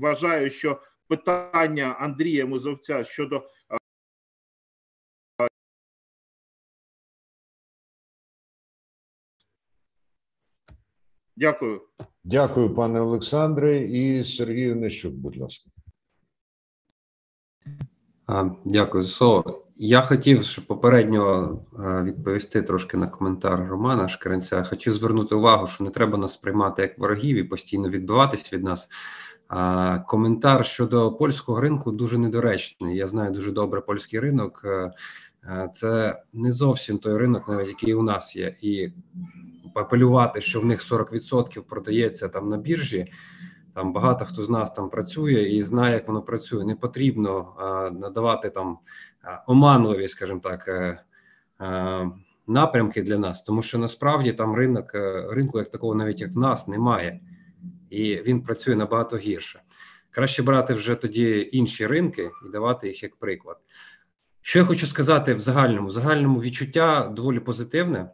вважаю, 0.00 0.50
що 0.50 0.80
питання 1.08 1.96
Андрія 1.98 2.46
Музовця 2.46 3.04
щодо 3.04 3.42
Дякую. 11.38 11.80
Дякую, 12.24 12.74
пане 12.74 13.00
Олександре. 13.00 13.78
І 13.78 14.24
Сергію 14.24 14.76
Нещук, 14.76 15.14
будь 15.14 15.36
ласка. 15.36 15.70
Дякую 18.64 19.02
за 19.02 19.10
слово. 19.10 19.67
Я 19.80 20.00
хотів 20.00 20.44
щоб 20.44 20.66
попередньо 20.66 21.58
відповісти 21.78 22.62
трошки 22.62 22.96
на 22.96 23.06
коментар 23.06 23.68
Романа 23.68 24.08
Шкаренця. 24.08 24.64
Хочу 24.64 24.92
звернути 24.92 25.34
увагу, 25.34 25.66
що 25.66 25.84
не 25.84 25.90
треба 25.90 26.18
нас 26.18 26.32
сприймати 26.32 26.82
як 26.82 26.98
ворогів 26.98 27.36
і 27.36 27.44
постійно 27.44 27.88
відбиватись 27.88 28.52
від 28.52 28.64
нас. 28.64 28.88
Коментар 30.06 30.66
щодо 30.66 31.12
польського 31.12 31.60
ринку 31.60 31.92
дуже 31.92 32.18
недоречний. 32.18 32.96
Я 32.96 33.06
знаю 33.06 33.32
дуже 33.32 33.52
добре 33.52 33.80
польський 33.80 34.20
ринок. 34.20 34.64
Це 35.72 36.22
не 36.32 36.52
зовсім 36.52 36.98
той 36.98 37.16
ринок, 37.16 37.48
навіть 37.48 37.68
який 37.68 37.94
у 37.94 38.02
нас 38.02 38.36
є, 38.36 38.56
і 38.60 38.92
апелювати, 39.74 40.40
що 40.40 40.60
в 40.60 40.64
них 40.64 40.92
40% 40.92 41.62
продається 41.62 42.28
там 42.28 42.48
на 42.48 42.56
біржі. 42.56 43.12
Там 43.78 43.92
багато 43.92 44.24
хто 44.24 44.44
з 44.44 44.50
нас 44.50 44.72
там 44.72 44.90
працює 44.90 45.42
і 45.42 45.62
знає, 45.62 45.94
як 45.94 46.08
воно 46.08 46.22
працює. 46.22 46.64
Не 46.64 46.74
потрібно 46.74 47.54
а, 47.58 47.90
надавати 47.90 48.50
там 48.50 48.78
оманливі, 49.46 50.08
скажімо 50.08 50.40
так, 50.40 50.68
а, 50.68 50.98
а, 51.64 52.10
напрямки 52.46 53.02
для 53.02 53.18
нас, 53.18 53.42
тому 53.42 53.62
що 53.62 53.78
насправді 53.78 54.32
там 54.32 54.54
ринок 54.54 54.90
ринку, 55.30 55.58
як 55.58 55.70
такого, 55.70 55.94
навіть 55.94 56.20
як 56.20 56.32
в 56.32 56.38
нас, 56.38 56.68
немає, 56.68 57.20
і 57.90 58.16
він 58.16 58.42
працює 58.42 58.76
набагато 58.76 59.16
гірше. 59.16 59.60
Краще 60.10 60.42
брати 60.42 60.74
вже 60.74 60.94
тоді 60.94 61.48
інші 61.52 61.86
ринки 61.86 62.30
і 62.46 62.52
давати 62.52 62.88
їх 62.88 63.02
як 63.02 63.16
приклад. 63.16 63.56
Що 64.42 64.58
я 64.58 64.64
хочу 64.64 64.86
сказати 64.86 65.34
в 65.34 65.40
загальному? 65.40 65.88
В 65.88 65.90
загальному 65.90 66.40
відчуття 66.40 67.12
доволі 67.16 67.40
позитивне. 67.40 68.10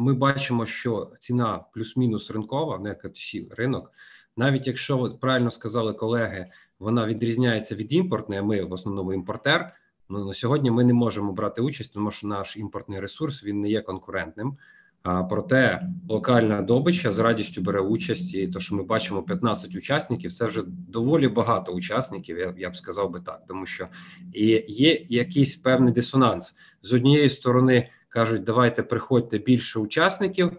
Ми 0.00 0.14
бачимо, 0.14 0.66
що 0.66 1.12
ціна 1.18 1.64
плюс-мінус 1.74 2.30
ринкова, 2.30 2.78
не 2.78 2.88
як 2.88 3.58
ринок, 3.58 3.92
навіть 4.36 4.66
якщо 4.66 5.18
правильно 5.20 5.50
сказали 5.50 5.92
колеги, 5.92 6.46
вона 6.78 7.06
відрізняється 7.06 7.74
від 7.74 7.92
імпортної. 7.92 8.42
Ми 8.42 8.64
в 8.64 8.72
основному 8.72 9.12
імпортер. 9.12 9.72
Ну 10.08 10.24
на 10.24 10.34
сьогодні 10.34 10.70
ми 10.70 10.84
не 10.84 10.92
можемо 10.92 11.32
брати 11.32 11.62
участь, 11.62 11.94
тому 11.94 12.10
що 12.10 12.26
наш 12.26 12.56
імпортний 12.56 13.00
ресурс 13.00 13.44
він 13.44 13.60
не 13.60 13.68
є 13.68 13.80
конкурентним. 13.80 14.56
А 15.02 15.24
проте 15.24 15.88
локальна 16.08 16.62
добича 16.62 17.12
з 17.12 17.18
радістю 17.18 17.62
бере 17.62 17.80
участь, 17.80 18.34
і 18.34 18.48
то, 18.48 18.60
що 18.60 18.74
ми 18.74 18.82
бачимо 18.82 19.22
15 19.22 19.76
учасників, 19.76 20.32
це 20.32 20.46
вже 20.46 20.62
доволі 20.66 21.28
багато 21.28 21.72
учасників. 21.72 22.38
Я 22.38 22.54
я 22.58 22.70
б 22.70 22.76
сказав 22.76 23.10
би 23.10 23.20
так, 23.20 23.42
тому 23.48 23.66
що 23.66 23.88
і 24.32 24.64
є 24.68 25.06
якийсь 25.08 25.56
певний 25.56 25.92
дисонанс 25.92 26.56
з 26.82 26.92
однієї 26.92 27.30
сторони 27.30 27.90
кажуть, 28.08 28.44
давайте 28.44 28.82
приходьте 28.82 29.38
більше 29.38 29.78
учасників. 29.78 30.52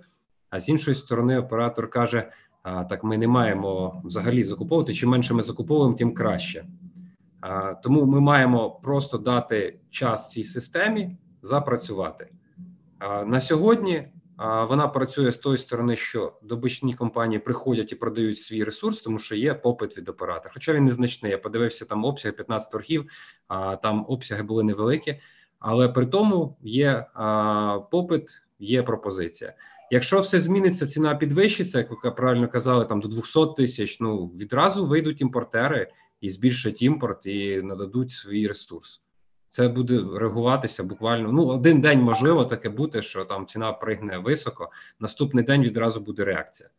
А 0.49 0.59
з 0.59 0.69
іншої 0.69 0.95
сторони, 0.95 1.37
оператор 1.39 1.89
каже: 1.89 2.31
а, 2.63 2.83
так 2.83 3.03
ми 3.03 3.17
не 3.17 3.27
маємо 3.27 4.01
взагалі 4.05 4.43
закуповувати. 4.43 4.93
Чим 4.93 5.09
менше 5.09 5.33
ми 5.33 5.43
закуповуємо, 5.43 5.95
тим 5.95 6.13
краще. 6.13 6.65
А, 7.41 7.73
Тому 7.73 8.05
ми 8.05 8.19
маємо 8.19 8.71
просто 8.71 9.17
дати 9.17 9.79
час 9.89 10.29
цій 10.29 10.43
системі 10.43 11.17
запрацювати. 11.41 12.31
А, 12.99 13.25
На 13.25 13.41
сьогодні 13.41 14.07
а, 14.37 14.63
вона 14.63 14.87
працює 14.87 15.31
з 15.31 15.37
тої 15.37 15.57
сторони, 15.57 15.95
що 15.95 16.33
добичні 16.43 16.93
компанії 16.93 17.39
приходять 17.39 17.91
і 17.91 17.95
продають 17.95 18.41
свій 18.41 18.63
ресурс, 18.63 19.01
тому 19.01 19.19
що 19.19 19.35
є 19.35 19.53
попит 19.53 19.97
від 19.97 20.09
оператора. 20.09 20.51
Хоча 20.53 20.73
він 20.73 20.85
незначний. 20.85 21.31
Я 21.31 21.37
подивився 21.37 21.85
там 21.85 22.05
обсяги 22.05 22.31
15 22.31 22.71
торгів, 22.71 23.09
а 23.47 23.75
там 23.75 24.05
обсяги 24.07 24.43
були 24.43 24.63
невеликі 24.63 25.19
але 25.59 25.89
при 25.89 26.05
тому 26.05 26.57
є 26.61 27.05
а, 27.13 27.79
попит, 27.91 28.29
є 28.59 28.83
пропозиція. 28.83 29.53
Якщо 29.91 30.19
все 30.19 30.39
зміниться, 30.39 30.87
ціна 30.87 31.15
підвищиться, 31.15 31.77
як 31.77 32.03
ви 32.03 32.11
правильно 32.11 32.47
казали, 32.47 32.85
там 32.85 33.01
до 33.01 33.07
200 33.07 33.39
тисяч. 33.57 33.99
Ну 33.99 34.25
відразу 34.27 34.87
вийдуть 34.87 35.21
імпортери 35.21 35.91
і 36.21 36.29
збільшать 36.29 36.81
імпорт 36.81 37.25
і 37.25 37.61
нададуть 37.61 38.11
свій 38.11 38.47
ресурс. 38.47 39.01
Це 39.49 39.67
буде 39.67 40.05
реагуватися 40.13 40.83
буквально. 40.83 41.31
Ну 41.31 41.45
один 41.47 41.81
день 41.81 42.01
можливо 42.01 42.45
таке 42.45 42.69
бути, 42.69 43.01
що 43.01 43.25
там 43.25 43.45
ціна 43.45 43.71
пригне 43.71 44.17
високо. 44.17 44.69
Наступний 44.99 45.43
день 45.43 45.63
відразу 45.63 46.01
буде 46.01 46.25
реакція. 46.25 46.69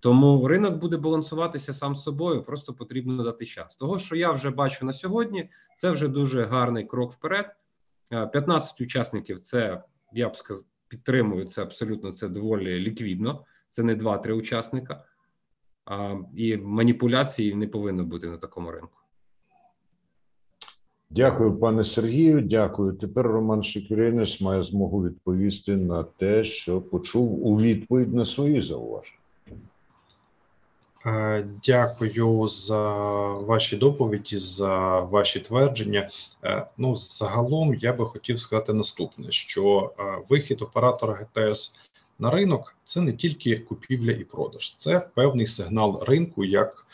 Тому 0.00 0.48
ринок 0.48 0.74
буде 0.74 0.96
балансуватися 0.96 1.74
сам 1.74 1.96
собою, 1.96 2.42
просто 2.42 2.74
потрібно 2.74 3.24
дати 3.24 3.46
час. 3.46 3.76
Того, 3.76 3.98
що 3.98 4.16
я 4.16 4.32
вже 4.32 4.50
бачу 4.50 4.86
на 4.86 4.92
сьогодні, 4.92 5.50
це 5.76 5.90
вже 5.90 6.08
дуже 6.08 6.44
гарний 6.44 6.84
крок 6.84 7.12
вперед. 7.12 7.56
15 8.10 8.80
учасників 8.80 9.38
це 9.38 9.82
я 10.12 10.28
б 10.28 10.36
сказав, 10.36 10.64
підтримую 10.88 11.44
це 11.44 11.62
абсолютно 11.62 12.12
це 12.12 12.28
доволі 12.28 12.80
ліквідно. 12.80 13.44
Це 13.68 13.82
не 13.82 13.94
2-3 13.94 14.32
учасника, 14.32 15.04
а, 15.84 16.14
і 16.36 16.56
маніпуляції 16.56 17.54
не 17.54 17.66
повинно 17.66 18.04
бути 18.04 18.26
на 18.26 18.36
такому 18.36 18.70
ринку. 18.70 18.98
Дякую, 21.10 21.58
пане 21.58 21.84
Сергію. 21.84 22.40
Дякую. 22.40 22.92
Тепер 22.92 23.26
Роман 23.26 23.64
Шикіринець 23.64 24.40
має 24.40 24.62
змогу 24.62 25.04
відповісти 25.04 25.76
на 25.76 26.04
те, 26.04 26.44
що 26.44 26.80
почув 26.80 27.46
у 27.46 27.60
відповідь 27.60 28.14
на 28.14 28.26
свої 28.26 28.62
зауваження. 28.62 29.19
Е, 31.06 31.44
дякую 31.64 32.48
за 32.48 32.92
ваші 33.32 33.76
доповіді, 33.76 34.38
за 34.38 35.00
ваші 35.00 35.40
твердження. 35.40 36.10
Е, 36.44 36.66
ну, 36.76 36.96
загалом 36.96 37.74
я 37.74 37.92
би 37.92 38.06
хотів 38.06 38.40
сказати 38.40 38.72
наступне: 38.72 39.32
що 39.32 39.92
е, 39.98 40.02
вихід 40.28 40.62
оператора 40.62 41.14
ГТС 41.14 41.72
на 42.18 42.30
ринок 42.30 42.74
це 42.84 43.00
не 43.00 43.12
тільки 43.12 43.58
купівля 43.58 44.12
і 44.12 44.24
продаж, 44.24 44.74
це 44.76 45.08
певний 45.14 45.46
сигнал 45.46 46.04
ринку, 46.04 46.44
як 46.44 46.86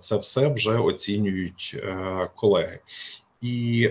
це 0.00 0.16
все 0.16 0.48
вже 0.48 0.78
оцінюють 0.78 1.76
колеги. 2.34 2.78
І 3.40 3.90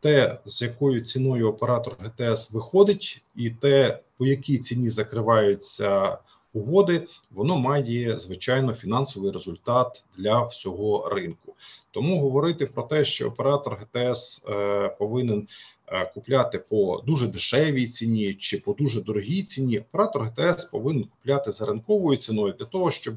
те, 0.00 0.38
з 0.44 0.62
якою 0.62 1.00
ціною 1.00 1.48
оператор 1.48 1.96
ГТС 1.98 2.50
виходить, 2.50 3.22
і 3.36 3.50
те, 3.50 3.98
по 4.18 4.26
якій 4.26 4.58
ціні 4.58 4.90
закриваються 4.90 6.18
угоди, 6.58 7.06
воно 7.30 7.58
має 7.58 8.18
звичайно 8.18 8.74
фінансовий 8.74 9.32
результат 9.32 10.04
для 10.16 10.42
всього 10.42 11.08
ринку. 11.08 11.54
Тому 11.90 12.20
говорити 12.20 12.66
про 12.66 12.82
те, 12.82 13.04
що 13.04 13.28
оператор 13.28 13.78
ГТС 13.78 14.44
е, 14.48 14.88
повинен 14.88 15.48
е, 15.86 16.10
купляти 16.14 16.58
по 16.58 17.02
дуже 17.06 17.26
дешевій 17.26 17.86
ціні 17.86 18.34
чи 18.34 18.58
по 18.58 18.72
дуже 18.72 19.00
дорогій 19.00 19.42
ціні, 19.42 19.78
оператор 19.78 20.22
ГТС 20.22 20.64
повинен 20.64 21.04
купляти 21.04 21.50
за 21.50 21.66
ринковою 21.66 22.18
ціною 22.18 22.54
для 22.58 22.66
того, 22.66 22.90
щоб 22.90 23.14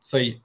цей 0.00 0.40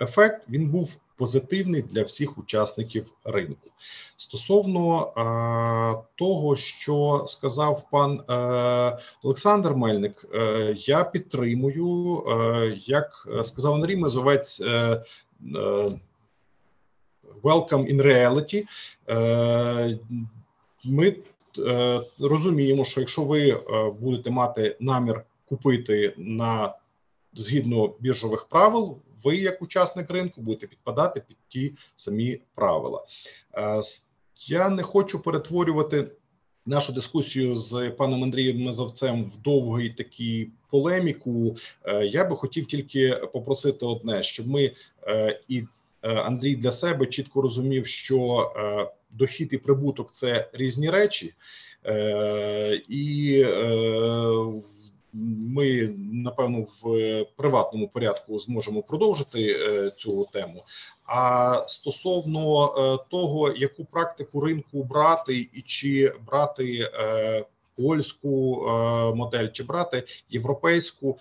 ефект 0.00 0.48
він 0.48 0.70
був 0.70 0.96
позитивний 1.18 1.82
для 1.82 2.02
всіх 2.02 2.38
учасників 2.38 3.06
ринку. 3.24 3.70
Стосовно 4.16 5.02
е, 5.02 6.04
того, 6.14 6.56
що 6.56 7.24
сказав 7.26 7.82
пан 7.90 8.20
е, 8.30 8.98
Олександр 9.22 9.74
Мельник, 9.74 10.26
е, 10.34 10.74
я 10.78 11.04
підтримую, 11.04 12.24
е, 12.28 12.78
як 12.86 13.28
сказав 13.44 13.74
Андрій 13.74 13.96
Мезовець. 13.96 14.60
Е, 14.60 15.02
е, 15.56 15.98
Welcome 17.42 17.94
in 17.94 18.02
reality. 18.02 18.64
Ми 20.84 21.16
розуміємо, 22.20 22.84
що 22.84 23.00
якщо 23.00 23.24
ви 23.24 23.62
будете 24.00 24.30
мати 24.30 24.76
намір 24.80 25.24
купити 25.48 26.14
на 26.16 26.74
згідно 27.34 27.94
біржових 28.00 28.46
правил, 28.48 28.98
ви, 29.24 29.36
як 29.36 29.62
учасник 29.62 30.10
ринку, 30.10 30.40
будете 30.40 30.66
підпадати 30.66 31.22
під 31.28 31.36
ті 31.48 31.74
самі 31.96 32.40
правила. 32.54 33.04
Я 34.46 34.68
не 34.68 34.82
хочу 34.82 35.20
перетворювати 35.20 36.10
нашу 36.66 36.92
дискусію 36.92 37.54
з 37.54 37.90
паном 37.90 38.24
Андрієм 38.24 38.62
Мазовцем 38.62 39.24
в 39.24 39.42
довгий 39.42 39.90
такий 39.90 40.50
полеміку. 40.70 41.56
Я 42.04 42.24
би 42.24 42.36
хотів 42.36 42.66
тільки 42.66 43.10
попросити 43.32 43.86
одне, 43.86 44.22
щоб 44.22 44.48
ми 44.48 44.72
і 45.48 45.62
Андрій 46.00 46.56
для 46.56 46.72
себе 46.72 47.06
чітко 47.06 47.42
розумів, 47.42 47.86
що 47.86 48.50
дохід 49.10 49.48
і 49.52 49.58
прибуток 49.58 50.12
це 50.12 50.50
різні 50.52 50.90
речі, 50.90 51.34
і 52.88 53.44
ми 55.54 55.94
напевно 56.12 56.60
в 56.82 57.24
приватному 57.36 57.88
порядку 57.88 58.38
зможемо 58.38 58.82
продовжити 58.82 59.42
е, 59.42 59.90
цю 59.98 60.26
тему. 60.32 60.64
А 61.06 61.64
стосовно 61.66 62.64
е, 62.66 62.98
того, 63.10 63.52
яку 63.52 63.84
практику 63.84 64.40
ринку 64.40 64.84
брати, 64.84 65.48
і 65.52 65.62
чи 65.66 66.12
брати 66.26 66.90
е, 66.94 67.44
польську 67.76 68.66
модель, 69.14 69.48
чи 69.52 69.62
брати 69.62 70.04
європейську, 70.30 71.18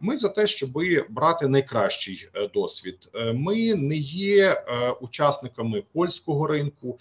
ми 0.00 0.16
за 0.16 0.28
те, 0.28 0.46
щоб 0.46 0.70
брати 1.08 1.48
найкращий 1.48 2.28
досвід. 2.54 3.10
Ми 3.34 3.74
не 3.74 3.96
є 3.96 4.64
учасниками 5.00 5.82
польського 5.92 6.46
ринку, 6.46 6.98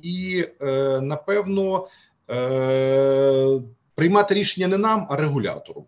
і 0.00 0.44
напевно 1.00 1.86
приймати 3.94 4.34
рішення 4.34 4.68
не 4.68 4.78
нам, 4.78 5.06
а 5.10 5.16
регулятору. 5.16 5.86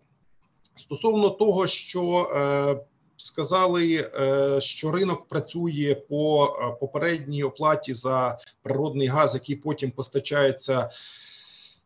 Стосовно 0.75 1.29
того, 1.29 1.67
що 1.67 2.29
е, 2.35 2.85
сказали, 3.17 4.11
е, 4.19 4.61
що 4.61 4.91
ринок 4.91 5.27
працює 5.27 5.95
по 6.09 6.45
е, 6.45 6.77
попередній 6.79 7.43
оплаті 7.43 7.93
за 7.93 8.37
природний 8.61 9.07
газ, 9.07 9.33
який 9.33 9.55
потім 9.55 9.91
постачається. 9.91 10.89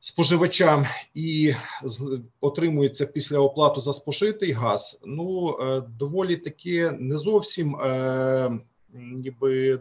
Споживачам 0.01 0.85
і 1.13 1.53
отримується 2.41 3.05
після 3.05 3.39
оплату 3.39 3.81
за 3.81 3.93
спожитий 3.93 4.51
газ. 4.51 5.01
Ну 5.05 5.57
доволі 5.99 6.37
таки 6.37 6.91
не 6.91 7.17
зовсім 7.17 7.75
е, 7.75 8.59
ніби 8.93 9.79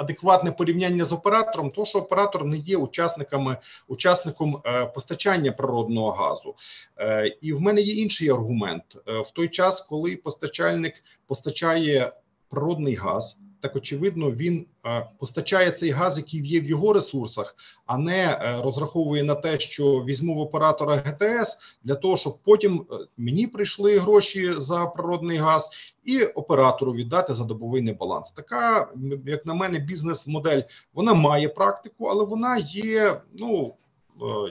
адекватне 0.00 0.52
порівняння 0.52 1.04
з 1.04 1.12
оператором, 1.12 1.70
то 1.70 1.84
що 1.84 1.98
оператор 1.98 2.44
не 2.44 2.56
є 2.56 2.76
учасниками 2.76 3.56
учасником 3.88 4.62
е, 4.66 4.86
постачання 4.86 5.52
природного 5.52 6.10
газу. 6.10 6.54
Е, 6.98 7.36
і 7.40 7.52
в 7.52 7.60
мене 7.60 7.80
є 7.80 7.94
інший 7.94 8.28
аргумент 8.28 8.84
е, 9.08 9.20
в 9.20 9.30
той 9.30 9.48
час, 9.48 9.80
коли 9.80 10.16
постачальник 10.16 10.94
постачає 11.26 12.12
природний 12.50 12.94
газ 12.94 13.38
так 13.60 13.76
очевидно, 13.76 14.30
він 14.30 14.66
е, 14.86 15.06
постачає 15.18 15.72
цей 15.72 15.90
газ, 15.90 16.18
який 16.18 16.46
є 16.46 16.60
в 16.60 16.64
його 16.64 16.92
ресурсах, 16.92 17.56
а 17.86 17.98
не 17.98 18.22
е, 18.22 18.62
розраховує 18.62 19.22
на 19.22 19.34
те, 19.34 19.58
що 19.58 20.04
візьму 20.04 20.34
в 20.34 20.38
оператора 20.38 20.96
ГТС 20.96 21.58
для 21.84 21.94
того, 21.94 22.16
щоб 22.16 22.32
потім 22.44 22.86
е, 22.92 22.94
мені 23.16 23.46
прийшли 23.46 23.98
гроші 23.98 24.54
за 24.56 24.86
природний 24.86 25.38
газ, 25.38 25.70
і 26.04 26.22
оператору 26.22 26.92
віддати 26.92 27.34
за 27.34 27.44
добовий 27.44 27.82
небаланс. 27.82 28.30
Така 28.30 28.88
як 29.26 29.46
на 29.46 29.54
мене, 29.54 29.78
бізнес-модель 29.78 30.62
вона 30.94 31.14
має 31.14 31.48
практику, 31.48 32.06
але 32.06 32.24
вона 32.24 32.56
є 32.58 33.20
ну 33.38 33.74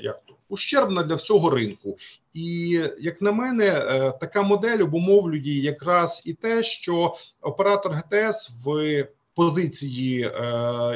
як 0.04 0.22
ущербна 0.50 1.04
для 1.04 1.16
всього 1.16 1.50
ринку. 1.50 1.97
І 2.34 2.70
як 3.00 3.22
на 3.22 3.32
мене, 3.32 3.66
е, 3.66 4.14
така 4.20 4.41
модель 4.41 4.84
обумовлює 4.84 5.50
якраз 5.50 6.22
і 6.26 6.34
те, 6.34 6.64
що 6.64 7.16
оператор 7.41 7.91
ГТС 7.91 8.52
в 8.66 9.08
позиції, 9.36 10.22
е, 10.22 10.32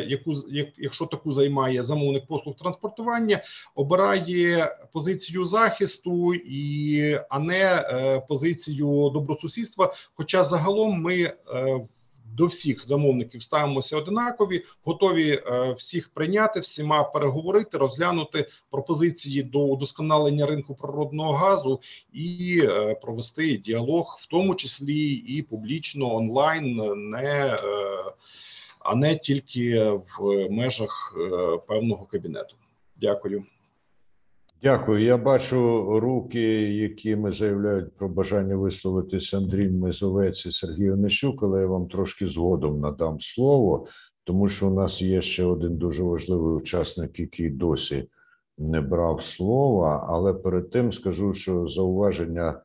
яку 0.07 0.33
якщо 0.77 1.05
таку 1.05 1.33
займає 1.33 1.83
замовник 1.83 2.25
послуг 2.27 2.55
транспортування, 2.55 3.43
обирає 3.75 4.75
позицію 4.93 5.45
захисту 5.45 6.33
і 6.33 7.19
а 7.29 7.39
не 7.39 7.63
е, 7.63 8.19
позицію 8.27 9.11
добросусідства. 9.13 9.93
Хоча 10.13 10.43
загалом 10.43 11.01
ми 11.01 11.33
до 12.37 12.45
всіх 12.45 12.87
замовників 12.87 13.43
ставимося 13.43 13.97
одинакові, 13.97 14.65
готові 14.83 15.31
е, 15.31 15.73
всіх 15.77 16.09
прийняти, 16.09 16.59
всіма 16.59 17.03
переговорити, 17.03 17.77
розглянути 17.77 18.47
пропозиції 18.71 19.43
до 19.43 19.59
удосконалення 19.59 20.45
ринку 20.45 20.75
природного 20.75 21.33
газу 21.33 21.79
і 22.13 22.59
е, 22.63 22.95
провести 22.95 23.57
діалог, 23.57 24.17
в 24.21 24.25
тому 24.25 24.55
числі 24.55 25.13
і 25.13 25.41
публічно 25.41 26.15
онлайн, 26.15 26.75
не 27.09 27.45
е, 27.45 27.57
а 28.79 28.95
не 28.95 29.15
тільки 29.17 29.83
в 29.83 30.49
межах 30.49 31.17
певного 31.67 32.05
кабінету. 32.05 32.55
Дякую. 32.95 33.45
Дякую. 34.63 35.03
Я 35.03 35.17
бачу 35.17 35.59
руки, 35.99 36.41
якими 36.73 37.33
заявляють 37.33 37.95
про 37.95 38.09
бажання 38.09 38.55
висловитися 38.55 39.37
Андрій 39.37 39.69
Мезовець 39.69 40.45
і 40.45 40.51
Сергій 40.51 40.91
Онищук, 40.91 41.43
але 41.43 41.61
я 41.61 41.67
вам 41.67 41.87
трошки 41.87 42.27
згодом 42.27 42.79
надам 42.79 43.19
слово, 43.19 43.87
тому 44.23 44.47
що 44.47 44.67
у 44.67 44.73
нас 44.73 45.01
є 45.01 45.21
ще 45.21 45.43
один 45.43 45.77
дуже 45.77 46.03
важливий 46.03 46.55
учасник, 46.55 47.19
який 47.19 47.49
досі 47.49 48.09
не 48.57 48.81
брав 48.81 49.23
слова. 49.23 50.05
Але 50.09 50.33
перед 50.33 50.69
тим 50.69 50.93
скажу, 50.93 51.33
що 51.33 51.67
зауваження 51.67 52.61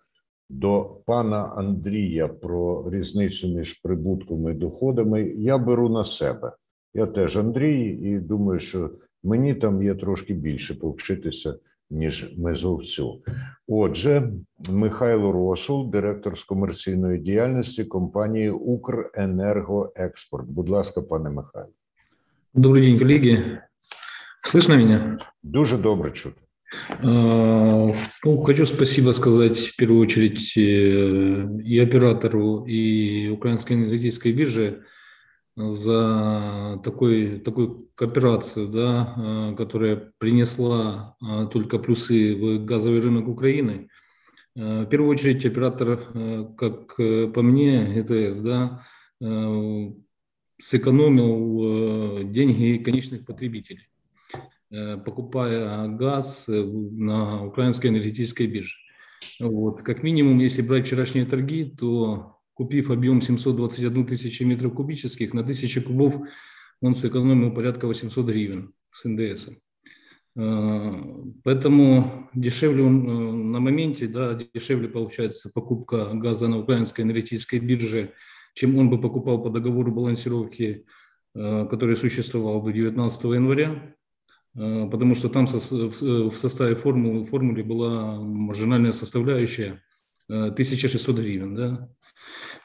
до 0.51 0.96
пана 1.07 1.53
Андрія 1.57 2.28
про 2.28 2.90
різницю 2.90 3.49
між 3.49 3.72
прибутками 3.74 4.53
і 4.53 4.55
доходами 4.55 5.22
я 5.22 5.59
беру 5.59 5.88
на 5.88 6.05
себе. 6.05 6.53
Я 6.94 7.07
теж 7.07 7.36
Андрій, 7.36 7.86
і 8.03 8.18
думаю, 8.18 8.61
що 8.61 8.90
мені 9.22 9.55
там 9.55 9.82
є 9.82 9.94
трошки 9.94 10.34
більше 10.34 10.74
повчитися 10.74 11.55
ніж 11.89 12.34
мезовцю. 12.38 13.22
Отже, 13.68 14.32
Михайло 14.70 15.32
Росул, 15.32 15.91
директор 15.91 16.39
з 16.39 16.43
комерційної 16.43 17.20
діяльності 17.20 17.84
компанії 17.84 18.49
Укренергоекспорт. 18.49 20.47
Будь 20.47 20.70
ласка, 20.70 21.01
пане 21.01 21.30
Михайло. 21.30 21.70
Добрый 22.54 22.82
день, 22.82 22.99
коллеги. 22.99 23.62
Слышно 24.43 24.78
меня? 24.78 25.18
Дуже 25.43 25.78
добре 25.78 26.12
чути. 26.12 26.41
Ну, 27.01 27.93
хочу 28.43 28.66
спасибо 28.66 29.12
сказать 29.14 29.58
в 29.58 29.76
первую 29.76 30.01
очередь 30.01 30.54
э, 30.58 31.47
и 31.64 31.80
оператору, 31.80 32.66
и 32.66 33.30
Украинской 33.30 33.74
энергетической 33.74 34.34
бирже 34.34 34.84
за 35.59 36.81
такой, 36.85 37.41
такую 37.41 37.89
кооперацию, 37.97 38.69
да, 38.69 39.15
а, 39.17 39.55
которая 39.57 40.13
принесла 40.19 41.17
а, 41.21 41.47
только 41.47 41.79
плюсы 41.79 42.37
в 42.37 42.65
газовый 42.65 43.01
рынок 43.01 43.27
Украины. 43.27 43.89
А, 44.57 44.85
в 44.85 44.87
первую 44.87 45.11
очередь 45.11 45.45
оператор, 45.45 45.99
как 46.57 46.95
э, 46.99 47.27
по 47.29 47.43
мне, 47.43 48.03
ГТС, 48.03 48.39
да, 48.39 48.85
сэкономил 50.61 52.21
э, 52.21 52.25
деньги 52.25 52.83
конечных 52.83 53.25
потребителей, 53.25 53.89
э, 54.71 54.97
покупая 54.99 55.89
газ 55.89 56.47
на 56.49 57.47
украинской 57.47 57.89
энергетической 57.89 58.47
бирже. 58.47 58.75
Вот. 59.41 59.83
Как 59.83 60.03
минимум, 60.03 60.39
если 60.39 60.63
брать 60.63 60.87
вчерашние 60.87 61.27
торги, 61.27 61.65
то 61.65 62.38
купив 62.59 62.91
объем 62.91 63.23
721 63.23 64.05
тысячи 64.05 64.43
метров 64.43 64.75
кубических, 64.75 65.33
на 65.33 65.43
1000 65.43 65.81
кубов 65.81 66.17
он 66.81 66.95
сэкономил 66.95 67.55
порядка 67.55 67.87
800 67.87 68.27
гривен 68.27 68.73
с 68.91 69.09
НДС. 69.09 69.49
Э, 70.37 70.93
поэтому 71.45 72.29
дешевле 72.35 72.83
он 72.83 73.09
э, 73.09 73.33
на 73.53 73.61
моменте, 73.61 74.09
да, 74.09 74.35
дешевле 74.35 74.89
получается 74.89 75.51
покупка 75.55 76.11
газа 76.15 76.49
на 76.49 76.59
украинской 76.59 77.03
энергетической 77.03 77.61
бирже, 77.61 78.15
чем 78.55 78.77
он 78.77 78.91
бы 78.91 79.01
покупал 79.01 79.41
по 79.41 79.51
договору 79.51 79.93
балансировки, 79.93 80.85
э, 81.37 81.67
который 81.71 81.97
существовал 81.97 82.61
до 82.61 82.73
19 82.73 83.25
января, 83.25 83.95
потому 84.55 85.15
что 85.15 85.29
там 85.29 85.47
в 85.47 86.37
составе 86.37 86.75
формулы, 86.75 87.25
формуле 87.25 87.63
была 87.63 88.19
маржинальная 88.21 88.91
составляющая 88.91 89.81
1600 90.29 91.17
гривен. 91.17 91.55
Да? 91.55 91.89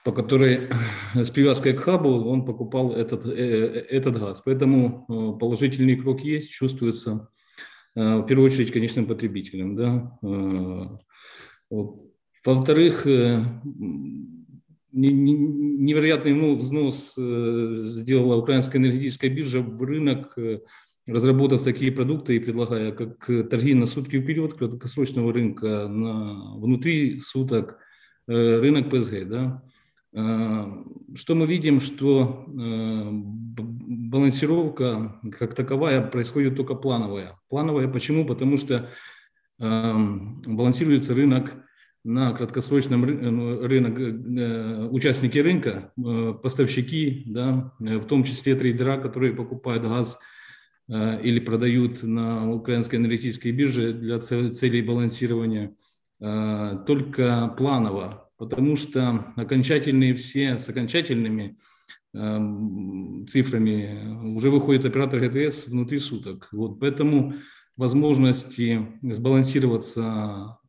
По 0.03 0.11
которой 0.11 0.69
с 1.13 1.31
привязкой 1.31 1.73
к 1.73 1.79
хабу 1.79 2.25
он 2.25 2.45
покупал 2.45 2.91
этот, 2.91 3.25
э, 3.25 3.31
э, 3.31 3.85
этот 3.89 4.19
газ. 4.19 4.41
Поэтому 4.45 5.05
э, 5.07 5.39
положительный 5.39 5.95
крок 5.95 6.21
есть, 6.21 6.49
чувствуется 6.51 7.29
в 7.95 8.23
первую 8.23 8.47
очередь 8.47 8.71
конечным 8.71 9.05
потребителям. 9.05 9.75
Да. 9.75 10.17
Во-вторых, 12.43 13.05
невероятный 14.91 16.55
взнос 16.55 17.13
сделала 17.15 18.37
украинская 18.37 18.81
энергетическая 18.81 19.29
биржа 19.29 19.61
в 19.61 19.79
рынок, 19.83 20.35
разработав 21.05 21.61
такие 21.61 21.91
продукты 21.91 22.35
и 22.35 22.39
предлагая 22.39 22.93
как 22.93 23.27
торги 23.51 23.75
на 23.75 23.85
сутки 23.85 24.19
вперед 24.19 24.55
краткосрочного 24.55 25.31
рынка 25.31 25.87
на 25.87 26.55
внутри 26.55 27.21
суток– 27.21 27.77
рынок 28.27 28.89
ПСГ. 28.89 29.27
Да? 29.27 29.63
Что 30.13 31.35
мы 31.35 31.47
видим, 31.47 31.79
что 31.79 32.45
балансировка 34.13 35.19
как 35.37 35.55
таковая 35.55 36.01
происходит 36.01 36.55
только 36.55 36.75
плановая. 36.75 37.39
Плановая 37.49 37.87
почему? 37.87 38.25
Потому 38.25 38.57
что 38.57 38.89
балансируется 39.57 41.15
рынок 41.15 41.55
на 42.03 42.33
краткосрочном 42.33 43.01
ну, 43.01 43.61
рынок, 43.65 43.97
э, 43.97 44.87
участники 44.91 45.37
рынка, 45.37 45.93
э, 45.97 46.33
поставщики, 46.41 47.23
да, 47.25 47.73
э, 47.79 47.97
в 47.97 48.05
том 48.05 48.25
числе 48.25 48.55
трейдера, 48.55 48.97
которые 48.97 49.33
покупают 49.33 49.83
газ 49.83 50.19
или 50.89 51.39
продают 51.39 52.03
на 52.03 52.51
украинской 52.51 52.97
энергетической 52.97 53.53
бирже 53.53 53.93
для 53.93 54.19
целей 54.19 54.81
балансирования, 54.81 55.77
только 56.19 57.55
планово, 57.57 58.22
потому 58.37 58.75
что 58.75 59.33
окончательные 59.35 60.15
все 60.15 60.57
с 60.59 60.69
окончательными 60.69 61.57
цифрами 63.27 64.35
уже 64.35 64.51
выходит 64.51 64.85
оператор 64.85 65.19
ГТС 65.19 65.67
внутри 65.67 65.97
суток. 65.97 66.47
Вот 66.51 66.79
поэтому 66.79 67.33
возможности 67.75 68.87
сбалансироваться 69.01 70.59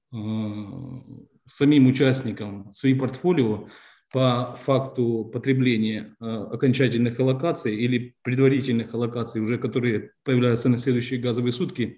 самим 1.46 1.86
участникам 1.86 2.72
свои 2.72 2.94
портфолио 2.94 3.68
по 4.12 4.56
факту 4.62 5.28
потребления 5.32 6.14
э, 6.20 6.24
окончательных 6.24 7.18
аллокаций 7.18 7.74
или 7.74 8.14
предварительных 8.22 8.94
аллокаций, 8.94 9.40
уже 9.40 9.58
которые 9.58 10.12
появляются 10.22 10.68
на 10.68 10.78
следующие 10.78 11.18
газовые 11.18 11.52
сутки, 11.52 11.82
э, 11.82 11.96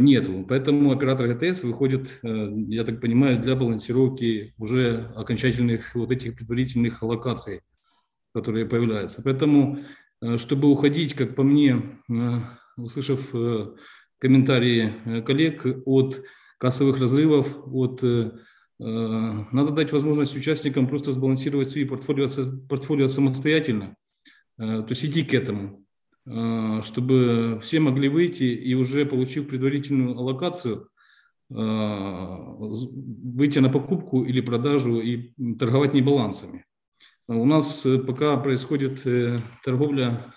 нету. 0.00 0.44
Поэтому 0.48 0.92
оператор 0.92 1.28
ГТС 1.28 1.62
выходит, 1.62 2.20
э, 2.22 2.48
я 2.68 2.84
так 2.84 3.00
понимаю, 3.00 3.38
для 3.40 3.56
балансировки 3.56 4.54
уже 4.58 5.12
окончательных 5.16 5.94
вот 5.94 6.10
этих 6.10 6.36
предварительных 6.36 7.02
аллокаций, 7.02 7.60
которые 8.34 8.66
появляются. 8.66 9.22
Поэтому, 9.22 9.80
чтобы 10.36 10.68
уходить, 10.70 11.14
как 11.14 11.34
по 11.34 11.42
мне, 11.42 11.76
услышав 12.76 13.30
комментарии 14.18 15.22
коллег 15.26 15.66
от 15.84 16.22
кассовых 16.62 17.00
разрывов, 17.00 17.58
от, 17.66 18.04
э, 18.04 18.30
э, 18.78 18.84
надо 19.50 19.72
дать 19.72 19.90
возможность 19.90 20.36
участникам 20.36 20.86
просто 20.86 21.10
сбалансировать 21.10 21.68
свои 21.68 21.84
портфолио, 21.84 22.28
портфолио 22.68 23.08
самостоятельно, 23.08 23.96
э, 24.58 24.82
то 24.82 24.86
есть 24.90 25.04
идти 25.04 25.24
к 25.24 25.34
этому, 25.34 25.81
чтобы 26.24 27.58
все 27.62 27.80
могли 27.80 28.08
выйти 28.08 28.44
и 28.44 28.74
уже 28.74 29.04
получив 29.04 29.48
предварительную 29.48 30.16
аллокацию, 30.16 30.88
выйти 31.48 33.58
на 33.58 33.68
покупку 33.68 34.24
или 34.24 34.40
продажу 34.40 35.00
и 35.00 35.32
торговать 35.58 35.94
не 35.94 36.02
балансами. 36.02 36.64
У 37.26 37.44
нас 37.44 37.86
пока 38.06 38.36
происходит 38.36 39.02
торговля 39.64 40.32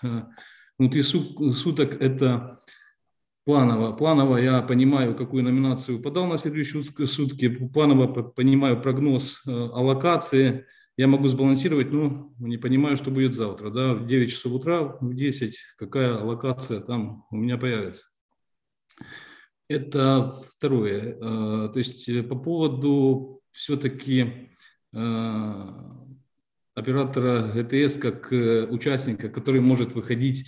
внутри 0.78 1.04
суток, 1.04 2.02
это 2.02 2.60
планово. 3.46 3.94
Планово 3.94 4.38
я 4.38 4.62
понимаю, 4.62 5.16
какую 5.16 5.44
номинацию 5.44 6.02
подал 6.02 6.28
на 6.28 6.38
следующие 6.38 6.84
сутки, 6.84 7.48
планово 7.48 8.08
понимаю 8.08 8.82
прогноз 8.82 9.42
э, 9.46 9.52
аллокации, 9.52 10.66
я 10.98 11.08
могу 11.08 11.28
сбалансировать, 11.28 11.92
но 11.92 12.34
не 12.40 12.58
понимаю, 12.58 12.96
что 12.96 13.12
будет 13.12 13.34
завтра. 13.34 13.70
Да? 13.70 13.94
В 13.94 14.08
9 14.08 14.32
часов 14.32 14.54
утра, 14.54 14.98
в 15.02 15.14
10, 15.14 15.58
какая 15.78 16.18
аллокация 16.18 16.80
там 16.80 17.26
у 17.32 17.36
меня 17.36 17.58
появится. 17.58 18.06
Это 19.68 20.32
второе. 20.32 21.18
Э, 21.20 21.70
то 21.74 21.78
есть 21.78 22.08
э, 22.08 22.24
по 22.24 22.36
поводу 22.36 23.42
все-таки 23.52 24.50
оператора 26.74 27.52
ГТС 27.54 27.98
как 27.98 28.32
участника, 28.32 29.28
который 29.28 29.60
может 29.60 29.92
выходить 29.94 30.46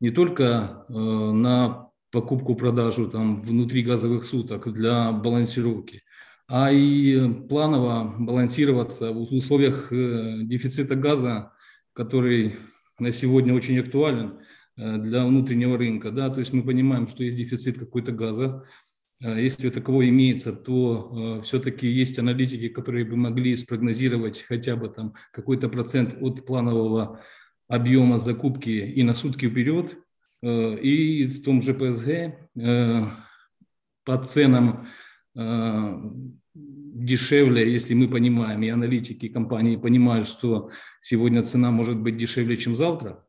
не 0.00 0.10
только 0.10 0.84
на 0.88 1.86
покупку-продажу 2.10 3.08
там 3.08 3.42
внутри 3.42 3.82
газовых 3.82 4.24
суток 4.24 4.72
для 4.72 5.12
балансировки, 5.12 6.02
а 6.48 6.70
и 6.70 7.32
планово 7.48 8.14
балансироваться 8.18 9.12
в 9.12 9.32
условиях 9.32 9.92
э, 9.92 10.42
дефицита 10.42 10.94
газа, 10.94 11.52
который 11.92 12.56
на 12.98 13.12
сегодня 13.12 13.54
очень 13.54 13.78
актуален 13.78 14.40
э, 14.76 14.98
для 14.98 15.26
внутреннего 15.26 15.76
рынка. 15.76 16.10
Да? 16.10 16.30
То 16.30 16.40
есть 16.40 16.52
мы 16.52 16.62
понимаем, 16.62 17.08
что 17.08 17.24
есть 17.24 17.36
дефицит 17.36 17.78
какой-то 17.78 18.12
газа. 18.12 18.64
Э, 19.22 19.40
если 19.42 19.70
таково 19.70 20.08
имеется, 20.08 20.52
то 20.52 21.42
все-таки 21.44 21.86
есть 21.86 22.18
аналитики, 22.18 22.68
которые 22.68 23.04
бы 23.04 23.16
могли 23.16 23.56
спрогнозировать 23.56 24.42
хотя 24.42 24.76
бы 24.76 24.88
там 24.88 25.14
какой-то 25.32 25.68
процент 25.68 26.16
от 26.20 26.46
планового 26.46 27.20
объема 27.68 28.18
закупки 28.18 28.70
и 28.70 29.02
на 29.02 29.14
сутки 29.14 29.48
вперед, 29.48 29.96
Э, 30.42 30.76
и 30.76 31.26
в 31.26 31.42
том 31.42 31.62
же 31.62 31.74
ПСГ 31.74 32.08
э, 32.08 33.02
по 34.04 34.18
ценам 34.18 34.68
э, 34.68 34.86
дешевле, 36.94 37.70
если 37.70 37.94
мы 37.94 38.08
понимаем, 38.08 38.62
и 38.62 38.68
аналитики 38.68 39.28
компании 39.28 39.76
понимают, 39.76 40.26
что 40.26 40.70
сегодня 41.00 41.42
цена 41.42 41.70
может 41.70 41.98
быть 41.98 42.16
дешевле, 42.16 42.56
чем 42.56 42.74
завтра, 42.74 43.24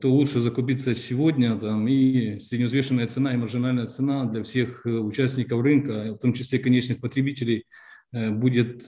то 0.00 0.12
лучше 0.12 0.40
закупиться 0.40 0.94
сегодня, 0.94 1.58
там, 1.58 1.88
и 1.88 2.38
средневзвешенная 2.40 3.08
цена 3.08 3.34
и 3.34 3.36
маржинальная 3.36 3.86
цена 3.86 4.24
для 4.26 4.42
всех 4.42 4.82
участников 4.84 5.62
рынка, 5.62 6.14
в 6.14 6.18
том 6.18 6.32
числе 6.32 6.58
конечных 6.58 7.00
потребителей, 7.00 7.64
будет 8.12 8.86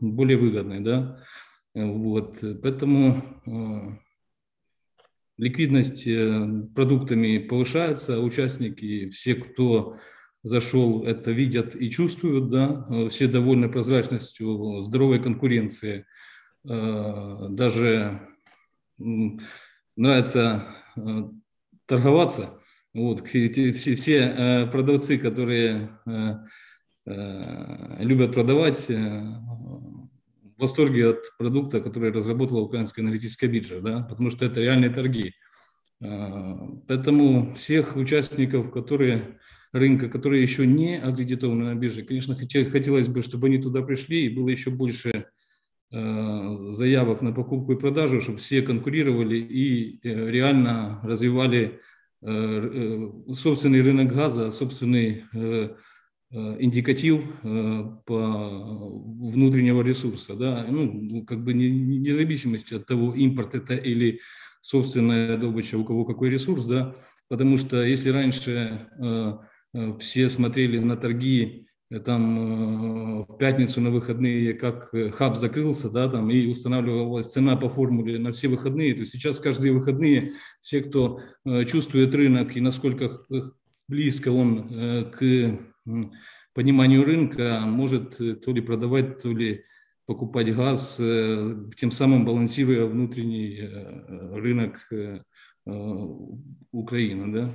более 0.00 0.38
выгодной. 0.38 0.80
Да? 0.80 1.22
Вот. 1.74 2.42
Поэтому 2.62 4.00
ликвидность 5.40 6.06
э, 6.06 6.46
продуктами 6.74 7.38
повышается, 7.38 8.20
участники, 8.20 9.08
все, 9.08 9.34
кто 9.34 9.96
зашел, 10.42 11.04
это 11.04 11.30
видят 11.30 11.74
и 11.74 11.90
чувствуют, 11.90 12.50
да, 12.50 12.86
э, 12.88 13.08
все 13.08 13.26
довольны 13.28 13.68
прозрачностью, 13.68 14.80
здоровой 14.82 15.22
конкуренции, 15.22 16.06
э, 16.68 17.46
даже 17.50 18.20
нравится 19.96 20.76
торговаться. 21.86 22.58
Вот, 22.92 23.26
все, 23.26 23.72
все 23.72 24.68
продавцы, 24.70 25.16
которые 25.16 25.98
любят 27.06 28.34
продавать, 28.34 28.88
в 30.60 30.60
восторге 30.60 31.10
от 31.10 31.22
продукта, 31.38 31.80
который 31.80 32.12
разработала 32.12 32.60
украинская 32.60 33.04
аналитическая 33.04 33.48
биржа, 33.48 33.80
да, 33.80 34.02
потому 34.02 34.30
что 34.30 34.44
это 34.44 34.60
реальные 34.60 34.90
торги. 34.90 35.32
Поэтому 36.00 37.54
всех 37.54 37.96
участников, 37.96 38.70
которые 38.70 39.38
рынка, 39.72 40.08
которые 40.08 40.42
еще 40.42 40.66
не 40.66 40.98
аккредитованы 40.98 41.64
на 41.64 41.74
бирже, 41.74 42.02
конечно, 42.02 42.36
хотелось 42.36 43.08
бы, 43.08 43.22
чтобы 43.22 43.46
они 43.48 43.58
туда 43.58 43.82
пришли 43.82 44.26
и 44.26 44.34
было 44.34 44.48
еще 44.48 44.70
больше 44.70 45.26
а, 45.92 46.72
заявок 46.72 47.22
на 47.22 47.32
покупку 47.32 47.72
и 47.72 47.78
продажу, 47.78 48.20
чтобы 48.20 48.38
все 48.38 48.62
конкурировали 48.62 49.36
и 49.36 50.00
э, 50.02 50.30
реально 50.30 51.00
развивали 51.02 51.80
э, 52.22 52.26
э, 52.28 53.34
собственный 53.34 53.82
рынок 53.82 54.12
газа, 54.12 54.50
собственный 54.50 55.24
Э, 56.32 56.56
индикатив 56.60 57.24
э, 57.42 57.84
по 58.06 58.18
внутреннего 59.32 59.82
ресурса, 59.82 60.36
да, 60.36 60.64
ну, 60.70 61.24
как 61.24 61.42
бы 61.42 61.52
не, 61.52 61.68
не 61.68 62.12
зависимости 62.12 62.74
от 62.74 62.86
того, 62.86 63.12
импорт 63.16 63.56
это 63.56 63.74
или 63.74 64.20
собственная 64.60 65.36
добыча, 65.36 65.76
у 65.76 65.84
кого 65.84 66.04
какой 66.04 66.30
ресурс, 66.30 66.66
да, 66.66 66.94
потому 67.28 67.58
что 67.58 67.82
если 67.82 68.10
раньше 68.10 68.88
э, 69.02 69.32
все 69.98 70.28
смотрели 70.28 70.78
на 70.78 70.96
торги 70.96 71.66
там 72.04 73.24
в 73.24 73.36
пятницу 73.38 73.80
на 73.80 73.90
выходные, 73.90 74.54
как 74.54 74.92
хаб 75.14 75.36
закрылся, 75.36 75.90
да, 75.90 76.08
там 76.08 76.30
и 76.30 76.46
устанавливалась 76.46 77.32
цена 77.32 77.56
по 77.56 77.68
формуле 77.68 78.18
на 78.18 78.30
все 78.32 78.46
выходные, 78.46 78.94
то 78.94 79.04
сейчас 79.04 79.40
каждые 79.40 79.72
выходные 79.72 80.34
все, 80.60 80.82
кто 80.82 81.20
чувствует 81.66 82.14
рынок 82.14 82.56
и 82.56 82.60
насколько 82.60 83.22
близко 83.88 84.30
он 84.30 84.68
к 85.10 85.58
пониманию 86.54 87.04
рынка 87.04 87.62
может 87.64 88.20
э, 88.20 88.34
то 88.34 88.52
ли 88.52 88.60
продавать, 88.60 89.22
то 89.22 89.32
ли 89.32 89.64
покупать 90.06 90.54
газ, 90.54 90.96
э, 90.98 91.70
тем 91.76 91.90
самым 91.90 92.24
балансируя 92.24 92.86
внутренний 92.86 93.60
э, 93.60 94.38
рынок 94.38 94.88
Украины. 96.72 97.32
Да? 97.32 97.52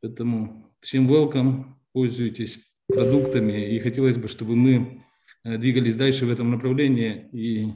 Поэтому 0.00 0.67
всем 0.80 1.10
welcome, 1.10 1.64
пользуйтесь 1.92 2.60
продуктами. 2.86 3.74
И 3.74 3.78
хотелось 3.80 4.16
бы, 4.16 4.28
чтобы 4.28 4.54
мы 4.56 5.04
двигались 5.44 5.96
дальше 5.96 6.26
в 6.26 6.30
этом 6.30 6.50
направлении 6.50 7.28
и 7.32 7.74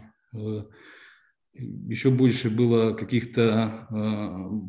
еще 1.52 2.10
больше 2.10 2.48
было 2.48 2.92
каких-то 2.92 3.88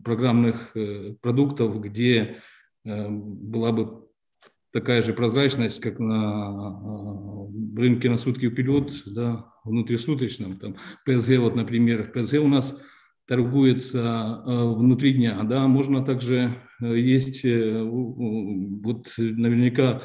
программных 0.03 0.75
продуктов, 1.21 1.79
где 1.81 2.41
была 2.83 3.71
бы 3.71 4.07
такая 4.71 5.01
же 5.01 5.13
прозрачность, 5.13 5.79
как 5.79 5.99
на 5.99 7.47
рынке 7.77 8.09
на 8.09 8.17
сутки 8.17 8.49
вперед, 8.49 8.91
да, 9.05 9.45
внутрисуточном. 9.63 10.57
Там 10.57 10.75
ПСГ, 11.05 11.37
вот, 11.37 11.55
например, 11.55 12.03
в 12.03 12.11
ПСГ 12.11 12.41
у 12.41 12.47
нас 12.47 12.75
торгуется 13.25 14.41
внутри 14.45 15.13
дня, 15.13 15.41
да, 15.43 15.67
можно 15.67 16.03
также, 16.03 16.49
есть, 16.83 17.43
вот 17.43 19.13
наверняка 19.17 20.03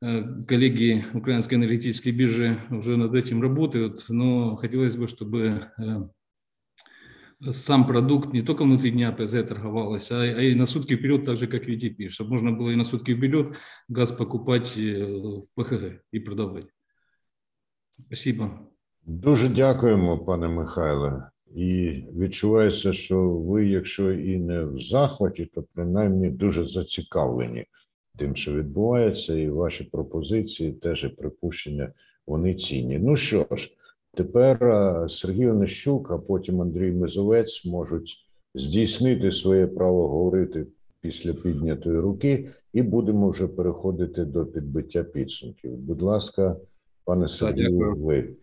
коллеги 0.00 1.04
Украинской 1.14 1.54
энергетической 1.54 2.12
биржи 2.12 2.58
уже 2.70 2.96
над 2.96 3.14
этим 3.14 3.40
работают, 3.42 4.04
но 4.08 4.56
хотелось 4.56 4.96
бы, 4.96 5.08
чтобы 5.08 5.70
сам 7.50 7.86
продукт 7.86 8.32
не 8.32 8.42
только 8.42 8.64
внутри 8.64 8.90
дня 8.90 9.12
ПЗ 9.12 9.44
торговалось, 9.46 10.10
а, 10.10 10.22
а 10.22 10.40
и 10.40 10.54
на 10.54 10.66
сутки 10.66 10.96
вперед, 10.96 11.24
так 11.24 11.36
же, 11.36 11.46
как 11.46 11.68
VTP, 11.68 12.08
чтобы 12.08 12.30
можно 12.30 12.52
было 12.52 12.70
и 12.70 12.76
на 12.76 12.84
сутки 12.84 13.14
вперед 13.14 13.56
газ 13.88 14.12
покупать 14.12 14.74
э, 14.76 15.04
в 15.04 15.46
ПХГ 15.54 16.00
і 16.12 16.20
продавати. 16.20 16.68
Спасибо. 18.06 18.50
Дуже 19.06 19.48
дякуємо, 19.48 20.18
пане 20.18 20.48
Михайле. 20.48 21.30
І 21.54 22.02
відчувається, 22.16 22.92
що 22.92 23.28
ви, 23.28 23.66
якщо 23.66 24.12
і 24.12 24.38
не 24.38 24.64
в 24.64 24.80
захваті, 24.80 25.44
то 25.54 25.64
принаймні 25.74 26.30
дуже 26.30 26.68
зацікавлені 26.68 27.64
тим, 28.18 28.36
що 28.36 28.52
відбувається, 28.52 29.34
і 29.34 29.48
ваші 29.48 29.84
пропозиції, 29.84 30.72
теж 30.72 31.04
і 31.04 31.08
припущення, 31.08 31.92
вони 32.26 32.54
цінні. 32.54 32.98
Ну 32.98 33.16
що 33.16 33.46
ж. 33.50 33.70
Тепер 34.14 34.58
Сергій 35.10 35.48
Онищук, 35.48 36.10
а 36.10 36.18
потім 36.18 36.60
Андрій 36.60 36.92
Мизовець 36.92 37.64
можуть 37.64 38.16
здійснити 38.54 39.32
своє 39.32 39.66
право 39.66 40.08
говорити 40.08 40.66
після 41.00 41.32
піднятої 41.32 41.98
руки, 41.98 42.48
і 42.72 42.82
будемо 42.82 43.30
вже 43.30 43.46
переходити 43.46 44.24
до 44.24 44.46
підбиття 44.46 45.02
підсумків. 45.02 45.70
Будь 45.72 46.02
ласка, 46.02 46.56
пане 47.04 47.28
Сергію, 47.28 47.94
ви. 47.96 48.34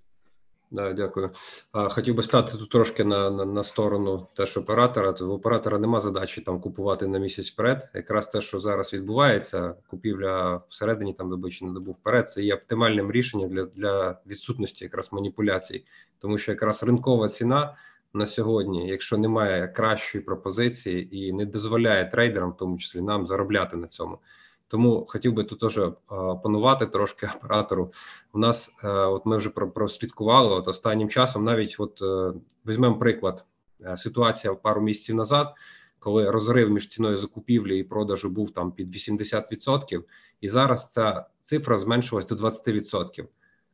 Да, 0.71 0.93
дякую. 0.93 1.31
Хотів 1.71 2.15
би 2.15 2.23
стати 2.23 2.57
тут 2.57 2.69
трошки 2.69 3.03
на 3.03 3.29
на, 3.29 3.45
на 3.45 3.63
сторону 3.63 4.27
теж 4.35 4.57
оператора. 4.57 5.11
В 5.11 5.31
оператора 5.31 5.79
нема 5.79 5.99
задачі 5.99 6.41
там 6.41 6.61
купувати 6.61 7.07
на 7.07 7.19
місяць 7.19 7.51
вперед. 7.51 7.89
Якраз 7.93 8.27
те, 8.27 8.41
що 8.41 8.59
зараз 8.59 8.93
відбувається, 8.93 9.75
купівля 9.87 10.61
всередині 10.69 11.13
там 11.13 11.29
доби 11.29 11.51
чи 11.51 11.65
на 11.65 11.73
добу 11.73 11.91
вперед, 11.91 12.29
це 12.29 12.43
є 12.43 12.55
оптимальним 12.55 13.11
рішенням 13.11 13.49
для 13.49 13.65
для 13.65 14.21
відсутності 14.27 14.85
якраз 14.85 15.13
маніпуляцій, 15.13 15.85
тому 16.19 16.37
що 16.37 16.51
якраз 16.51 16.83
ринкова 16.83 17.27
ціна 17.27 17.77
на 18.13 18.25
сьогодні, 18.25 18.87
якщо 18.87 19.17
немає 19.17 19.67
кращої 19.67 20.23
пропозиції 20.23 21.17
і 21.17 21.33
не 21.33 21.45
дозволяє 21.45 22.05
трейдерам, 22.05 22.51
в 22.51 22.57
тому 22.57 22.77
числі 22.77 23.01
нам 23.01 23.27
заробляти 23.27 23.77
на 23.77 23.87
цьому. 23.87 24.19
Тому 24.71 25.05
хотів 25.09 25.33
би 25.33 25.43
тут 25.43 25.59
теж 25.59 25.79
панувати 26.43 26.85
трошки 26.85 27.29
оператору. 27.37 27.93
У 28.33 28.39
нас 28.39 28.75
е, 28.83 28.87
от 28.87 29.25
ми 29.25 29.37
вже 29.37 29.49
прослідкували 29.49 30.55
от 30.55 30.67
останнім 30.67 31.09
часом. 31.09 31.43
Навіть 31.43 31.75
от 31.79 32.01
е, 32.01 32.39
візьмемо 32.67 32.99
приклад. 32.99 33.45
Е, 33.85 33.97
ситуація 33.97 34.53
пару 34.53 34.81
місяців 34.81 35.15
назад, 35.15 35.53
коли 35.99 36.31
розрив 36.31 36.71
між 36.71 36.89
ціною 36.89 37.17
закупівлі 37.17 37.79
і 37.79 37.83
продажу 37.83 38.29
був 38.29 38.51
там 38.51 38.71
під 38.71 38.95
80%, 38.95 40.03
і 40.41 40.49
зараз 40.49 40.91
ця 40.91 41.25
цифра 41.41 41.77
зменшилась 41.77 42.25
до 42.27 42.35
20%. 42.35 43.25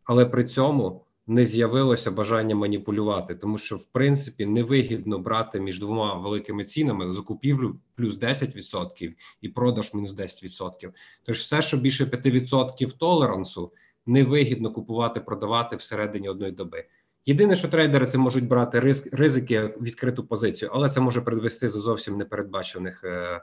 Але 0.03 0.25
при 0.25 0.43
цьому 0.43 1.05
не 1.27 1.45
з'явилося 1.45 2.11
бажання 2.11 2.55
маніпулювати, 2.55 3.35
тому 3.35 3.57
що 3.57 3.75
в 3.75 3.85
принципі 3.85 4.45
невигідно 4.45 5.19
брати 5.19 5.59
між 5.59 5.79
двома 5.79 6.13
великими 6.13 6.63
цінами 6.63 7.13
закупівлю 7.13 7.79
плюс 7.95 8.19
10% 8.19 9.13
і 9.41 9.49
продаж 9.49 9.93
мінус 9.93 10.15
10%. 10.15 10.91
Тож 11.23 11.37
все, 11.37 11.61
що 11.61 11.77
більше 11.77 12.05
5% 12.05 12.97
толерансу, 12.97 13.71
невигідно 14.05 14.71
купувати, 14.71 15.19
продавати 15.19 15.75
всередині 15.75 16.29
одної 16.29 16.51
доби. 16.51 16.85
Єдине, 17.25 17.55
що 17.55 17.67
трейдери 17.67 18.05
це 18.05 18.17
можуть 18.17 18.47
брати 18.47 18.79
ризик, 18.79 19.13
ризики 19.13 19.73
відкриту 19.81 20.23
позицію, 20.23 20.71
але 20.73 20.89
це 20.89 20.99
може 20.99 21.21
привести 21.21 21.69
до 21.69 21.81
зовсім 21.81 22.17
непередбачених 22.17 23.03
е, 23.03 23.41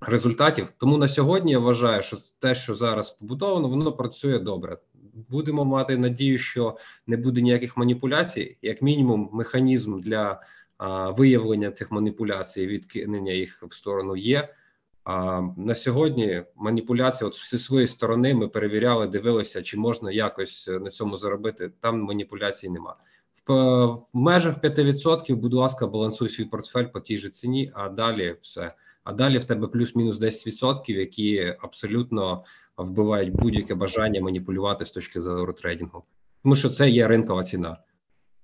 результатів. 0.00 0.72
Тому 0.78 0.96
на 0.98 1.08
сьогодні 1.08 1.52
я 1.52 1.58
вважаю, 1.58 2.02
що 2.02 2.16
те, 2.38 2.54
що 2.54 2.74
зараз 2.74 3.10
побудовано, 3.10 3.68
воно 3.68 3.92
працює 3.92 4.38
добре 4.38 4.78
будемо 5.28 5.64
мати 5.64 5.96
надію, 5.96 6.38
що 6.38 6.76
не 7.06 7.16
буде 7.16 7.42
ніяких 7.42 7.76
маніпуляцій, 7.76 8.56
як 8.62 8.82
мінімум, 8.82 9.30
механізм 9.32 10.00
для 10.00 10.40
а, 10.78 11.10
виявлення 11.10 11.70
цих 11.70 11.90
маніпуляцій, 11.90 12.66
відкинення 12.66 13.32
їх 13.32 13.62
в 13.62 13.74
сторону 13.74 14.16
є. 14.16 14.48
А 15.04 15.42
на 15.56 15.74
сьогодні 15.74 16.42
маніпуляція, 16.56 17.28
от 17.28 17.34
зі 17.34 17.58
своєї 17.58 17.88
сторони, 17.88 18.34
ми 18.34 18.48
перевіряли, 18.48 19.06
дивилися, 19.06 19.62
чи 19.62 19.76
можна 19.76 20.12
якось 20.12 20.68
на 20.68 20.90
цьому 20.90 21.16
заробити. 21.16 21.72
Там 21.80 22.00
маніпуляцій 22.02 22.68
нема. 22.68 22.96
В, 23.46 23.54
в 23.84 24.06
межах 24.12 24.60
5%, 24.60 25.36
будь 25.36 25.54
ласка, 25.54 25.86
балансуй 25.86 26.28
свій 26.28 26.44
портфель 26.44 26.84
по 26.84 27.00
тій 27.00 27.18
же 27.18 27.30
ціні, 27.30 27.72
а 27.74 27.88
далі 27.88 28.36
все. 28.42 28.70
А 29.06 29.12
далі 29.12 29.38
в 29.38 29.44
тебе 29.44 29.66
плюс-мінус 29.66 30.20
10%, 30.20 30.90
які 30.90 31.54
абсолютно 31.60 32.44
вбивають 32.76 33.34
будь-яке 33.34 33.74
бажання 33.74 34.20
маніпулювати 34.20 34.86
з 34.86 34.90
точки 34.90 35.20
зору 35.20 35.52
трейдингу, 35.52 36.02
тому 36.42 36.56
що 36.56 36.70
це 36.70 36.90
є 36.90 37.08
ринкова 37.08 37.44
ціна. 37.44 37.78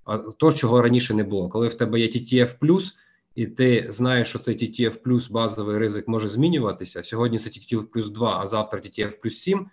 А 0.05 0.19
то, 0.19 0.53
чого 0.53 0.83
раніше 0.83 1.15
не 1.15 1.25
було, 1.25 1.49
коли 1.49 1.69
в 1.69 1.75
тебе 1.75 2.01
є 2.01 2.07
TTF+, 2.07 2.93
і 3.35 3.47
ти 3.47 3.87
знаєш, 3.89 4.29
що 4.29 4.39
цей 4.39 4.57
TTF+, 4.57 5.33
базовий 5.33 5.79
ризик 5.79 6.09
може 6.09 6.29
змінюватися. 6.29 7.03
Сьогодні 7.03 7.39
це 7.39 7.51
TTF 7.51 7.85
плюс 7.85 8.11
2, 8.11 8.41
а 8.41 8.47
завтра 8.47 8.81
TTF 8.81 9.21
плюс 9.21 9.39
7, 9.39 9.67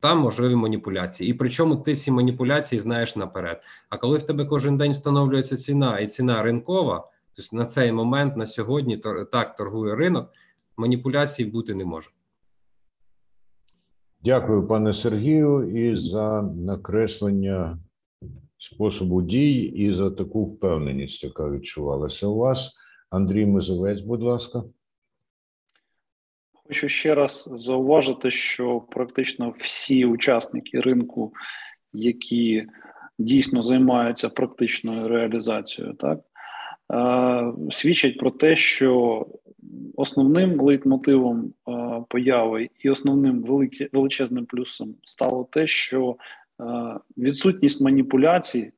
там 0.00 0.18
можливі 0.18 0.54
маніпуляції. 0.54 1.30
І 1.30 1.34
причому 1.34 1.76
ти 1.76 1.96
ці 1.96 2.10
маніпуляції 2.10 2.80
знаєш 2.80 3.16
наперед. 3.16 3.62
А 3.88 3.98
коли 3.98 4.18
в 4.18 4.22
тебе 4.22 4.44
кожен 4.44 4.76
день 4.76 4.92
встановлюється 4.92 5.56
ціна 5.56 5.98
і 5.98 6.06
ціна 6.06 6.42
ринкова, 6.42 7.10
тобто 7.36 7.56
на 7.56 7.64
цей 7.64 7.92
момент, 7.92 8.36
на 8.36 8.46
сьогодні, 8.46 8.96
так 9.32 9.56
торгує 9.56 9.96
ринок, 9.96 10.30
маніпуляцій 10.76 11.44
бути 11.44 11.74
не 11.74 11.84
може. 11.84 12.10
Дякую, 14.24 14.66
пане 14.66 14.94
Сергію, 14.94 15.76
і 15.90 15.96
за 15.96 16.42
накреслення 16.42 17.78
способу 18.58 19.22
дій 19.22 19.62
і 19.62 19.94
за 19.94 20.10
таку 20.10 20.44
впевненість, 20.44 21.24
яка 21.24 21.50
відчувалася 21.50 22.26
у 22.26 22.36
вас. 22.36 22.72
Андрій 23.10 23.46
Мизовець, 23.46 24.00
будь 24.00 24.22
ласка. 24.22 24.64
Хочу 26.52 26.88
ще 26.88 27.14
раз 27.14 27.48
зауважити, 27.52 28.30
що 28.30 28.80
практично 28.80 29.54
всі 29.58 30.04
учасники 30.04 30.80
ринку, 30.80 31.32
які 31.92 32.66
дійсно 33.18 33.62
займаються 33.62 34.28
практичною 34.28 35.08
реалізацією, 35.08 35.94
так 35.94 36.20
свідчать 37.70 38.18
про 38.18 38.30
те, 38.30 38.56
що 38.56 39.26
основним 39.96 40.60
лейтмотивом 40.60 41.52
появи 42.08 42.68
і 42.80 42.90
основним 42.90 43.42
величезним 43.92 44.46
плюсом 44.46 44.94
стало 45.04 45.48
те, 45.52 45.66
що 45.66 46.16
відсутність 47.16 47.80
маніпуляцій, 47.80 48.72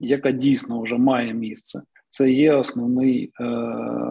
яка 0.00 0.30
дійсно 0.30 0.82
вже 0.82 0.98
має 0.98 1.34
місце, 1.34 1.82
це 2.10 2.32
є 2.32 2.54
основний 2.54 3.32
е, 3.40 3.44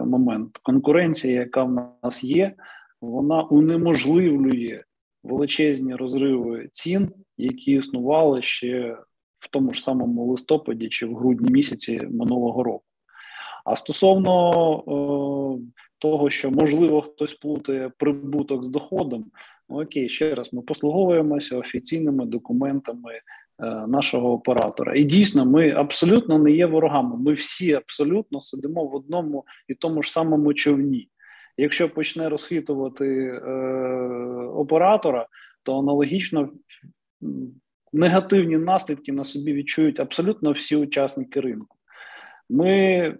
момент. 0.06 0.58
Конкуренція, 0.62 1.40
яка 1.40 1.64
в 1.64 1.96
нас 2.02 2.24
є, 2.24 2.54
вона 3.00 3.42
унеможливлює 3.42 4.82
величезні 5.24 5.94
розриви 5.94 6.68
цін, 6.72 7.10
які 7.38 7.72
існували 7.72 8.42
ще 8.42 8.98
в 9.38 9.50
тому 9.50 9.72
ж 9.72 9.82
самому 9.82 10.26
листопаді 10.26 10.88
чи 10.88 11.06
в 11.06 11.14
грудні 11.14 11.52
місяці 11.52 12.00
минулого 12.10 12.62
року. 12.62 12.84
А 13.64 13.76
стосовно 13.76 14.50
е, 14.78 15.72
того, 15.98 16.30
що 16.30 16.50
можливо 16.50 17.00
хтось 17.00 17.34
плутає 17.34 17.90
прибуток 17.98 18.64
з 18.64 18.68
доходом, 18.68 19.24
ну 19.68 19.82
окей, 19.82 20.08
ще 20.08 20.34
раз 20.34 20.52
ми 20.52 20.62
послуговуємося 20.62 21.56
офіційними 21.56 22.26
документами 22.26 23.12
е, 23.12 23.20
нашого 23.86 24.32
оператора. 24.32 24.94
І 24.96 25.04
дійсно, 25.04 25.46
ми 25.46 25.70
абсолютно 25.70 26.38
не 26.38 26.50
є 26.50 26.66
ворогами. 26.66 27.16
Ми 27.16 27.32
всі 27.32 27.72
абсолютно 27.72 28.40
сидимо 28.40 28.84
в 28.84 28.94
одному 28.94 29.44
і 29.68 29.74
тому 29.74 30.02
ж 30.02 30.12
самому 30.12 30.54
човні. 30.54 31.08
Якщо 31.56 31.88
почне 31.88 32.28
розхитувати 32.28 33.06
е, 33.06 33.40
оператора, 34.54 35.26
то 35.62 35.78
аналогічно 35.78 36.48
негативні 37.92 38.58
наслідки 38.58 39.12
на 39.12 39.24
собі 39.24 39.52
відчують 39.52 40.00
абсолютно 40.00 40.52
всі 40.52 40.76
учасники 40.76 41.40
ринку. 41.40 41.76
Ми 42.50 43.14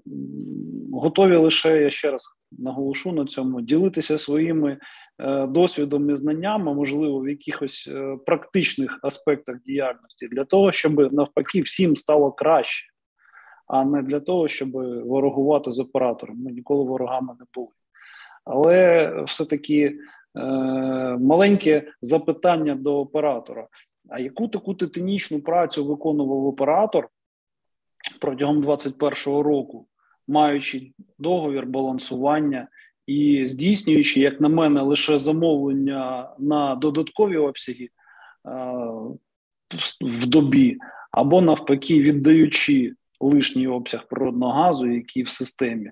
готові 0.92 1.36
лише 1.36 1.82
я 1.82 1.90
ще 1.90 2.10
раз 2.10 2.28
наголошу 2.52 3.12
на 3.12 3.24
цьому 3.24 3.60
ділитися 3.60 4.18
своїми 4.18 4.78
е, 5.18 5.46
досвідом 5.46 6.10
і 6.10 6.16
знаннями, 6.16 6.74
можливо, 6.74 7.20
в 7.20 7.28
якихось 7.28 7.88
е, 7.92 8.16
практичних 8.26 8.98
аспектах 9.02 9.56
діяльності, 9.66 10.28
для 10.28 10.44
того, 10.44 10.72
щоб 10.72 11.12
навпаки 11.12 11.62
всім 11.62 11.96
стало 11.96 12.32
краще, 12.32 12.86
а 13.66 13.84
не 13.84 14.02
для 14.02 14.20
того, 14.20 14.48
щоб 14.48 14.70
ворогувати 15.06 15.72
з 15.72 15.78
оператором. 15.78 16.36
Ми 16.38 16.52
ніколи 16.52 16.84
ворогами 16.84 17.34
не 17.38 17.46
були. 17.54 17.72
Але 18.44 19.12
все-таки 19.26 19.98
маленьке 21.18 21.92
запитання 22.02 22.74
до 22.74 22.98
оператора: 22.98 23.68
а 24.08 24.20
яку 24.20 24.48
таку 24.48 24.74
титанічну 24.74 25.40
працю 25.40 25.84
виконував 25.84 26.46
оператор 26.46 27.08
протягом 28.20 28.62
2021 28.62 29.40
року, 29.40 29.86
маючи 30.28 30.92
договір 31.18 31.66
балансування 31.66 32.68
і 33.06 33.46
здійснюючи, 33.46 34.20
як 34.20 34.40
на 34.40 34.48
мене, 34.48 34.80
лише 34.80 35.18
замовлення 35.18 36.30
на 36.38 36.74
додаткові 36.74 37.36
обсяги 37.36 37.88
в 40.00 40.26
добі, 40.26 40.78
або 41.10 41.40
навпаки, 41.42 42.02
віддаючи 42.02 42.94
лишній 43.20 43.68
обсяг 43.68 44.08
природного 44.08 44.52
газу, 44.52 44.86
який 44.86 45.22
в 45.22 45.28
системі, 45.28 45.90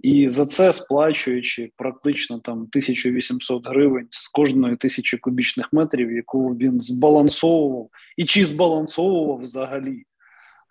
і 0.00 0.28
за 0.28 0.46
це 0.46 0.72
сплачуючи 0.72 1.72
практично 1.76 2.38
там 2.38 2.58
1800 2.58 3.66
гривень 3.66 4.06
з 4.10 4.28
кожної 4.28 4.76
тисячі 4.76 5.18
кубічних 5.18 5.72
метрів, 5.72 6.12
яку 6.12 6.48
він 6.48 6.80
збалансовував, 6.80 7.88
і 8.16 8.24
чи 8.24 8.44
збалансовував 8.44 9.40
взагалі 9.40 10.04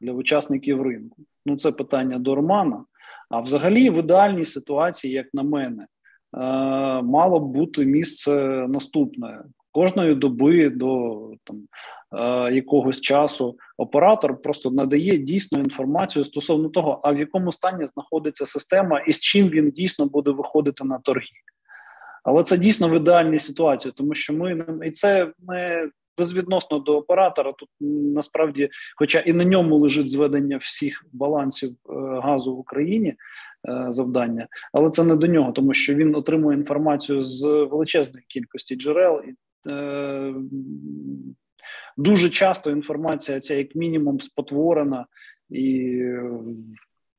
для 0.04 0.12
учасників 0.12 0.82
ринку. 0.82 1.24
Ну, 1.46 1.58
це 1.58 1.72
питання 1.72 2.20
до 2.20 2.36
Романа. 2.36 2.86
А 3.30 3.42
взагалі, 3.42 3.90
в 3.90 4.00
ідеальній 4.00 4.46
ситуації, 4.46 5.14
як 5.14 5.28
на 5.34 5.44
мене, 5.44 5.84
е, 5.84 5.88
мало 7.02 7.40
б 7.40 7.44
бути 7.44 7.86
місце 7.86 8.32
наступне 8.70 9.44
кожної 9.72 10.16
доби 10.16 10.70
до 10.70 11.20
там 11.44 11.68
е, 12.20 12.54
якогось 12.54 13.02
часу. 13.02 13.58
Оператор 13.78 14.42
просто 14.42 14.72
надає 14.72 15.18
дійсну 15.18 15.60
інформацію 15.60 16.26
стосовно 16.26 16.70
того, 16.70 17.02
а 17.04 17.12
в 17.12 17.20
якому 17.20 17.52
стані 17.52 17.88
знаходиться 17.88 18.46
система 18.46 19.00
і 19.00 19.14
з 19.14 19.20
чим 19.20 19.50
він 19.50 19.70
дійсно 19.70 20.06
буде 20.06 20.32
виходити 20.32 20.84
на 20.84 21.00
торги. 21.00 21.28
Але 22.24 22.44
це 22.44 22.58
дійсно 22.58 22.90
в 22.90 22.96
ідеальній 22.96 23.40
ситуації, 23.40 23.94
тому 23.98 24.14
що 24.14 24.34
ми 24.34 24.66
і 24.86 24.92
це 24.92 25.32
не 25.48 25.90
безвідносно 26.18 26.80
до 26.80 26.98
оператора. 26.98 27.54
Тут 27.54 27.70
насправді, 28.16 28.70
хоча 28.96 29.20
і 29.20 29.34
на 29.34 29.44
ньому 29.44 29.78
лежить 29.78 30.10
зведення 30.10 30.58
всіх 30.58 31.06
балансів 31.14 31.70
е, 31.70 31.94
газу 32.24 32.56
в 32.56 32.60
Україні 32.60 33.10
е, 33.10 33.16
завдання, 33.90 34.48
але 34.74 34.90
це 34.90 35.04
не 35.04 35.16
до 35.16 35.28
нього, 35.28 35.52
тому 35.52 35.74
що 35.74 35.96
він 35.96 36.16
отримує 36.16 36.58
інформацію 36.58 37.22
з 37.22 37.44
величезної 37.48 38.26
кількості 38.28 38.76
джерел, 38.76 39.22
і 39.28 39.34
е, 39.70 40.34
дуже 41.98 42.30
часто 42.30 42.72
інформація 42.72 43.40
ця 43.40 43.56
як 43.56 43.76
мінімум 43.76 44.20
спотворена 44.20 45.06
і 45.50 46.00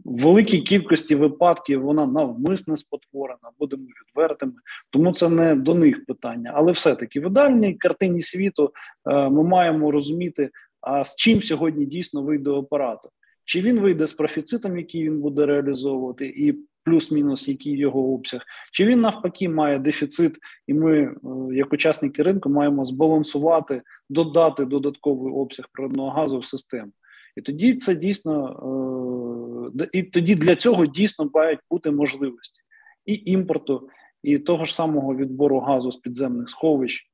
в 0.04 0.22
великій 0.22 0.60
кількості 0.60 1.14
випадків 1.14 1.82
вона 1.82 2.06
навмисне 2.06 2.76
спотворена, 2.76 3.50
будемо 3.58 3.82
відвертими. 3.82 4.52
Тому 4.90 5.12
це 5.12 5.28
не 5.28 5.54
до 5.54 5.74
них 5.74 6.04
питання. 6.06 6.52
Але 6.54 6.72
все-таки 6.72 7.20
в 7.20 7.26
ідеальній 7.26 7.74
картині 7.74 8.22
світу 8.22 8.72
е, 9.10 9.28
ми 9.28 9.42
маємо 9.42 9.90
розуміти, 9.90 10.50
а 10.80 11.04
з 11.04 11.16
чим 11.16 11.42
сьогодні 11.42 11.86
дійсно 11.86 12.22
вийде 12.22 12.50
оператор. 12.50 13.10
Чи 13.44 13.60
він 13.60 13.80
вийде 13.80 14.06
з 14.06 14.12
профіцитом, 14.12 14.78
який 14.78 15.04
він 15.04 15.20
буде 15.20 15.46
реалізовувати, 15.46 16.26
і 16.26 16.54
плюс-мінус, 16.84 17.48
який 17.48 17.78
його 17.78 18.14
обсяг, 18.14 18.42
чи 18.72 18.86
він 18.86 19.00
навпаки 19.00 19.48
має 19.48 19.78
дефіцит, 19.78 20.38
і 20.66 20.74
ми, 20.74 20.98
е, 20.98 21.14
як 21.52 21.72
учасники 21.72 22.22
ринку, 22.22 22.48
маємо 22.48 22.84
збалансувати, 22.84 23.82
додати 24.10 24.64
додатковий 24.64 25.32
обсяг 25.32 25.68
природного 25.72 26.10
газу 26.10 26.38
в 26.38 26.44
систему. 26.44 26.92
І 27.36 27.42
тоді 27.42 27.74
це 27.74 27.94
дійсно 27.94 29.72
е, 29.80 29.88
і 29.92 30.02
тоді 30.02 30.34
для 30.34 30.56
цього 30.56 30.86
дійсно 30.86 31.30
мають 31.34 31.60
бути 31.70 31.90
можливості 31.90 32.62
і 33.06 33.22
імпорту, 33.32 33.88
і 34.22 34.38
того 34.38 34.64
ж 34.64 34.74
самого 34.74 35.16
відбору 35.16 35.58
газу 35.58 35.92
з 35.92 35.96
підземних 35.96 36.50
сховищ 36.50 37.10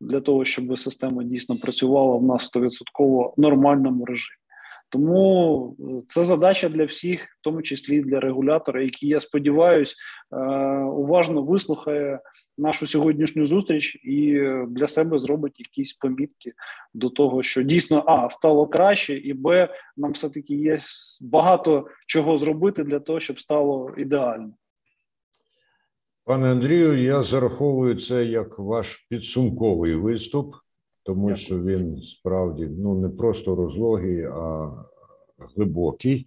для 0.00 0.20
того, 0.20 0.44
щоб 0.44 0.78
система 0.78 1.24
дійсно 1.24 1.58
працювала 1.58 2.16
в 2.16 2.22
нас 2.22 2.50
100% 2.54 3.32
нормальному 3.36 4.04
режимі. 4.04 4.36
Тому 4.90 5.76
е, 5.80 6.02
це 6.06 6.24
задача 6.24 6.68
для 6.68 6.84
всіх, 6.84 7.24
в 7.24 7.38
тому 7.40 7.62
числі 7.62 8.00
для 8.00 8.20
регулятора, 8.20 8.82
який 8.82 9.08
я 9.08 9.20
сподіваюся, 9.20 9.94
е, 10.32 10.36
уважно 10.84 11.42
вислухає 11.42 12.20
нашу 12.58 12.86
сьогоднішню 12.86 13.46
зустріч 13.46 13.94
і 14.04 14.40
для 14.68 14.86
себе 14.86 15.18
зробить 15.18 15.60
якісь 15.60 15.92
помітки 15.92 16.52
до 16.94 17.10
того, 17.10 17.42
що 17.42 17.62
дійсно 17.62 18.04
а 18.06 18.30
стало 18.30 18.66
краще, 18.66 19.16
і 19.16 19.32
б 19.32 19.68
нам 19.96 20.12
все 20.12 20.30
таки 20.30 20.54
є 20.54 20.80
багато 21.20 21.86
чого 22.06 22.38
зробити 22.38 22.84
для 22.84 23.00
того, 23.00 23.20
щоб 23.20 23.40
стало 23.40 23.94
ідеально. 23.96 24.52
Пане 26.24 26.50
Андрію, 26.50 27.02
я 27.02 27.22
зараховую 27.22 28.00
це 28.00 28.24
як 28.24 28.58
ваш 28.58 29.06
підсумковий 29.08 29.94
виступ 29.94 30.54
тому 31.10 31.36
що 31.36 31.62
він 31.62 32.02
справді 32.02 32.68
ну 32.78 32.94
не 32.94 33.08
просто 33.08 33.54
розлогий, 33.54 34.22
а 34.24 34.70
глибокий. 35.56 36.26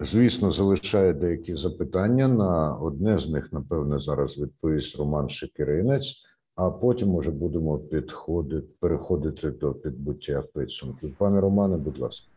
Звісно, 0.00 0.52
залишає 0.52 1.12
деякі 1.12 1.56
запитання. 1.56 2.28
На 2.28 2.76
одне 2.76 3.18
з 3.18 3.28
них, 3.28 3.52
напевне, 3.52 3.98
зараз 4.00 4.38
відповість 4.38 4.98
Роман 4.98 5.30
Шекіринець, 5.30 6.14
а 6.56 6.70
потім 6.70 7.14
уже 7.14 7.30
будемо 7.30 7.78
підходити, 7.78 8.68
переходити 8.80 9.50
до 9.50 9.74
підбуття 9.74 10.42
підсумків. 10.54 11.14
Пане 11.18 11.40
Романе, 11.40 11.76
будь 11.76 11.98
ласка. 11.98 12.31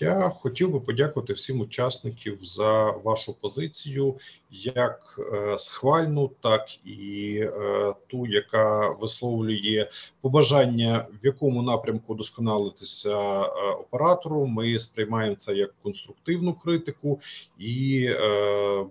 Я 0.00 0.28
хотів 0.28 0.72
би 0.72 0.80
подякувати 0.80 1.32
всім 1.32 1.60
учасників 1.60 2.38
за 2.42 2.90
вашу 2.90 3.34
позицію, 3.40 4.14
як 4.50 5.20
е, 5.32 5.58
схвальну, 5.58 6.30
так 6.40 6.86
і 6.86 7.34
е, 7.42 7.94
ту, 8.06 8.26
яка 8.26 8.88
висловлює 8.88 9.88
побажання, 10.20 11.06
в 11.22 11.26
якому 11.26 11.62
напрямку 11.62 12.14
досконалитися 12.14 13.42
е, 13.42 13.46
оператору. 13.70 14.46
Ми 14.46 14.78
сприймаємо 14.78 15.36
це 15.36 15.54
як 15.54 15.70
конструктивну 15.82 16.54
критику 16.54 17.20
і 17.58 18.10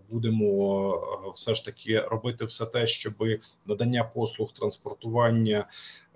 будемо 0.10 1.34
все 1.36 1.56
ж 1.56 1.66
таки 1.66 2.00
робити 2.00 2.46
все 2.46 2.66
те, 2.66 2.88
щоб 2.88 3.14
надання 3.66 4.04
послуг 4.04 4.54
транспортування. 4.54 5.66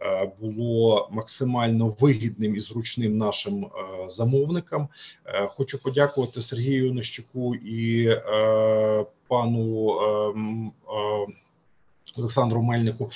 Е, 0.06 0.32
було 0.40 1.10
максимально 1.12 1.96
вигідним 2.00 2.56
і 2.56 2.60
зручним 2.60 3.18
нашим 3.18 3.66
е, 3.66 3.70
замовникам. 4.10 4.88
Е, 5.26 5.48
хочу 5.48 5.84
подякувати 5.84 6.42
Сергію 6.42 6.94
Нищуку 6.94 7.56
і 7.56 8.10
пану. 9.28 9.98
Олександру 12.18 12.62
Мельнику 12.62 13.12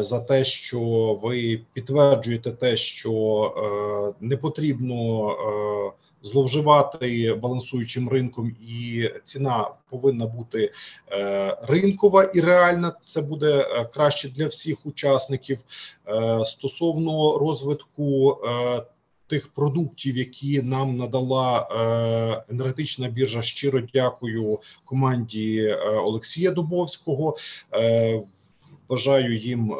за 0.00 0.20
те, 0.20 0.44
що 0.44 0.80
ви 1.22 1.60
підтверджуєте 1.72 2.50
те, 2.50 2.76
що 2.76 4.14
не 4.20 4.36
потрібно 4.36 5.34
зловживати 6.22 7.34
балансуючим 7.42 8.08
ринком, 8.08 8.56
і 8.68 9.10
ціна 9.24 9.70
повинна 9.90 10.26
бути 10.26 10.72
е, 11.12 11.56
ринкова 11.62 12.24
і 12.24 12.40
реальна. 12.40 12.94
Це 13.04 13.22
буде 13.22 13.66
е, 13.70 13.84
краще 13.84 14.28
для 14.28 14.46
всіх 14.46 14.86
учасників 14.86 15.58
е, 16.08 16.44
стосовно 16.44 17.38
розвитку. 17.38 18.38
Тих 19.26 19.48
продуктів, 19.48 20.16
які 20.16 20.62
нам 20.62 20.96
надала 20.96 21.68
енергетична 22.48 23.08
біржа, 23.08 23.42
щиро 23.42 23.80
дякую 23.94 24.58
команді 24.84 25.76
Олексія 25.96 26.50
Дубовського. 26.50 27.36
Бажаю 28.88 29.38
їм 29.38 29.74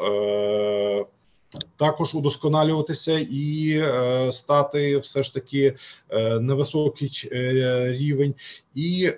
також 1.77 2.15
удосконалюватися 2.15 3.19
і 3.31 3.69
е, 3.77 4.31
стати 4.31 4.97
все 4.97 5.23
ж 5.23 5.33
таки 5.33 5.75
е, 6.09 6.39
на 6.39 6.55
е, 7.31 7.91
рівень. 7.91 8.35
І 8.73 9.05
е, 9.05 9.17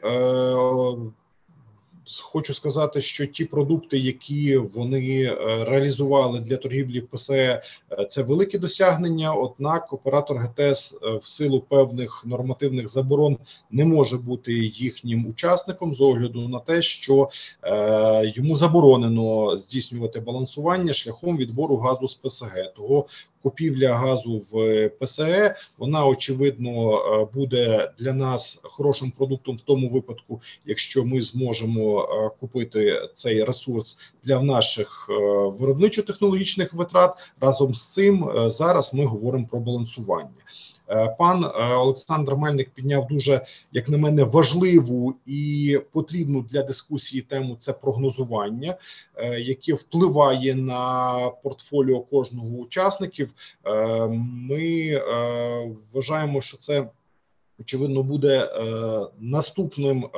Хочу 2.22 2.54
сказати, 2.54 3.02
що 3.02 3.26
ті 3.26 3.46
продукти, 3.46 3.98
які 3.98 4.58
вони 4.58 5.24
е, 5.24 5.36
реалізували 5.66 6.40
для 6.40 6.58
торгівлі 6.58 7.02
ПСЕ, 7.02 7.62
це 8.10 8.22
великі 8.22 8.58
досягнення. 8.58 9.34
Однак, 9.34 9.94
оператор 9.94 10.38
ГТС 10.38 10.94
е, 11.04 11.18
в 11.18 11.28
силу 11.28 11.62
певних 11.62 12.24
нормативних 12.26 12.88
заборон 12.88 13.38
не 13.72 13.86
може 13.86 14.18
бути 14.18 14.54
їхнім 14.54 15.28
учасником 15.28 15.94
з 15.94 16.02
огляду 16.02 16.48
на 16.48 16.60
те, 16.60 16.82
що 16.82 17.30
е, 17.64 18.34
йому 18.36 18.56
заборонено 18.56 19.58
здійснювати 19.58 20.20
балансування 20.20 20.94
шляхом 20.94 21.38
відбору 21.38 21.78
газу 21.78 22.08
з 22.08 22.16
ПСГ. 22.16 22.74
Того 22.76 23.06
купівля 23.46 23.96
газу 23.96 24.42
в 24.52 24.90
ПСЕ, 24.90 25.56
вона 25.78 26.06
очевидно 26.06 26.98
е, 26.98 27.28
буде 27.34 27.92
для 28.00 28.14
нас 28.14 28.60
хорошим 28.64 29.12
продуктом 29.12 29.58
в 29.58 29.62
тому 29.62 29.90
випадку, 29.90 30.42
якщо 30.66 31.06
ми 31.06 31.22
зможемо 31.22 32.02
е, 32.02 32.30
купити 32.40 33.10
цей 33.14 33.44
ресурс 33.44 33.98
для 34.24 34.42
наших 34.42 35.08
е, 35.10 35.14
виробничо-технологічних 35.60 36.74
витрат. 36.74 37.18
Разом 37.42 37.74
з 37.76 37.94
цим 37.94 38.32
зараз 38.46 38.94
ми 38.94 39.06
говоримо 39.06 39.48
про 39.48 39.60
балансування. 39.60 40.30
Пан 41.18 41.46
Олександр 41.74 42.36
Мельник 42.36 42.70
підняв 42.70 43.08
дуже, 43.08 43.46
як 43.72 43.90
на 43.90 43.98
мене, 43.98 44.24
важливу 44.24 45.16
і 45.26 45.80
потрібну 45.92 46.42
для 46.42 46.64
дискусії 46.64 47.22
тему 47.22 47.58
це 47.60 47.74
прогнозування, 47.74 48.76
яке 49.40 49.74
впливає 49.74 50.56
на 50.56 51.14
портфоліо 51.44 52.00
кожного 52.00 52.50
учасників. 52.50 53.30
Ми 54.20 55.02
вважаємо, 55.94 56.42
що 56.42 56.58
це 56.58 56.90
очевидно 57.60 58.04
буде 58.04 58.50
наступним 59.20 60.10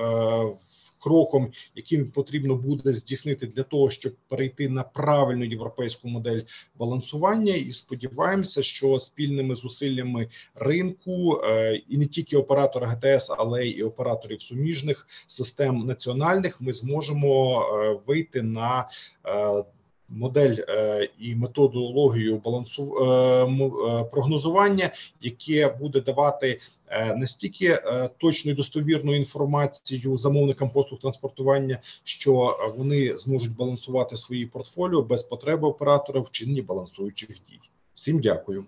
кроком, 1.00 1.52
яким 1.76 2.12
потрібно 2.12 2.56
буде 2.56 2.94
здійснити 2.94 3.48
для 3.48 3.64
того, 3.64 3.90
щоб 3.90 4.14
перейти 4.30 4.70
на 4.70 4.84
правильну 4.84 5.46
європейську 5.46 6.08
модель 6.08 6.42
балансування, 6.76 7.54
і 7.54 7.74
сподіваємося, 7.74 8.64
що 8.64 9.00
спільними 9.00 9.56
зусиллями 9.56 10.30
ринку 10.56 11.42
е, 11.44 11.76
і 11.90 11.98
не 11.98 12.06
тільки 12.06 12.38
оператора 12.38 12.88
ГТС, 12.88 13.30
але 13.38 13.66
й 13.66 13.82
операторів 13.82 14.42
суміжних 14.42 15.08
систем 15.28 15.86
національних, 15.86 16.62
ми 16.62 16.74
зможемо 16.74 17.62
е, 17.62 18.00
вийти 18.08 18.42
на 18.42 18.90
е, 19.26 19.64
Модель 20.10 20.56
е, 20.70 21.10
і 21.20 21.36
методологію 21.36 22.42
балансу 22.46 22.84
е, 22.84 24.04
прогнозування, 24.12 24.92
яке 25.22 25.76
буде 25.80 26.02
давати 26.02 26.60
Е, 26.90 27.16
настільки 27.16 27.66
е, 27.66 28.10
точну 28.18 28.52
і 28.52 28.56
достовірну 28.56 29.16
інформацію 29.16 30.18
замовникам 30.18 30.70
послуг 30.70 31.00
транспортування, 31.00 31.80
що 32.04 32.58
вони 32.78 33.18
зможуть 33.18 33.58
балансувати 33.58 34.18
свої 34.18 34.46
портфоліо 34.46 35.02
без 35.02 35.24
потреби 35.24 35.68
оператора 35.68 36.20
в 36.20 36.32
чинні 36.32 36.62
балансуючих 36.62 37.30
дій. 37.30 37.60
Всім 37.94 38.20
дякую. 38.20 38.66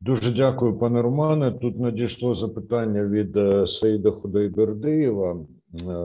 Дуже 0.00 0.30
дякую, 0.30 0.78
пане 0.78 1.02
Романе. 1.02 1.52
Тут 1.52 1.80
надійшло 1.80 2.34
запитання 2.34 3.04
від 3.04 3.36
е, 3.36 3.66
Саїда 3.66 4.10
Худайбердиєва. 4.10 5.36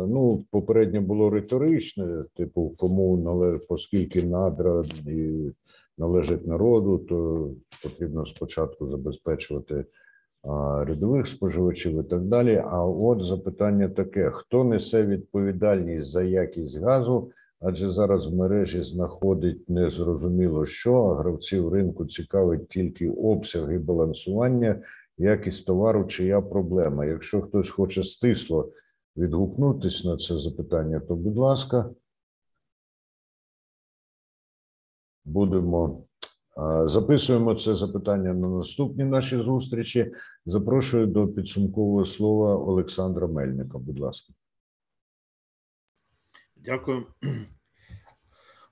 Ну, 0.08 0.46
попереднє 0.52 1.00
було 1.00 1.30
риторичне, 1.30 2.26
типу, 2.36 2.76
кому 2.78 3.18
належить, 3.18 3.66
оскільки 3.70 4.24
надра 4.24 4.84
і 5.08 5.52
належить 5.98 6.48
народу, 6.48 6.98
то 6.98 7.50
потрібно 7.84 8.26
спочатку 8.26 8.88
забезпечувати 8.88 9.86
рядових 10.84 11.28
споживачів 11.28 12.00
і 12.00 12.04
так 12.04 12.22
далі. 12.22 12.64
А 12.66 12.86
от 12.86 13.26
запитання 13.26 13.90
таке: 13.90 14.32
хто 14.34 14.64
несе 14.64 15.04
відповідальність 15.04 16.12
за 16.12 16.24
якість 16.24 16.78
газу? 16.78 17.32
Адже 17.60 17.92
зараз 17.92 18.28
в 18.28 18.36
мережі 18.36 18.84
знаходить 18.84 19.70
незрозуміло 19.70 20.66
що, 20.66 20.96
а 20.96 21.16
гравців 21.16 21.74
ринку 21.74 22.06
цікавить 22.06 22.70
тільки 22.70 23.10
обсяг 23.10 23.74
і 23.74 23.78
балансування, 23.78 24.82
якість 25.18 25.66
товару, 25.66 26.06
чия 26.06 26.42
проблема. 26.42 27.06
Якщо 27.06 27.42
хтось 27.42 27.70
хоче 27.70 28.04
стисло 28.04 28.72
відгукнутись 29.18 30.04
на 30.04 30.18
це 30.18 30.40
запитання, 30.40 31.00
то 31.00 31.16
будь 31.16 31.38
ласка, 31.38 31.90
будемо 35.26 36.08
Записуємо 36.86 37.56
це 37.56 37.76
запитання 37.76 38.34
на 38.34 38.48
наступні 38.48 39.04
наші 39.04 39.38
зустрічі. 39.38 40.14
Запрошую 40.46 41.08
до 41.08 41.28
підсумкового 41.28 42.06
слова 42.06 42.56
Олександра 42.56 43.28
Мельника. 43.28 43.78
Будь 43.78 44.00
ласка. 44.00 44.34
Дякую. 46.56 47.06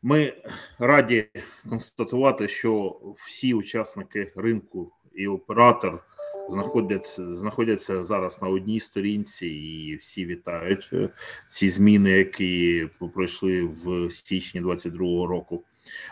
Ми 0.02 0.34
раді 0.80 1.30
констатувати, 1.70 2.48
що 2.48 3.00
всі 3.28 3.54
учасники 3.54 4.34
ринку 4.36 4.92
і 5.12 5.28
оператор 5.28 6.04
знаходяться 6.50 7.36
знаходяться 7.36 8.04
зараз 8.04 8.42
на 8.42 8.48
одній 8.48 8.80
сторінці, 8.80 9.48
і 9.48 9.96
всі 9.96 10.26
вітають 10.26 10.90
е, 10.94 11.10
ці 11.50 11.70
зміни, 11.70 12.10
які 12.10 12.88
пройшли 13.14 13.64
в 13.64 14.12
січні 14.12 14.62
2022 14.62 15.28
року. 15.28 15.64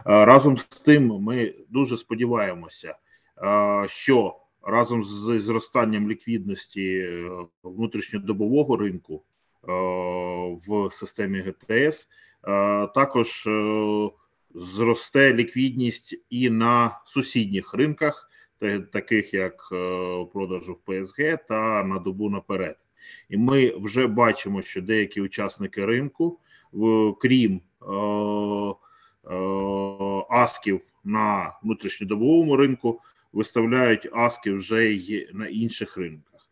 Разом 0.05 0.57
з 0.57 0.63
тим, 0.63 1.07
ми 1.07 1.53
дуже 1.69 1.97
сподіваємося, 1.97 2.95
що 3.85 4.35
разом 4.63 5.03
з 5.03 5.39
зростанням 5.39 6.09
ліквідності 6.09 6.97
е, 6.97 7.29
внутрішньодобового 7.63 8.77
ринку 8.77 9.23
в 10.67 10.91
системі 10.91 11.39
ГТС 11.41 12.07
також 12.95 13.47
е, 13.47 14.09
зросте 14.55 15.33
ліквідність 15.33 16.19
і 16.29 16.49
на 16.49 16.99
сусідніх 17.05 17.73
ринках, 17.73 18.26
таких 18.91 19.33
як 19.33 19.69
е, 19.71 20.25
продажу 20.33 20.73
в 20.73 20.77
ПСГ 20.77 21.37
та 21.47 21.83
на 21.83 21.99
добу 21.99 22.29
наперед. 22.29 22.77
І 23.29 23.37
ми 23.37 23.73
вже 23.77 24.07
бачимо, 24.07 24.61
що 24.61 24.81
деякі 24.81 25.21
учасники 25.21 25.85
ринку, 25.85 26.39
крім 27.21 27.61
Е, 29.31 29.35
асків 30.29 30.81
на 31.03 31.57
внутрішньодобовому 31.63 32.57
ринку, 32.57 33.01
виставляють 33.33 34.09
аски 34.13 34.51
вже 34.51 34.85
й 34.85 35.29
на 35.33 35.47
інших 35.47 35.97
ринках. 35.97 36.49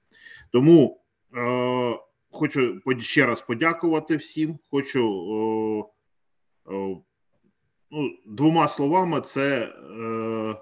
Тому 0.52 1.02
е, 1.38 2.00
хочу 2.32 2.82
ще 3.00 3.26
раз 3.26 3.42
подякувати 3.42 4.16
всім. 4.16 4.60
Хочу 4.72 5.02
е, 6.68 6.74
е, 6.74 6.98
ну, 7.92 8.12
двома 8.26 8.68
словами: 8.68 9.22
це 9.22 9.60
е, 9.60 10.56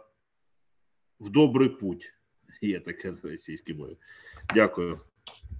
в 1.23 1.29
добрий 1.29 1.69
путь. 1.69 2.13
Є 2.61 2.79
таке 2.79 3.13
російській 3.23 3.73
мові. 3.73 3.97
Дякую. 4.55 4.99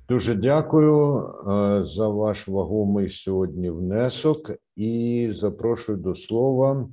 Дуже 0.10 0.35
дякую 0.35 1.18
е, 1.18 1.85
за 1.95 2.07
ваш 2.07 2.48
вагомий 2.48 3.10
сьогодні 3.10 3.69
внесок 3.69 4.52
і 4.76 5.31
запрошую 5.35 5.98
до 5.98 6.15
слова 6.15 6.90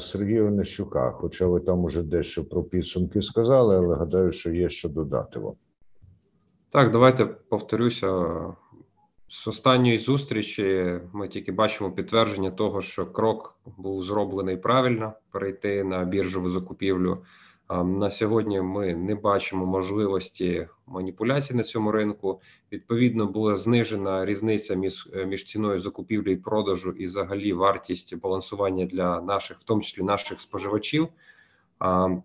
Сергія 0.00 0.44
Онищука. 0.44 1.10
Хоча 1.10 1.46
ви 1.46 1.60
там 1.60 1.84
уже 1.84 2.02
дещо 2.02 2.44
про 2.44 2.62
підсумки 2.62 3.22
сказали, 3.22 3.76
але 3.76 3.96
гадаю, 3.96 4.32
що 4.32 4.52
є 4.52 4.68
що 4.68 4.88
додати 4.88 5.38
вам. 5.38 5.54
Так, 6.70 6.92
давайте 6.92 7.24
повторюся. 7.26 8.36
З 9.28 9.48
останньої 9.48 9.98
зустрічі 9.98 11.00
ми 11.12 11.28
тільки 11.28 11.52
бачимо 11.52 11.92
підтвердження 11.92 12.50
того, 12.50 12.80
що 12.80 13.06
крок 13.06 13.58
був 13.76 14.02
зроблений 14.02 14.56
правильно 14.56 15.12
перейти 15.30 15.84
на 15.84 16.04
біржову 16.04 16.48
закупівлю. 16.48 17.18
На 17.84 18.10
сьогодні 18.10 18.60
ми 18.60 18.94
не 18.94 19.14
бачимо 19.14 19.66
можливості 19.66 20.68
маніпуляцій 20.86 21.54
на 21.54 21.62
цьому 21.62 21.92
ринку. 21.92 22.40
Відповідно, 22.72 23.26
була 23.26 23.56
знижена 23.56 24.24
різниця 24.24 24.74
між 24.74 25.08
е, 25.14 25.26
між 25.26 25.44
ціною 25.44 25.80
закупівлі 25.80 26.32
і 26.32 26.36
продажу 26.36 26.90
і 26.90 27.06
взагалі 27.06 27.52
вартість 27.52 28.16
балансування 28.16 28.86
для 28.86 29.20
наших, 29.20 29.58
в 29.58 29.62
тому 29.62 29.80
числі 29.80 30.02
наших 30.02 30.40
споживачів. 30.40 31.08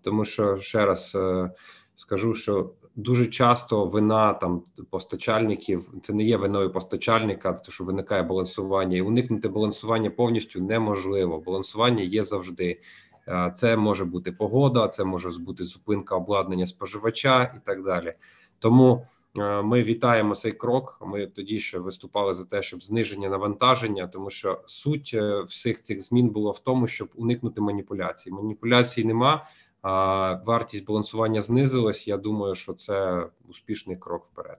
Тому 0.02 0.24
що 0.24 0.58
ще 0.60 0.86
раз 0.86 1.12
е, 1.14 1.50
скажу, 1.96 2.34
що 2.34 2.70
дуже 2.96 3.26
часто 3.26 3.86
вина 3.86 4.34
там 4.34 4.62
постачальників 4.90 5.88
це 6.02 6.12
не 6.12 6.22
є 6.22 6.36
виною 6.36 6.72
постачальника, 6.72 7.52
тому 7.52 7.72
що 7.72 7.84
виникає 7.84 8.22
балансування, 8.22 8.96
і 8.96 9.02
уникнути 9.02 9.48
балансування 9.48 10.10
повністю 10.10 10.60
неможливо. 10.60 11.38
Балансування 11.38 12.02
є 12.02 12.24
завжди. 12.24 12.80
Е, 13.28 13.50
це 13.54 13.76
може 13.76 14.04
бути 14.04 14.32
погода, 14.32 14.88
це 14.88 15.04
може 15.04 15.28
бути 15.38 15.64
зупинка 15.64 16.16
обладнання 16.16 16.66
споживача 16.66 17.42
і 17.42 17.66
так 17.66 17.84
далі. 17.84 18.14
Тому 18.58 19.06
е, 19.38 19.62
ми 19.62 19.82
вітаємо 19.82 20.34
цей 20.34 20.52
крок. 20.52 20.98
Ми 21.06 21.26
тоді 21.26 21.60
ще 21.60 21.78
виступали 21.78 22.34
за 22.34 22.44
те, 22.44 22.62
щоб 22.62 22.82
зниження 22.82 23.28
навантаження, 23.28 24.06
тому 24.06 24.30
що 24.30 24.60
суть 24.66 25.10
е, 25.14 25.42
всіх 25.42 25.82
цих 25.82 26.00
змін 26.00 26.28
було 26.28 26.50
в 26.50 26.58
тому, 26.58 26.86
щоб 26.86 27.08
уникнути 27.14 27.60
маніпуляцій. 27.60 28.30
Маніпуляцій 28.30 29.04
нема. 29.04 29.46
А 29.82 30.34
вартість 30.46 30.86
балансування 30.86 31.42
знизилась. 31.42 32.08
Я 32.08 32.16
думаю, 32.16 32.54
що 32.54 32.72
це 32.72 33.26
успішний 33.48 33.96
крок 33.96 34.24
вперед. 34.24 34.58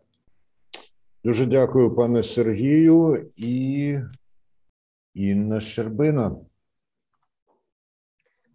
Дуже 1.23 1.45
дякую, 1.45 1.95
пане 1.95 2.23
Сергію 2.23 3.25
і 3.35 3.99
Інна 5.13 5.59
Щербина. 5.59 6.31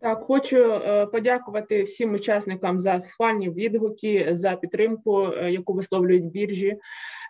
Так, 0.04 0.22
хочу 0.22 0.56
е, 0.56 1.06
подякувати 1.06 1.82
всім 1.82 2.14
учасникам 2.14 2.78
за 2.78 3.00
схвальні 3.00 3.50
відгуки 3.50 4.28
за 4.32 4.56
підтримку, 4.56 5.22
е, 5.26 5.52
яку 5.52 5.72
висловлюють 5.72 6.24
біржі. 6.24 6.76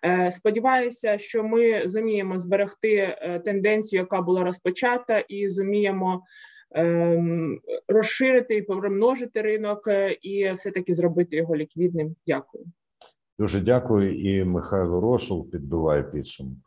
Е, 0.05 0.30
сподіваюся, 0.30 1.18
що 1.18 1.44
ми 1.44 1.88
зуміємо 1.88 2.38
зберегти 2.38 3.18
тенденцію, 3.44 4.01
яка 4.01 4.22
була 4.22 4.44
розпочата, 4.44 5.18
і 5.18 5.48
зуміємо 5.48 6.22
ем, 6.70 7.60
розширити 7.88 8.56
і 8.56 8.62
помножити 8.62 9.42
ринок, 9.42 9.88
і 10.22 10.52
все 10.52 10.70
таки 10.70 10.94
зробити 10.94 11.36
його 11.36 11.56
ліквідним. 11.56 12.16
Дякую. 12.26 12.64
Дуже 13.38 13.60
дякую. 13.60 14.20
І 14.20 14.44
Михайло 14.44 15.01
Росул 15.01 15.51
підбиває 15.51 16.02
підсумок. 16.02 16.59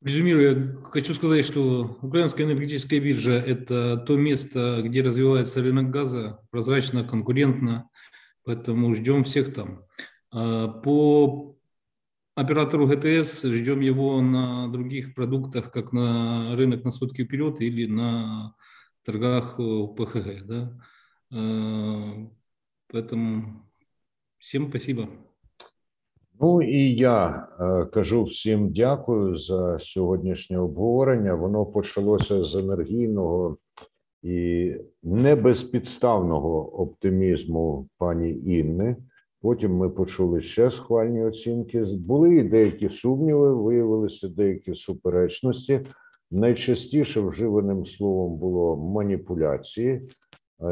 Резюмируя, 0.00 0.76
хочу 0.84 1.12
сказать, 1.12 1.44
что 1.44 1.98
Украинская 2.02 2.46
энергетическая 2.46 3.00
биржа– 3.00 3.32
это 3.46 3.96
то 3.96 4.16
место, 4.16 4.80
где 4.84 5.02
развивается 5.02 5.60
рынок 5.60 5.90
газа, 5.90 6.40
прозрачно, 6.50 7.02
конкурентно, 7.02 7.90
поэтому 8.44 8.94
ждем 8.94 9.24
всех 9.24 9.52
там. 9.52 9.82
А 10.30 10.68
по 10.68 11.56
оператору 12.36 12.86
ГТС 12.86 13.42
ждем 13.42 13.80
его 13.80 14.20
на 14.20 14.68
других 14.68 15.14
продуктах, 15.14 15.72
как 15.72 15.92
на 15.92 16.54
рынок 16.54 16.84
на 16.84 16.92
сутки 16.92 17.24
вперед 17.24 17.60
или 17.60 17.86
на 17.86 18.54
торгах 19.04 19.56
ПХГ. 19.56 20.46
Да? 20.46 20.80
А, 21.32 22.30
поэтому 22.86 23.68
всем 24.38 24.68
спасибо. 24.68 25.10
Ну 26.40 26.62
і 26.62 26.94
я 26.94 27.48
е, 27.60 27.84
кажу 27.84 28.24
всім 28.24 28.72
дякую 28.72 29.38
за 29.38 29.78
сьогоднішнє 29.78 30.58
обговорення. 30.58 31.34
Воно 31.34 31.66
почалося 31.66 32.44
з 32.44 32.54
енергійного 32.54 33.56
і 34.22 34.74
не 35.02 35.36
безпідставного 35.36 36.80
оптимізму 36.80 37.88
пані 37.98 38.30
Інни. 38.30 38.96
Потім 39.40 39.76
ми 39.76 39.90
почули 39.90 40.40
ще 40.40 40.70
схвальні 40.70 41.24
оцінки. 41.24 41.82
Були 41.82 42.36
і 42.36 42.42
деякі 42.42 42.88
сумніви, 42.88 43.54
виявилися 43.54 44.28
деякі 44.28 44.74
суперечності. 44.74 45.80
Найчастіше 46.30 47.20
вживаним 47.20 47.86
словом 47.86 48.36
було 48.38 48.76
маніпуляції 48.76 50.08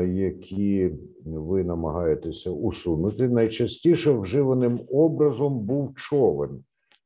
які 0.08 0.90
ви 1.24 1.64
намагаєтеся 1.64 2.50
усунути. 2.50 3.28
Найчастіше 3.28 4.12
вживаним 4.12 4.80
образом 4.88 5.60
був 5.60 5.94
човен, 5.94 6.64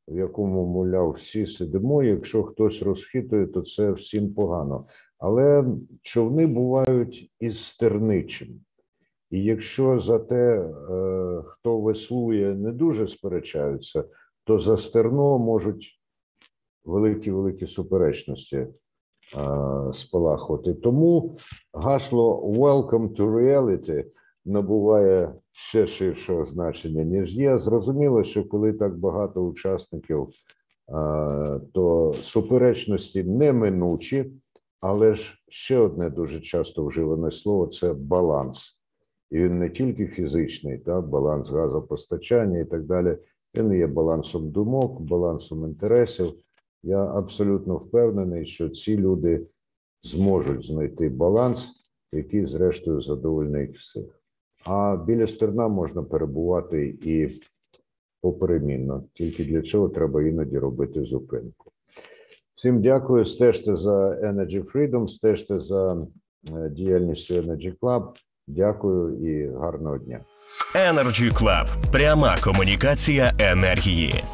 в 0.08 0.18
якому, 0.18 0.66
мовляв, 0.66 1.10
всі 1.10 1.46
сидимо. 1.46 2.02
Якщо 2.02 2.42
хтось 2.42 2.82
розхитує, 2.82 3.46
то 3.46 3.62
це 3.62 3.92
всім 3.92 4.34
погано. 4.34 4.86
Але 5.18 5.64
човни 6.02 6.46
бувають 6.46 7.30
із 7.40 7.64
стерничим. 7.64 8.48
І 9.30 9.44
якщо 9.44 10.00
за 10.00 10.18
те, 10.18 10.60
е, 10.60 11.42
хто 11.46 11.80
веслує, 11.80 12.54
не 12.54 12.72
дуже 12.72 13.08
сперечаються, 13.08 14.04
то 14.44 14.60
за 14.60 14.76
стерно 14.76 15.38
можуть 15.38 16.00
великі 16.84 17.30
великі 17.30 17.66
суперечності 17.66 18.66
спалахувати. 19.94 20.74
Тому 20.74 21.36
гасло 21.72 22.42
«Welcome 22.46 23.16
to 23.16 23.34
reality» 23.34 24.04
набуває 24.44 25.34
ще 25.52 25.86
ширшого 25.86 26.44
значення, 26.44 27.04
ніж 27.04 27.36
є. 27.36 27.58
Зрозуміло, 27.58 28.24
що 28.24 28.48
коли 28.48 28.72
так 28.72 28.98
багато 28.98 29.42
учасників, 29.42 30.28
то 31.72 32.12
суперечності 32.12 33.24
неминучі, 33.24 34.32
але 34.80 35.14
ж 35.14 35.38
ще 35.48 35.78
одне 35.78 36.10
дуже 36.10 36.40
часто 36.40 36.84
вживане 36.84 37.32
слово 37.32 37.66
це 37.66 37.92
баланс. 37.92 38.76
І 39.30 39.38
він 39.38 39.58
не 39.58 39.70
тільки 39.70 40.06
фізичний, 40.06 40.78
та 40.78 41.00
баланс 41.00 41.50
газопостачання 41.50 42.58
і 42.58 42.64
так 42.64 42.84
далі. 42.84 43.16
Він 43.54 43.72
є 43.72 43.86
балансом 43.86 44.50
думок, 44.50 45.00
балансом 45.00 45.64
інтересів. 45.64 46.32
Я 46.82 47.04
абсолютно 47.04 47.76
впевнений, 47.76 48.46
що 48.46 48.68
ці 48.68 48.96
люди 48.96 49.46
зможуть 50.02 50.66
знайти 50.66 51.08
баланс, 51.08 51.68
який, 52.12 52.46
зрештою, 52.46 53.02
задовольнить 53.02 53.76
всіх. 53.76 54.04
А 54.64 54.96
біля 55.06 55.26
стерна 55.26 55.68
можна 55.68 56.02
перебувати 56.02 56.88
і 57.02 57.28
поперемінно. 58.20 59.04
Тільки 59.14 59.44
для 59.44 59.62
цього 59.62 59.88
треба 59.88 60.22
іноді 60.22 60.58
робити 60.58 61.04
зупинку. 61.04 61.70
Всім 62.54 62.82
дякую. 62.82 63.24
Стежте 63.24 63.76
за 63.76 64.10
Energy 64.10 64.72
Freedom, 64.72 65.08
стежте 65.08 65.60
за 65.60 66.06
е, 66.56 66.68
діяльністю 66.70 67.34
Energy 67.34 67.78
Club. 67.78 68.04
Дякую 68.46 69.30
і 69.30 69.56
гарного 69.56 69.98
дня. 69.98 70.20
Energy 70.74 71.32
Club. 71.32 71.92
пряма 71.92 72.36
комунікація 72.44 73.32
енергії. 73.38 74.24